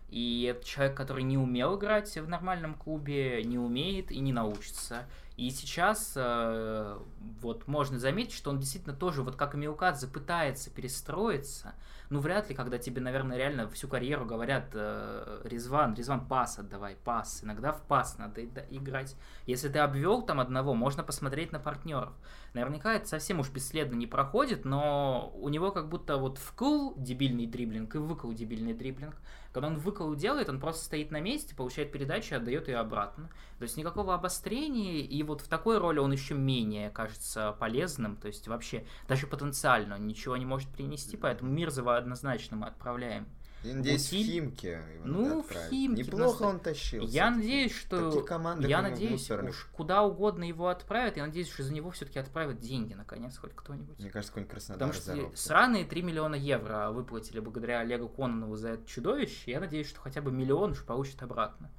И 0.09 0.43
это 0.51 0.67
человек, 0.67 0.97
который 0.97 1.23
не 1.23 1.39
умел 1.39 1.79
играть 1.79 2.13
в 2.19 2.29
нормальном 2.29 2.75
клубе, 2.75 3.43
не 3.45 3.57
умеет 3.57 4.11
и 4.11 4.19
не 4.19 4.33
научится. 4.33 5.07
И 5.37 5.51
сейчас 5.51 6.13
э, 6.15 6.99
вот 7.41 7.67
можно 7.67 7.99
заметить, 7.99 8.35
что 8.35 8.51
он 8.51 8.61
действительно 8.61 8.95
тоже, 8.95 9.23
вот 9.23 9.37
как 9.37 9.55
и 9.55 9.59
Милкадзе, 9.59 10.07
пытается 10.07 10.71
перестроиться. 10.71 11.75
Ну, 12.11 12.21
вряд 12.21 12.51
ли, 12.51 12.55
когда 12.55 12.77
тебе, 12.77 13.01
наверное, 13.01 13.39
реально 13.39 13.71
всю 13.71 13.89
карьеру 13.89 14.27
говорят 14.27 14.71
э, 14.75 15.41
Резван, 15.45 15.95
Резван, 15.95 16.27
пас 16.27 16.59
отдавай, 16.59 16.97
пас. 17.03 17.43
Иногда 17.43 17.73
в 17.73 17.81
пас 17.83 18.19
надо 18.19 18.45
играть. 18.45 19.17
Если 19.47 19.71
ты 19.71 19.79
обвел 19.79 20.21
там 20.21 20.39
одного, 20.39 20.75
можно 20.75 21.03
посмотреть 21.03 21.53
на 21.53 21.59
партнеров. 21.59 22.13
Наверняка 22.53 22.93
это 22.93 23.09
совсем 23.09 23.41
уж 23.41 23.49
бесследно 23.49 23.95
не 23.95 24.07
проходит, 24.07 24.67
но 24.67 25.33
у 25.37 25.49
него 25.49 25.71
как 25.73 25.89
будто 25.89 26.19
вот 26.19 26.37
вкл 26.37 26.93
дебильный 26.97 27.47
дриблинг 27.47 27.95
и 27.95 27.99
выкл 27.99 28.31
дебильный 28.33 28.75
дриблинг. 28.75 29.17
Когда 29.53 29.69
он 29.69 29.77
выкол 29.77 30.15
делает, 30.15 30.49
он 30.49 30.61
просто 30.61 30.85
стоит 30.85 31.11
на 31.11 31.21
месте, 31.21 31.55
получает 31.55 31.93
передачу 31.93 32.35
и 32.35 32.37
отдает 32.39 32.69
ее 32.69 32.79
обратно. 32.79 33.29
То 33.59 33.65
есть 33.65 33.77
никакого 33.77 34.15
обострения, 34.15 35.01
и 35.01 35.23
вот 35.23 35.43
в 35.43 35.49
такой 35.49 35.79
роли 35.79 35.99
он 35.99 36.11
еще 36.11 36.35
менее 36.35 36.91
кажется 36.91 37.55
полезным, 37.61 38.17
то 38.17 38.29
есть 38.29 38.49
вообще 38.49 38.87
даже 39.09 39.27
потенциально 39.27 39.97
он 39.97 40.07
ничего 40.07 40.37
не 40.37 40.47
может 40.47 40.71
принести, 40.71 41.17
поэтому 41.17 41.53
Мирзова 41.53 41.97
однозначно 41.97 42.57
мы 42.57 42.67
отправляем. 42.67 43.27
Я 43.65 43.75
надеюсь, 43.75 44.09
Утиль... 44.09 44.25
в 44.25 44.27
Химке 44.27 44.83
Ну, 45.05 45.43
в 45.43 45.53
Химке. 45.71 46.03
Неплохо 46.03 46.43
он 46.43 46.59
тащил. 46.61 47.07
Я 47.07 47.31
надеюсь, 47.31 47.75
что... 47.75 48.11
Такие 48.11 48.25
команды 48.25 48.69
я 48.69 48.83
надеюсь, 48.83 49.31
уж 49.31 49.69
куда 49.73 50.03
угодно 50.03 50.45
его 50.45 50.69
отправят. 50.69 51.17
Я 51.17 51.27
надеюсь, 51.27 51.51
что 51.51 51.63
за 51.63 51.73
него 51.73 51.91
все-таки 51.91 52.19
отправят 52.19 52.61
деньги, 52.61 52.95
наконец, 52.95 53.37
хоть 53.39 53.55
кто-нибудь. 53.55 53.99
Мне 53.99 54.11
кажется, 54.11 54.33
какой-нибудь 54.33 54.53
Краснодар 54.53 54.95
Потому 54.95 55.29
что 55.29 55.37
сраные 55.37 55.85
3 55.85 56.03
миллиона 56.03 56.35
евро 56.35 56.91
выплатили 56.91 57.41
благодаря 57.41 57.81
Олегу 57.81 58.09
Кононову 58.09 58.57
за 58.57 58.71
это 58.71 58.87
чудовище. 58.87 59.51
Я 59.51 59.61
надеюсь, 59.61 59.89
что 59.89 60.01
хотя 60.01 60.21
бы 60.21 60.33
миллион 60.33 60.73
уж 60.73 60.85
получит 60.85 61.23
обратно. 61.23 61.71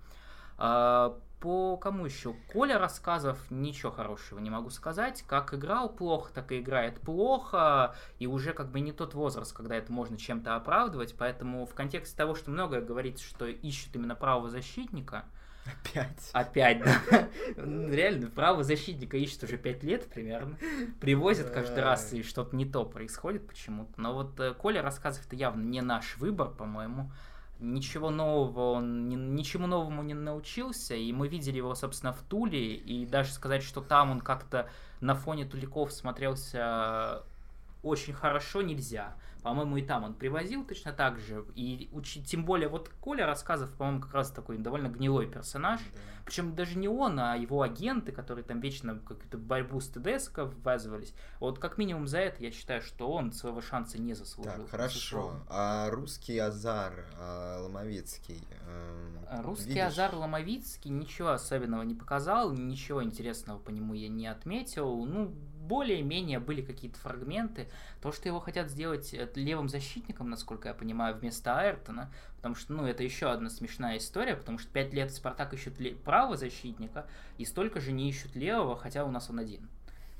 А, 0.57 1.19
по 1.43 1.75
кому 1.75 2.05
еще? 2.05 2.33
Коля 2.53 2.79
рассказов 2.79 3.37
ничего 3.49 3.91
хорошего 3.91 4.39
не 4.39 4.49
могу 4.49 4.69
сказать. 4.69 5.25
Как 5.27 5.53
играл 5.53 5.89
плохо, 5.89 6.31
так 6.33 6.53
и 6.53 6.61
играет 6.61 7.01
плохо. 7.01 7.95
И 8.17 8.27
уже 8.27 8.53
как 8.53 8.71
бы 8.71 8.79
не 8.79 8.93
тот 8.93 9.13
возраст, 9.13 9.51
когда 9.51 9.75
это 9.75 9.91
можно 9.91 10.17
чем-то 10.17 10.55
оправдывать. 10.55 11.13
Поэтому 11.17 11.65
в 11.65 11.73
контексте 11.73 12.15
того, 12.15 12.33
что 12.33 12.49
многое 12.49 12.79
говорится, 12.79 13.25
что 13.25 13.45
ищут 13.45 13.93
именно 13.93 14.15
правого 14.15 14.49
защитника, 14.49 15.25
Опять. 15.65 16.29
Опять, 16.33 16.83
да. 16.83 17.27
Реально, 17.57 18.29
право 18.29 18.63
защитника 18.63 19.17
ищут 19.17 19.43
уже 19.43 19.57
пять 19.57 19.83
лет 19.83 20.05
примерно. 20.07 20.57
Привозят 21.01 21.49
каждый 21.51 21.83
раз, 21.83 22.13
и 22.13 22.23
что-то 22.23 22.55
не 22.55 22.65
то 22.65 22.85
происходит 22.85 23.47
почему-то. 23.47 23.93
Но 23.95 24.13
вот 24.13 24.37
э, 24.41 24.53
Коля 24.53 24.81
рассказов 24.81 25.25
это 25.25 25.37
явно 25.37 25.61
не 25.61 25.81
наш 25.81 26.17
выбор, 26.17 26.49
по-моему 26.49 27.11
ничего 27.59 28.09
нового, 28.09 28.73
он 28.73 29.07
ни, 29.07 29.15
ничему 29.15 29.67
новому 29.67 30.03
не 30.03 30.13
научился, 30.13 30.95
и 30.95 31.11
мы 31.13 31.27
видели 31.27 31.57
его, 31.57 31.75
собственно, 31.75 32.13
в 32.13 32.21
Туле, 32.23 32.75
и 32.75 33.05
даже 33.05 33.31
сказать, 33.31 33.63
что 33.63 33.81
там 33.81 34.11
он 34.11 34.21
как-то 34.21 34.69
на 35.01 35.15
фоне 35.15 35.45
Туликов 35.45 35.91
смотрелся 35.91 37.23
очень 37.83 38.13
хорошо 38.13 38.61
нельзя. 38.61 39.15
По-моему, 39.43 39.77
и 39.77 39.81
там 39.81 40.03
он 40.05 40.13
привозил 40.13 40.65
точно 40.65 40.93
так 40.93 41.19
же. 41.19 41.45
И 41.55 41.89
уч... 41.91 42.17
тем 42.25 42.45
более, 42.45 42.69
вот 42.69 42.89
Коля 43.01 43.25
рассказов, 43.25 43.71
по-моему, 43.75 44.01
как 44.01 44.13
раз 44.13 44.31
такой 44.31 44.57
довольно 44.57 44.87
гнилой 44.87 45.27
персонаж. 45.27 45.81
Да. 45.81 45.99
Причем 46.25 46.55
даже 46.55 46.77
не 46.77 46.87
он, 46.87 47.19
а 47.19 47.35
его 47.35 47.61
агенты, 47.61 48.13
которые 48.13 48.45
там 48.45 48.61
вечно 48.61 48.97
какую-то 48.97 49.37
борьбу 49.37 49.81
с 49.81 49.89
ТДСК 49.89 50.39
ввязывались. 50.39 51.13
Вот 51.39 51.59
как 51.59 51.77
минимум 51.77 52.07
за 52.07 52.19
это 52.19 52.41
я 52.41 52.51
считаю, 52.51 52.81
что 52.81 53.11
он 53.11 53.33
своего 53.33 53.61
шанса 53.61 53.99
не 53.99 54.13
заслужил. 54.13 54.53
Так, 54.53 54.69
хорошо. 54.69 55.41
А 55.49 55.89
русский 55.89 56.37
Азар 56.39 57.05
а, 57.19 57.61
Ломовицкий? 57.63 58.47
Э, 58.65 59.41
русский 59.43 59.69
видишь? 59.69 59.83
Азар 59.83 60.15
Ломовицкий 60.15 60.91
ничего 60.91 61.31
особенного 61.31 61.81
не 61.81 61.95
показал, 61.95 62.53
ничего 62.53 63.03
интересного 63.03 63.59
по 63.59 63.71
нему 63.71 63.93
я 63.93 64.07
не 64.07 64.27
отметил. 64.27 65.05
Ну, 65.05 65.33
более-менее 65.63 66.39
были 66.39 66.61
какие-то 66.61 66.99
фрагменты. 66.99 67.67
То, 68.01 68.11
что 68.11 68.27
его 68.27 68.39
хотят 68.39 68.69
сделать 68.69 69.13
э, 69.13 69.27
левым 69.35 69.69
защитником, 69.69 70.29
насколько 70.29 70.67
я 70.67 70.73
понимаю, 70.73 71.15
вместо 71.15 71.57
Айртона, 71.57 72.11
потому 72.37 72.55
что, 72.55 72.73
ну, 72.73 72.85
это 72.85 73.03
еще 73.03 73.31
одна 73.31 73.49
смешная 73.49 73.97
история, 73.97 74.35
потому 74.35 74.59
что 74.59 74.69
пять 74.71 74.93
лет 74.93 75.11
Спартак 75.11 75.53
ищут 75.53 75.75
правого 76.03 76.37
защитника, 76.37 77.07
и 77.37 77.45
столько 77.45 77.79
же 77.79 77.91
не 77.91 78.09
ищут 78.09 78.35
левого, 78.35 78.75
хотя 78.75 79.05
у 79.05 79.11
нас 79.11 79.29
он 79.29 79.39
один. 79.39 79.67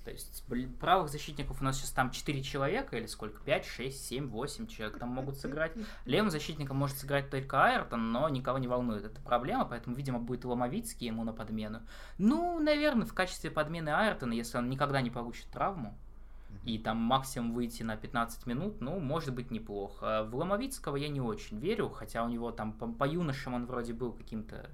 То 0.04 0.12
есть 0.12 0.44
правых 0.80 1.10
защитников 1.10 1.62
у 1.62 1.64
нас 1.64 1.78
сейчас 1.78 1.92
там 1.92 2.12
4 2.12 2.44
человека, 2.44 2.98
или 2.98 3.06
сколько? 3.06 3.42
5, 3.44 3.66
6, 3.66 4.06
7, 4.06 4.28
8 4.28 4.68
человек 4.68 4.98
там 5.00 5.10
могут 5.10 5.38
сыграть. 5.38 5.72
Левым 6.06 6.30
защитником 6.30 6.78
может 6.78 6.98
сыграть 6.98 7.30
только 7.30 7.64
Айртон, 7.64 8.12
но 8.12 8.28
никого 8.28 8.58
не 8.58 8.68
волнует 8.68 9.06
эта 9.06 9.22
проблема, 9.22 9.66
поэтому, 9.66 9.96
видимо, 9.96 10.20
будет 10.20 10.44
Ломовицкий 10.44 11.08
ему 11.08 11.24
на 11.24 11.32
подмену. 11.32 11.82
Ну, 12.18 12.60
наверное, 12.60 13.06
в 13.06 13.14
качестве 13.14 13.50
подмены 13.50 13.90
Айртона, 13.90 14.34
если 14.34 14.58
он 14.58 14.70
никогда 14.70 15.02
не 15.02 15.10
получит 15.10 15.48
травму, 15.48 15.98
и 16.66 16.78
там 16.78 16.98
максимум 16.98 17.54
выйти 17.54 17.84
на 17.84 17.98
15 17.98 18.46
минут, 18.46 18.82
ну, 18.82 19.00
может 19.00 19.34
быть, 19.34 19.52
неплохо. 19.52 20.24
В 20.30 20.36
Ломовицкого 20.36 20.96
я 20.96 21.10
не 21.10 21.22
очень 21.22 21.60
верю, 21.60 21.90
хотя 21.90 22.24
у 22.24 22.30
него 22.30 22.52
там 22.52 22.74
по, 22.74 22.88
по 22.88 23.06
юношам 23.06 23.54
он 23.54 23.66
вроде 23.66 23.94
был 23.94 24.14
каким-то 24.14 24.70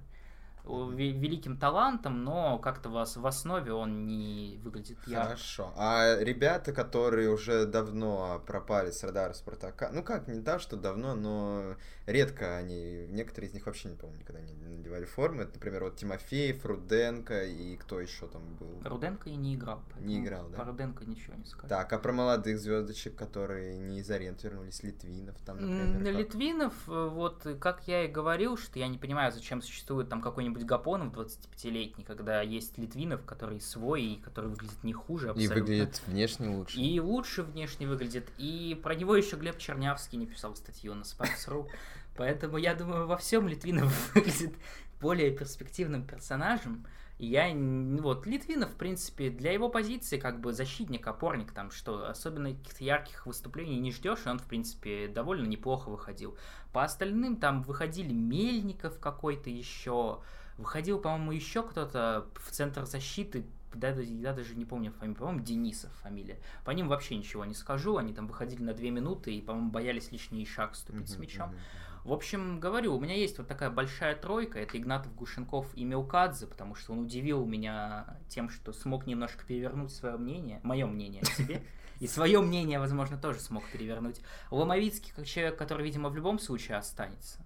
великим 0.69 1.57
талантом, 1.57 2.23
но 2.23 2.59
как-то 2.59 2.89
вас 2.89 3.17
в 3.17 3.25
основе 3.25 3.73
он 3.73 4.05
не 4.05 4.59
выглядит 4.63 4.97
ярко. 5.07 5.29
Хорошо. 5.29 5.73
А 5.75 6.17
ребята, 6.19 6.71
которые 6.73 7.29
уже 7.29 7.65
давно 7.65 8.41
пропали 8.45 8.91
с 8.91 9.03
радара 9.03 9.33
Спартака, 9.33 9.89
ну 9.93 10.03
как, 10.03 10.27
не 10.27 10.41
так, 10.41 10.61
что 10.61 10.77
давно, 10.77 11.15
но 11.15 11.75
редко 12.05 12.57
они, 12.57 13.07
некоторые 13.09 13.49
из 13.49 13.53
них 13.53 13.65
вообще 13.65 13.89
не 13.89 13.95
помню, 13.95 14.19
никогда 14.19 14.41
не 14.41 14.53
надевали 14.53 15.05
формы. 15.05 15.43
Это, 15.43 15.53
например, 15.55 15.83
вот 15.83 15.95
Тимофеев, 15.95 16.65
Руденко 16.65 17.45
и 17.45 17.75
кто 17.77 17.99
еще 17.99 18.27
там 18.27 18.41
был? 18.55 18.81
Руденко 18.83 19.29
и 19.29 19.35
не 19.35 19.55
играл. 19.55 19.81
Не 19.99 20.19
играл, 20.19 20.49
да? 20.49 20.57
Про 20.57 20.65
Руденко 20.65 21.05
ничего 21.05 21.35
не 21.35 21.45
скажу. 21.45 21.67
Так, 21.67 21.91
а 21.93 21.99
про 21.99 22.11
молодых 22.13 22.59
звездочек, 22.59 23.15
которые 23.15 23.77
не 23.77 23.99
из 23.99 24.09
аренд 24.09 24.43
вернулись, 24.43 24.83
Литвинов 24.83 25.35
там, 25.45 25.57
например? 25.57 26.17
Литвинов, 26.17 26.73
э, 26.87 27.09
вот 27.09 27.47
как 27.59 27.87
я 27.87 28.05
и 28.05 28.07
говорил, 28.07 28.57
что 28.57 28.79
я 28.79 28.87
не 28.87 28.97
понимаю, 28.97 29.31
зачем 29.31 29.61
существует 29.61 30.09
там 30.09 30.21
какой-нибудь 30.21 30.58
Гапонов 30.65 31.13
25-летний, 31.13 32.03
когда 32.03 32.41
есть 32.41 32.77
Литвинов, 32.77 33.25
который 33.25 33.61
свой 33.61 34.03
и 34.03 34.15
который 34.21 34.49
выглядит 34.49 34.83
не 34.83 34.93
хуже 34.93 35.29
абсолютно. 35.29 35.53
И 35.53 35.59
выглядит 35.59 36.01
внешне 36.07 36.49
лучше. 36.49 36.79
И 36.79 36.99
лучше 36.99 37.43
внешне 37.43 37.87
выглядит. 37.87 38.29
И 38.37 38.79
про 38.81 38.95
него 38.95 39.15
еще 39.15 39.35
Глеб 39.35 39.57
Чернявский 39.57 40.17
не 40.17 40.27
писал 40.27 40.55
статью 40.55 40.93
на 40.95 41.03
Sports.ru. 41.03 41.67
Поэтому 42.15 42.57
я 42.57 42.75
думаю, 42.75 43.07
во 43.07 43.17
всем 43.17 43.47
Литвинов 43.47 44.13
выглядит 44.15 44.53
более 44.99 45.31
перспективным 45.31 46.05
персонажем. 46.05 46.85
Я, 47.19 47.53
вот, 48.01 48.25
Литвинов, 48.25 48.71
в 48.71 48.75
принципе, 48.75 49.29
для 49.29 49.51
его 49.51 49.67
позиции, 49.67 50.17
как 50.17 50.39
бы, 50.39 50.53
защитник, 50.53 51.05
опорник, 51.05 51.51
там, 51.51 51.69
что, 51.69 52.09
особенно 52.09 52.53
каких-то 52.53 52.81
ярких 52.81 53.25
выступлений 53.25 53.77
не 53.77 53.91
ждешь, 53.91 54.19
и 54.25 54.29
он, 54.29 54.39
в 54.39 54.45
принципе, 54.45 55.09
довольно 55.09 55.45
неплохо 55.45 55.89
выходил. 55.89 56.37
По 56.71 56.85
остальным, 56.85 57.35
там, 57.35 57.61
выходили 57.63 58.13
Мельников 58.13 58.99
какой-то 58.99 59.49
еще, 59.49 60.21
выходил, 60.59 60.99
по-моему, 60.99 61.31
еще 61.31 61.63
кто-то 61.63 62.27
в 62.35 62.51
центр 62.51 62.85
защиты, 62.85 63.45
да, 63.73 63.89
я 63.89 64.33
даже 64.33 64.55
не 64.55 64.65
помню 64.65 64.91
фамилию, 64.91 65.17
по-моему, 65.17 65.41
Денисов 65.41 65.91
фамилия. 66.01 66.39
По 66.65 66.71
ним 66.71 66.87
вообще 66.87 67.15
ничего 67.15 67.45
не 67.45 67.53
скажу, 67.53 67.97
они 67.97 68.13
там 68.13 68.27
выходили 68.27 68.61
на 68.63 68.73
две 68.73 68.89
минуты 68.89 69.33
и, 69.33 69.41
по-моему, 69.41 69.69
боялись 69.69 70.11
лишний 70.11 70.45
шаг 70.45 70.75
ступить 70.75 71.09
uh-huh, 71.09 71.15
с 71.15 71.17
мячом. 71.17 71.49
Uh-huh. 71.51 71.59
В 72.05 72.13
общем, 72.13 72.59
говорю, 72.59 72.95
у 72.95 72.99
меня 72.99 73.13
есть 73.13 73.37
вот 73.37 73.47
такая 73.47 73.69
большая 73.69 74.15
тройка, 74.15 74.59
это 74.59 74.77
Игнатов, 74.77 75.13
Гушенков 75.15 75.67
и 75.75 75.83
Мелкадзе, 75.83 76.47
потому 76.47 76.73
что 76.73 76.93
он 76.93 76.99
удивил 76.99 77.45
меня 77.45 78.17
тем, 78.29 78.49
что 78.49 78.73
смог 78.73 79.05
немножко 79.05 79.45
перевернуть 79.45 79.91
свое 79.91 80.17
мнение, 80.17 80.59
мое 80.63 80.87
мнение 80.87 81.21
о 81.21 81.25
себе, 81.25 81.61
и 81.99 82.07
свое 82.07 82.41
мнение, 82.41 82.79
возможно, 82.79 83.17
тоже 83.17 83.39
смог 83.39 83.63
перевернуть. 83.69 84.21
Ломовицкий, 84.49 85.11
как 85.15 85.25
человек, 85.25 85.57
который, 85.57 85.85
видимо, 85.85 86.09
в 86.09 86.15
любом 86.15 86.39
случае 86.39 86.77
останется. 86.77 87.39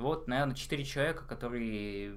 Вот, 0.00 0.28
наверное, 0.28 0.54
четыре 0.54 0.84
человека, 0.84 1.24
которые, 1.26 2.14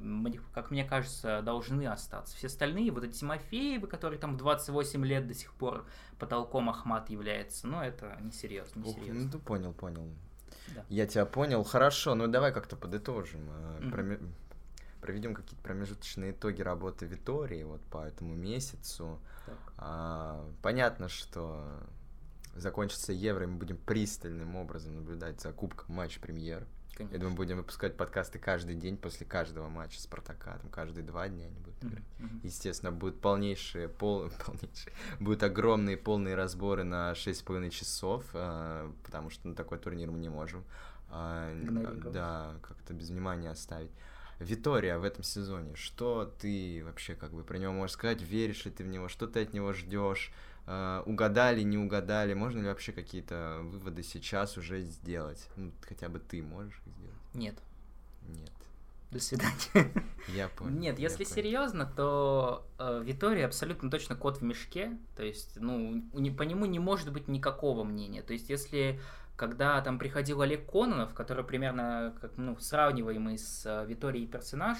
как 0.53 0.71
мне 0.71 0.85
кажется, 0.85 1.41
должны 1.41 1.85
остаться. 1.85 2.35
Все 2.37 2.47
остальные, 2.47 2.91
вот 2.91 3.03
эти 3.03 3.19
Тимофеевы, 3.19 3.87
которые 3.87 4.19
там 4.19 4.35
в 4.35 4.37
28 4.37 5.05
лет 5.05 5.27
до 5.27 5.33
сих 5.33 5.53
пор 5.53 5.85
потолком 6.17 6.69
Ахмат 6.69 7.09
является, 7.09 7.67
ну, 7.67 7.81
это 7.81 8.17
несерьезно, 8.21 8.79
несерьезно. 8.79 9.27
Ух, 9.27 9.33
ну, 9.33 9.39
понял, 9.39 9.73
понял. 9.73 10.07
Да. 10.73 10.85
Я 10.87 11.05
тебя 11.07 11.25
понял. 11.25 11.63
Хорошо, 11.63 12.15
ну 12.15 12.27
давай 12.27 12.53
как-то 12.53 12.75
подытожим. 12.75 13.41
Mm-hmm. 13.41 13.91
Проме... 13.91 14.19
Проведем 15.01 15.35
какие-то 15.35 15.61
промежуточные 15.61 16.31
итоги 16.31 16.61
работы 16.61 17.05
Витории 17.05 17.63
вот 17.63 17.81
по 17.81 18.05
этому 18.05 18.35
месяцу. 18.35 19.19
А, 19.75 20.49
понятно, 20.61 21.09
что 21.09 21.65
закончится 22.55 23.11
Евро, 23.11 23.43
и 23.43 23.47
мы 23.47 23.57
будем 23.57 23.75
пристальным 23.75 24.55
образом 24.55 24.95
наблюдать 24.95 25.41
за 25.41 25.51
Кубком 25.51 25.95
матч 25.95 26.19
премьер. 26.19 26.65
Конечно. 26.95 27.15
Я 27.15 27.19
думаю, 27.19 27.35
будем 27.35 27.57
выпускать 27.57 27.97
подкасты 27.97 28.37
каждый 28.37 28.75
день 28.75 28.97
после 28.97 29.25
каждого 29.25 29.67
матча 29.67 29.99
Спартака. 29.99 30.59
Там 30.59 30.69
каждые 30.69 31.03
два 31.03 31.27
дня 31.27 31.47
они 31.47 31.57
будут 31.57 31.83
играть. 31.83 32.03
Mm-hmm. 32.19 32.39
Естественно, 32.43 32.91
будут 32.91 33.19
полнейшие, 33.19 33.89
пол, 33.89 34.29
полнейшие, 34.45 34.93
будут 35.19 35.41
огромные 35.41 35.97
полные 35.97 36.35
разборы 36.35 36.83
на 36.83 37.13
6,5 37.13 37.69
часов, 37.71 38.25
э, 38.33 38.91
потому 39.03 39.31
что 39.31 39.47
на 39.47 39.55
такой 39.55 39.79
турнир 39.79 40.11
мы 40.11 40.19
не 40.19 40.29
можем. 40.29 40.63
Э, 41.09 41.99
да, 42.13 42.55
как-то 42.61 42.93
без 42.93 43.09
внимания 43.09 43.49
оставить. 43.49 43.91
Витория 44.39 44.97
в 44.97 45.03
этом 45.03 45.23
сезоне, 45.23 45.75
что 45.75 46.31
ты 46.39 46.83
вообще 46.85 47.15
как 47.15 47.31
бы 47.31 47.43
про 47.43 47.57
него 47.57 47.73
можешь 47.73 47.93
сказать? 47.93 48.21
Веришь 48.21 48.65
ли 48.65 48.71
ты 48.71 48.83
в 48.83 48.87
него? 48.87 49.07
Что 49.07 49.27
ты 49.27 49.41
от 49.41 49.53
него 49.53 49.73
ждешь? 49.73 50.31
Uh, 50.65 51.03
угадали, 51.03 51.61
не 51.61 51.77
угадали, 51.77 52.33
можно 52.33 52.61
ли 52.61 52.67
вообще 52.67 52.93
какие-то 52.93 53.59
выводы 53.63 54.01
сейчас 54.01 54.57
уже 54.57 54.81
сделать? 54.83 55.49
Ну, 55.57 55.73
хотя 55.81 56.07
бы 56.07 56.19
ты 56.19 56.41
можешь 56.41 56.81
их 56.85 56.93
сделать? 56.93 57.17
Нет. 57.33 57.55
Нет. 58.21 58.51
До 59.11 59.19
свидания. 59.19 59.91
Я 60.29 60.47
понял. 60.47 60.71
Нет, 60.71 60.99
если 60.99 61.25
серьезно, 61.25 61.85
то 61.85 62.65
э, 62.79 63.03
Витория 63.03 63.45
абсолютно 63.45 63.91
точно 63.91 64.15
кот 64.15 64.37
в 64.37 64.41
мешке. 64.41 64.97
То 65.15 65.23
есть, 65.23 65.57
ну, 65.57 66.01
не, 66.13 66.31
по 66.31 66.43
нему 66.43 66.65
не 66.65 66.79
может 66.79 67.11
быть 67.11 67.27
никакого 67.27 67.83
мнения. 67.83 68.23
То 68.23 68.33
есть, 68.33 68.49
если 68.49 68.99
когда 69.35 69.81
там 69.81 69.99
приходил 69.99 70.41
Олег 70.41 70.69
Кононов, 70.69 71.13
который 71.13 71.43
примерно 71.43 72.15
как, 72.21 72.37
ну, 72.37 72.57
сравниваемый 72.57 73.37
с 73.37 73.65
э, 73.65 73.85
Виторией 73.85 74.27
персонаж, 74.27 74.77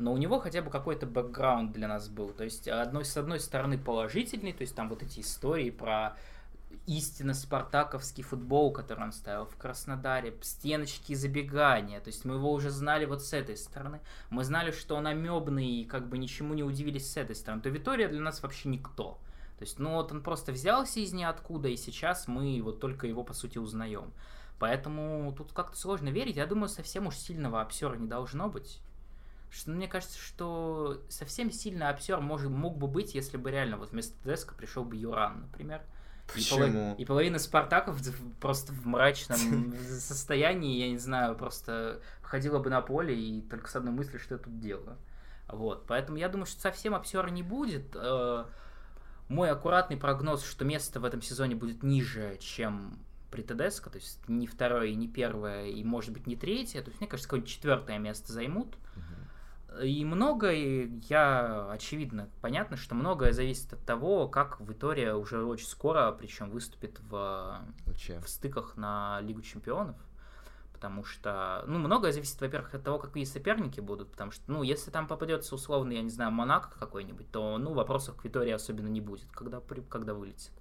но 0.00 0.12
у 0.12 0.16
него 0.16 0.40
хотя 0.40 0.62
бы 0.62 0.70
какой-то 0.70 1.06
бэкграунд 1.06 1.72
для 1.72 1.86
нас 1.86 2.08
был. 2.08 2.30
То 2.30 2.44
есть, 2.44 2.66
одной, 2.68 3.04
с 3.04 3.16
одной 3.16 3.38
стороны, 3.38 3.78
положительный, 3.78 4.52
то 4.52 4.62
есть 4.62 4.74
там 4.74 4.88
вот 4.88 5.02
эти 5.02 5.20
истории 5.20 5.70
про 5.70 6.16
истинно 6.86 7.34
спартаковский 7.34 8.22
футбол, 8.22 8.72
который 8.72 9.04
он 9.04 9.12
ставил 9.12 9.44
в 9.44 9.56
Краснодаре, 9.56 10.34
стеночки 10.40 11.12
забегания. 11.12 12.00
То 12.00 12.08
есть 12.08 12.24
мы 12.24 12.36
его 12.36 12.50
уже 12.50 12.70
знали 12.70 13.04
вот 13.04 13.22
с 13.22 13.32
этой 13.32 13.56
стороны. 13.56 14.00
Мы 14.30 14.44
знали, 14.44 14.70
что 14.70 14.96
он 14.96 15.06
амебный 15.06 15.68
и 15.68 15.84
как 15.84 16.08
бы 16.08 16.16
ничему 16.16 16.54
не 16.54 16.62
удивились 16.62 17.12
с 17.12 17.16
этой 17.16 17.36
стороны. 17.36 17.60
То 17.60 17.68
Витория 17.68 18.08
для 18.08 18.20
нас 18.20 18.42
вообще 18.42 18.68
никто. 18.70 19.18
То 19.58 19.64
есть, 19.64 19.78
ну 19.78 19.92
вот 19.92 20.10
он 20.12 20.22
просто 20.22 20.52
взялся 20.52 21.00
из 21.00 21.12
ниоткуда, 21.12 21.68
и 21.68 21.76
сейчас 21.76 22.26
мы 22.26 22.62
вот 22.62 22.80
только 22.80 23.06
его, 23.06 23.22
по 23.22 23.34
сути, 23.34 23.58
узнаем. 23.58 24.12
Поэтому 24.58 25.34
тут 25.36 25.52
как-то 25.52 25.76
сложно 25.76 26.08
верить. 26.08 26.36
Я 26.36 26.46
думаю, 26.46 26.68
совсем 26.68 27.06
уж 27.06 27.16
сильного 27.16 27.60
обсера 27.60 27.96
не 27.96 28.08
должно 28.08 28.48
быть. 28.48 28.80
Что, 29.50 29.72
мне 29.72 29.88
кажется, 29.88 30.18
что 30.18 31.02
совсем 31.08 31.50
сильный 31.50 31.88
обсер 31.88 32.20
может, 32.20 32.50
мог 32.50 32.78
бы 32.78 32.86
быть, 32.86 33.14
если 33.14 33.36
бы 33.36 33.50
реально 33.50 33.76
вот 33.76 33.90
вместо 33.90 34.16
Деска 34.24 34.54
пришел 34.54 34.84
бы 34.84 34.96
Юран, 34.96 35.42
например. 35.42 35.82
Почему? 36.32 36.64
И, 36.64 36.70
полов... 36.70 36.98
и 36.98 37.04
половина 37.04 37.38
Спартаков 37.38 38.00
просто 38.40 38.72
в 38.72 38.86
мрачном 38.86 39.74
состоянии, 39.88 40.78
я 40.78 40.90
не 40.90 40.98
знаю, 40.98 41.34
просто 41.34 42.00
ходила 42.22 42.60
бы 42.60 42.70
на 42.70 42.80
поле 42.80 43.18
и 43.18 43.42
только 43.42 43.68
с 43.68 43.74
одной 43.74 43.92
мыслью, 43.92 44.20
что 44.20 44.36
я 44.36 44.38
тут 44.38 44.60
делаю. 44.60 44.96
Вот, 45.48 45.84
поэтому 45.86 46.16
я 46.18 46.28
думаю, 46.28 46.46
что 46.46 46.60
совсем 46.60 46.94
обсера 46.94 47.28
не 47.28 47.42
будет. 47.42 47.96
Э, 47.96 48.44
мой 49.28 49.50
аккуратный 49.50 49.96
прогноз, 49.96 50.44
что 50.44 50.64
место 50.64 51.00
в 51.00 51.04
этом 51.04 51.22
сезоне 51.22 51.56
будет 51.56 51.82
ниже, 51.82 52.36
чем 52.40 53.00
при 53.30 53.42
ТДСК, 53.42 53.90
то 53.90 53.98
есть 53.98 54.28
не 54.28 54.46
второе 54.46 54.94
не 54.94 55.08
первое, 55.08 55.66
и 55.66 55.82
может 55.84 56.12
быть 56.12 56.26
не 56.26 56.36
третье, 56.36 56.82
то 56.82 56.88
есть 56.88 57.00
мне 57.00 57.08
кажется, 57.08 57.28
какое-нибудь 57.28 57.50
четвертое 57.50 57.98
место 57.98 58.32
займут. 58.32 58.76
И 59.82 60.04
многое, 60.04 60.90
я, 61.08 61.70
очевидно, 61.70 62.28
понятно, 62.40 62.76
что 62.76 62.94
многое 62.94 63.32
зависит 63.32 63.72
от 63.72 63.84
того, 63.84 64.26
как 64.28 64.60
Витория 64.60 65.14
уже 65.14 65.44
очень 65.44 65.66
скоро, 65.66 66.10
причем 66.12 66.50
выступит 66.50 66.98
в, 67.08 67.60
в 67.86 68.28
стыках 68.28 68.76
на 68.76 69.20
Лигу 69.20 69.42
Чемпионов. 69.42 69.96
Потому 70.72 71.04
что, 71.04 71.62
ну, 71.66 71.78
многое 71.78 72.10
зависит, 72.10 72.40
во-первых, 72.40 72.74
от 72.74 72.82
того, 72.82 72.98
какие 72.98 73.24
соперники 73.24 73.80
будут. 73.80 74.10
Потому 74.10 74.32
что, 74.32 74.42
ну, 74.50 74.62
если 74.62 74.90
там 74.90 75.06
попадется 75.06 75.54
условно, 75.54 75.92
я 75.92 76.02
не 76.02 76.10
знаю, 76.10 76.32
Монако 76.32 76.70
какой-нибудь, 76.78 77.30
то, 77.30 77.58
ну, 77.58 77.72
вопросов 77.74 78.16
к 78.16 78.24
Витории 78.24 78.52
особенно 78.52 78.88
не 78.88 79.00
будет, 79.00 79.30
когда, 79.30 79.60
когда 79.60 80.14
вылетит. 80.14 80.52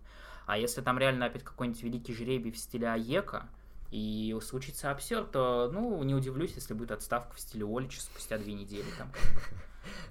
А 0.45 0.57
если 0.57 0.81
там 0.81 0.99
реально 0.99 1.27
опять 1.27 1.43
какой-нибудь 1.43 1.81
великий 1.83 2.13
жребий 2.13 2.51
в 2.51 2.57
стиле 2.57 2.89
Аека, 2.89 3.47
и 3.91 4.37
случится 4.41 4.91
обсер, 4.91 5.25
то, 5.25 5.69
ну, 5.73 6.01
не 6.03 6.13
удивлюсь, 6.13 6.53
если 6.55 6.73
будет 6.73 6.91
отставка 6.91 7.35
в 7.35 7.39
стиле 7.39 7.65
Олича 7.65 8.01
спустя 8.01 8.37
две 8.37 8.53
недели 8.53 8.85
там. 8.97 9.11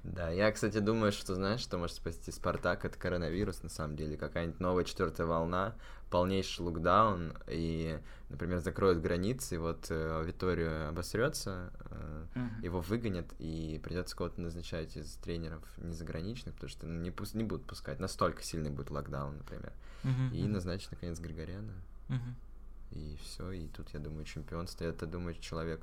Да, 0.02 0.30
я, 0.30 0.50
кстати, 0.50 0.78
думаю, 0.78 1.12
что, 1.12 1.34
знаешь, 1.34 1.60
что 1.60 1.78
может 1.78 1.96
спасти 1.96 2.32
Спартак, 2.32 2.84
это 2.84 2.98
коронавирус, 2.98 3.62
на 3.62 3.68
самом 3.68 3.96
деле, 3.96 4.16
какая-нибудь 4.16 4.58
новая 4.58 4.84
четвертая 4.84 5.26
волна, 5.26 5.74
полнейший 6.10 6.64
локдаун, 6.64 7.34
и, 7.46 8.00
например, 8.28 8.60
закроют 8.60 9.00
границы, 9.00 9.56
и 9.56 9.58
вот 9.58 9.86
э, 9.90 10.24
Виторию 10.26 10.88
обосрется, 10.88 11.70
э, 11.90 12.24
uh-huh. 12.34 12.64
его 12.64 12.80
выгонят, 12.80 13.26
и 13.38 13.80
придется 13.84 14.16
кого-то 14.16 14.40
назначать 14.40 14.96
из 14.96 15.12
тренеров 15.16 15.62
незаграничных, 15.76 16.54
потому 16.54 16.70
что 16.70 16.86
не, 16.86 17.10
пу- 17.10 17.36
не 17.36 17.44
будут 17.44 17.66
пускать, 17.66 18.00
настолько 18.00 18.42
сильный 18.42 18.70
будет 18.70 18.90
локдаун, 18.90 19.36
например, 19.36 19.72
uh-huh. 20.02 20.34
и 20.34 20.42
назначить, 20.48 20.90
наконец, 20.90 21.20
Григоряна. 21.20 21.74
Uh-huh 22.08 22.47
и 22.90 23.16
все, 23.22 23.50
и 23.50 23.68
тут, 23.68 23.90
я 23.92 24.00
думаю, 24.00 24.24
чемпионство, 24.24 24.84
я 24.84 24.92
думаю, 24.92 25.34
человек 25.34 25.80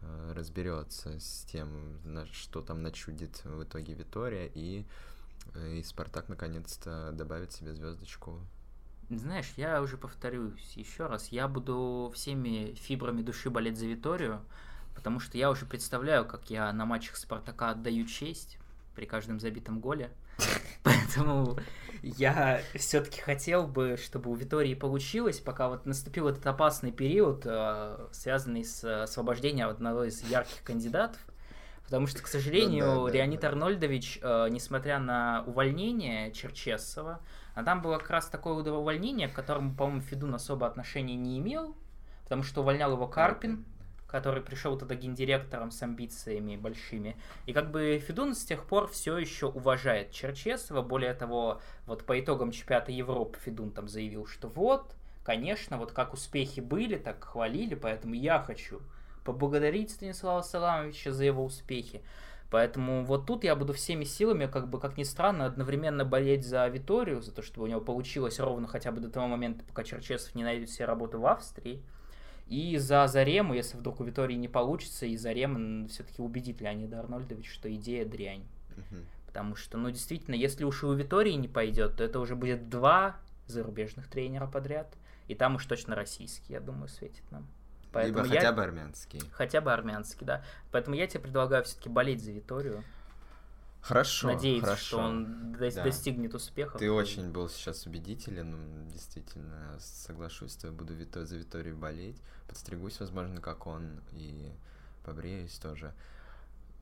э, 0.00 0.32
разберется 0.34 1.18
с 1.20 1.44
тем, 1.44 1.98
на, 2.04 2.26
что 2.26 2.62
там 2.62 2.82
начудит 2.82 3.44
в 3.44 3.64
итоге 3.64 3.94
Витория, 3.94 4.50
и, 4.54 4.84
э, 5.54 5.76
и 5.76 5.82
Спартак 5.82 6.28
наконец-то 6.28 7.12
добавит 7.12 7.52
себе 7.52 7.74
звездочку. 7.74 8.40
Знаешь, 9.10 9.52
я 9.56 9.80
уже 9.80 9.96
повторюсь 9.96 10.72
еще 10.74 11.06
раз, 11.06 11.28
я 11.28 11.48
буду 11.48 12.12
всеми 12.14 12.74
фибрами 12.74 13.22
души 13.22 13.48
болеть 13.48 13.78
за 13.78 13.86
Виторию, 13.86 14.42
потому 14.94 15.18
что 15.20 15.38
я 15.38 15.50
уже 15.50 15.64
представляю, 15.64 16.26
как 16.26 16.50
я 16.50 16.72
на 16.72 16.84
матчах 16.84 17.16
Спартака 17.16 17.70
отдаю 17.70 18.06
честь 18.06 18.58
при 18.94 19.06
каждом 19.06 19.40
забитом 19.40 19.80
голе. 19.80 20.10
Поэтому 21.08 21.58
я 22.02 22.60
все-таки 22.74 23.20
хотел 23.20 23.66
бы, 23.66 23.96
чтобы 23.96 24.30
у 24.30 24.34
Витории 24.34 24.74
получилось, 24.74 25.40
пока 25.40 25.68
вот 25.68 25.86
наступил 25.86 26.28
этот 26.28 26.46
опасный 26.46 26.92
период, 26.92 27.42
э, 27.44 28.08
связанный 28.12 28.64
с 28.64 29.02
освобождением 29.02 29.68
одного 29.68 30.04
из 30.04 30.22
ярких 30.22 30.62
кандидатов. 30.62 31.20
Потому 31.84 32.06
что, 32.06 32.22
к 32.22 32.26
сожалению, 32.26 32.84
да, 32.84 33.04
да, 33.06 33.10
Леонид 33.12 33.40
да. 33.40 33.48
Арнольдович, 33.48 34.20
э, 34.22 34.48
несмотря 34.50 34.98
на 34.98 35.42
увольнение 35.46 36.30
Черчесова, 36.32 37.20
а 37.54 37.64
там 37.64 37.80
было 37.80 37.98
как 37.98 38.10
раз 38.10 38.26
такое 38.26 38.54
увольнение, 38.54 39.28
к 39.28 39.32
которому, 39.32 39.74
по-моему, 39.74 40.02
Федун 40.02 40.34
особо 40.34 40.66
отношения 40.66 41.16
не 41.16 41.38
имел, 41.38 41.74
потому 42.24 42.42
что 42.42 42.60
увольнял 42.60 42.92
его 42.92 43.08
Карпин 43.08 43.64
который 44.08 44.42
пришел 44.42 44.76
тогда 44.76 44.94
гендиректором 44.94 45.70
с 45.70 45.82
амбициями 45.82 46.56
большими. 46.56 47.16
И 47.46 47.52
как 47.52 47.70
бы 47.70 48.02
Федун 48.04 48.34
с 48.34 48.44
тех 48.44 48.64
пор 48.64 48.88
все 48.88 49.18
еще 49.18 49.46
уважает 49.46 50.10
Черчесова. 50.10 50.82
Более 50.82 51.14
того, 51.14 51.60
вот 51.86 52.04
по 52.04 52.18
итогам 52.18 52.50
чемпионата 52.50 52.90
Европы 52.90 53.38
Федун 53.38 53.70
там 53.70 53.86
заявил, 53.86 54.26
что 54.26 54.48
вот, 54.48 54.96
конечно, 55.24 55.76
вот 55.76 55.92
как 55.92 56.14
успехи 56.14 56.60
были, 56.60 56.96
так 56.96 57.22
хвалили, 57.22 57.74
поэтому 57.74 58.14
я 58.14 58.40
хочу 58.40 58.80
поблагодарить 59.24 59.90
Станислава 59.90 60.40
Саламовича 60.40 61.12
за 61.12 61.24
его 61.24 61.44
успехи. 61.44 62.02
Поэтому 62.50 63.04
вот 63.04 63.26
тут 63.26 63.44
я 63.44 63.54
буду 63.54 63.74
всеми 63.74 64.04
силами, 64.04 64.46
как 64.46 64.70
бы, 64.70 64.80
как 64.80 64.96
ни 64.96 65.02
странно, 65.02 65.44
одновременно 65.44 66.06
болеть 66.06 66.46
за 66.46 66.66
Виторию, 66.68 67.20
за 67.20 67.30
то, 67.30 67.42
чтобы 67.42 67.64
у 67.64 67.68
него 67.68 67.82
получилось 67.82 68.40
ровно 68.40 68.66
хотя 68.66 68.90
бы 68.90 69.00
до 69.00 69.10
того 69.10 69.26
момента, 69.28 69.64
пока 69.66 69.84
Черчесов 69.84 70.34
не 70.34 70.44
найдет 70.44 70.70
себе 70.70 70.86
работу 70.86 71.20
в 71.20 71.26
Австрии. 71.26 71.82
И 72.48 72.78
за 72.78 73.06
Зарему, 73.06 73.52
если 73.52 73.76
вдруг 73.76 74.00
у 74.00 74.04
Витории 74.04 74.34
не 74.34 74.48
получится, 74.48 75.04
и 75.06 75.16
Зарем 75.16 75.86
все-таки 75.88 76.22
убедит 76.22 76.60
Леонида 76.60 77.00
Арнольдовича, 77.00 77.52
что 77.52 77.72
идея 77.74 78.06
дрянь. 78.06 78.46
Угу. 78.76 78.96
Потому 79.26 79.54
что, 79.54 79.76
ну, 79.76 79.90
действительно, 79.90 80.34
если 80.34 80.64
уж 80.64 80.82
и 80.82 80.86
у 80.86 80.94
Витории 80.94 81.32
не 81.32 81.48
пойдет, 81.48 81.96
то 81.96 82.04
это 82.04 82.18
уже 82.20 82.36
будет 82.36 82.70
два 82.70 83.16
зарубежных 83.46 84.08
тренера 84.08 84.46
подряд. 84.46 84.94
И 85.26 85.34
там 85.34 85.56
уж 85.56 85.66
точно 85.66 85.94
российский, 85.94 86.54
я 86.54 86.60
думаю, 86.60 86.88
светит 86.88 87.30
нам. 87.30 87.46
Поэтому 87.92 88.24
Либо 88.24 88.34
я... 88.34 88.40
хотя 88.40 88.52
бы 88.52 88.62
армянский. 88.62 89.20
Хотя 89.32 89.60
бы 89.60 89.72
армянский, 89.72 90.26
да. 90.26 90.42
Поэтому 90.70 90.96
я 90.96 91.06
тебе 91.06 91.20
предлагаю 91.20 91.64
все-таки 91.64 91.88
болеть 91.88 92.22
за 92.22 92.32
Виторию. 92.32 92.82
Хорошо. 93.80 94.28
Надеяться, 94.28 94.66
хорошо. 94.66 94.84
что 94.86 94.98
он 94.98 95.52
до- 95.52 95.74
да. 95.74 95.84
достигнет 95.84 96.34
успеха. 96.34 96.78
Ты 96.78 96.90
очень 96.90 97.30
был 97.30 97.48
сейчас 97.48 97.86
убедителен, 97.86 98.88
действительно, 98.88 99.76
соглашусь, 99.78 100.52
что 100.52 100.70
буду 100.72 100.94
Вито- 100.94 101.24
за 101.24 101.36
Виторию 101.36 101.76
болеть, 101.76 102.20
подстригусь, 102.48 103.00
возможно, 103.00 103.40
как 103.40 103.66
он, 103.66 104.00
и 104.12 104.52
побреюсь 105.04 105.58
тоже. 105.58 105.94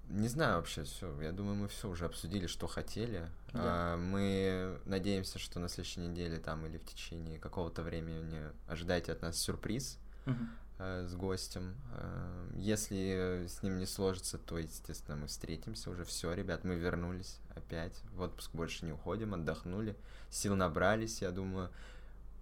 Не 0.09 0.29
знаю 0.29 0.57
вообще 0.57 0.85
все. 0.85 1.21
Я 1.21 1.33
думаю, 1.33 1.57
мы 1.57 1.69
все 1.69 1.89
уже 1.89 2.05
обсудили, 2.07 2.47
что 2.47 2.67
хотели. 2.69 3.29
Да. 3.53 3.95
А, 3.95 3.97
мы 3.97 4.79
надеемся, 4.85 5.39
что 5.41 5.59
на 5.59 5.69
следующей 5.69 6.01
неделе 6.01 6.39
там 6.39 6.65
или 6.65 6.79
в 6.79 6.85
течение 6.85 7.39
какого-то 7.41 7.83
времени 7.83 8.41
ожидайте 8.69 9.13
от 9.13 9.23
нас 9.23 9.37
сюрприз 9.37 9.99
Мгм. 10.27 10.49
Э, 10.79 11.07
с 11.09 11.15
гостем. 11.15 11.75
Э, 11.93 12.51
Если 12.57 13.47
с 13.49 13.63
ним 13.63 13.79
не 13.79 13.87
сложится, 13.87 14.39
то, 14.39 14.59
естественно, 14.59 15.17
мы 15.17 15.27
встретимся 15.27 15.91
уже. 15.91 16.05
Все, 16.05 16.33
ребят, 16.33 16.65
мы 16.65 16.75
вернулись 16.77 17.39
опять. 17.55 18.01
В 18.15 18.21
отпуск 18.23 18.51
больше 18.53 18.85
не 18.85 18.93
уходим, 18.93 19.35
отдохнули. 19.35 19.97
Сил 20.31 20.57
набрались, 20.57 21.23
я 21.23 21.31
думаю. 21.31 21.71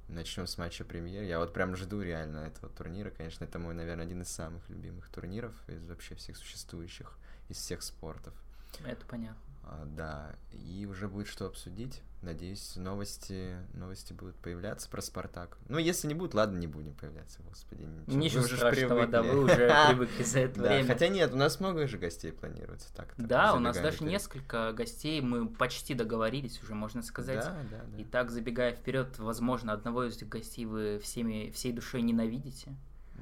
Начнем 0.09 0.47
с 0.47 0.59
матча 0.59 0.85
премьер. 0.85 1.23
Я 1.23 1.39
вот 1.39 1.55
прям 1.55 1.77
жду 1.77 2.03
реально 2.03 2.39
этого 2.39 2.71
турнира. 2.73 3.11
Конечно, 3.11 3.45
это 3.45 3.59
мой, 3.59 3.75
наверное, 3.75 4.05
один 4.05 4.23
из 4.23 4.29
самых 4.29 4.69
любимых 4.69 5.09
турниров 5.09 5.55
из 5.69 5.83
вообще 5.87 6.15
всех 6.15 6.37
существующих, 6.37 7.17
из 7.49 7.57
всех 7.57 7.83
спортов. 7.83 8.35
Это 8.85 9.07
понятно. 9.07 9.54
А, 9.67 9.85
да, 9.87 10.35
и 10.53 10.87
уже 10.87 11.09
будет 11.09 11.27
что 11.27 11.47
обсудить. 11.47 12.03
Надеюсь, 12.21 12.77
новости, 12.77 13.57
новости 13.75 14.13
будут 14.15 14.37
появляться 14.37 14.89
про 14.89 15.03
Спартак. 15.03 15.59
Ну, 15.69 15.77
если 15.77 16.07
не 16.09 16.15
будет, 16.15 16.33
ладно, 16.33 16.57
не 16.59 16.67
будем 16.67 16.95
появляться, 16.95 17.41
господи. 17.43 17.83
Ничего, 18.07 18.17
Ничего 18.17 18.43
вы 18.43 18.49
же 18.49 18.55
ж 18.57 18.59
страшного, 18.59 19.07
да, 19.07 19.23
вы 19.23 19.45
уже 19.45 19.71
привыкли 19.89 20.23
за 20.23 20.41
это 20.41 20.63
Да, 20.63 20.69
время. 20.69 20.87
хотя 20.87 21.09
нет, 21.09 21.33
у 21.33 21.37
нас 21.37 21.61
много 21.61 21.87
же 21.87 21.99
гостей 21.99 22.33
планируется 22.33 22.95
так 22.95 23.13
Да, 23.19 23.55
у 23.55 23.59
нас 23.59 23.79
даже 23.79 24.05
несколько 24.05 24.73
гостей, 24.73 25.21
мы 25.21 25.49
почти 25.49 25.93
договорились 25.95 26.63
уже, 26.63 26.75
можно 26.75 27.03
сказать. 27.03 27.45
Да, 27.45 27.59
да, 27.71 27.85
да. 27.87 27.99
И 28.01 28.05
так, 28.05 28.31
забегая 28.31 28.73
вперед, 28.75 29.19
возможно, 29.19 29.73
одного 29.75 30.05
из 30.05 30.17
этих 30.17 30.29
гостей 30.31 30.65
вы 30.65 30.99
всеми, 31.03 31.51
всей 31.51 31.73
душой 31.73 32.01
ненавидите, 32.01 32.75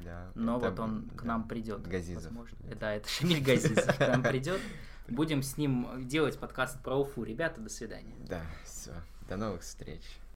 Да, 0.04 0.30
но 0.36 0.60
вот 0.60 0.78
он 0.78 1.08
к 1.16 1.24
нам 1.24 1.48
придет. 1.48 1.82
Газизов. 1.88 2.24
возможно. 2.24 2.56
Да, 2.78 2.94
это 2.94 3.08
Шамиль 3.08 3.42
Газизов 3.42 3.96
к 3.96 4.00
нам 4.00 4.22
придет. 4.22 4.60
Будем 5.08 5.42
с 5.42 5.56
ним 5.56 6.06
делать 6.06 6.38
подкаст 6.38 6.80
про 6.82 6.96
Уфу. 6.96 7.24
Ребята, 7.24 7.60
до 7.60 7.68
свидания. 7.68 8.14
Да, 8.28 8.42
все. 8.64 8.92
До 9.28 9.36
новых 9.36 9.62
встреч. 9.62 10.02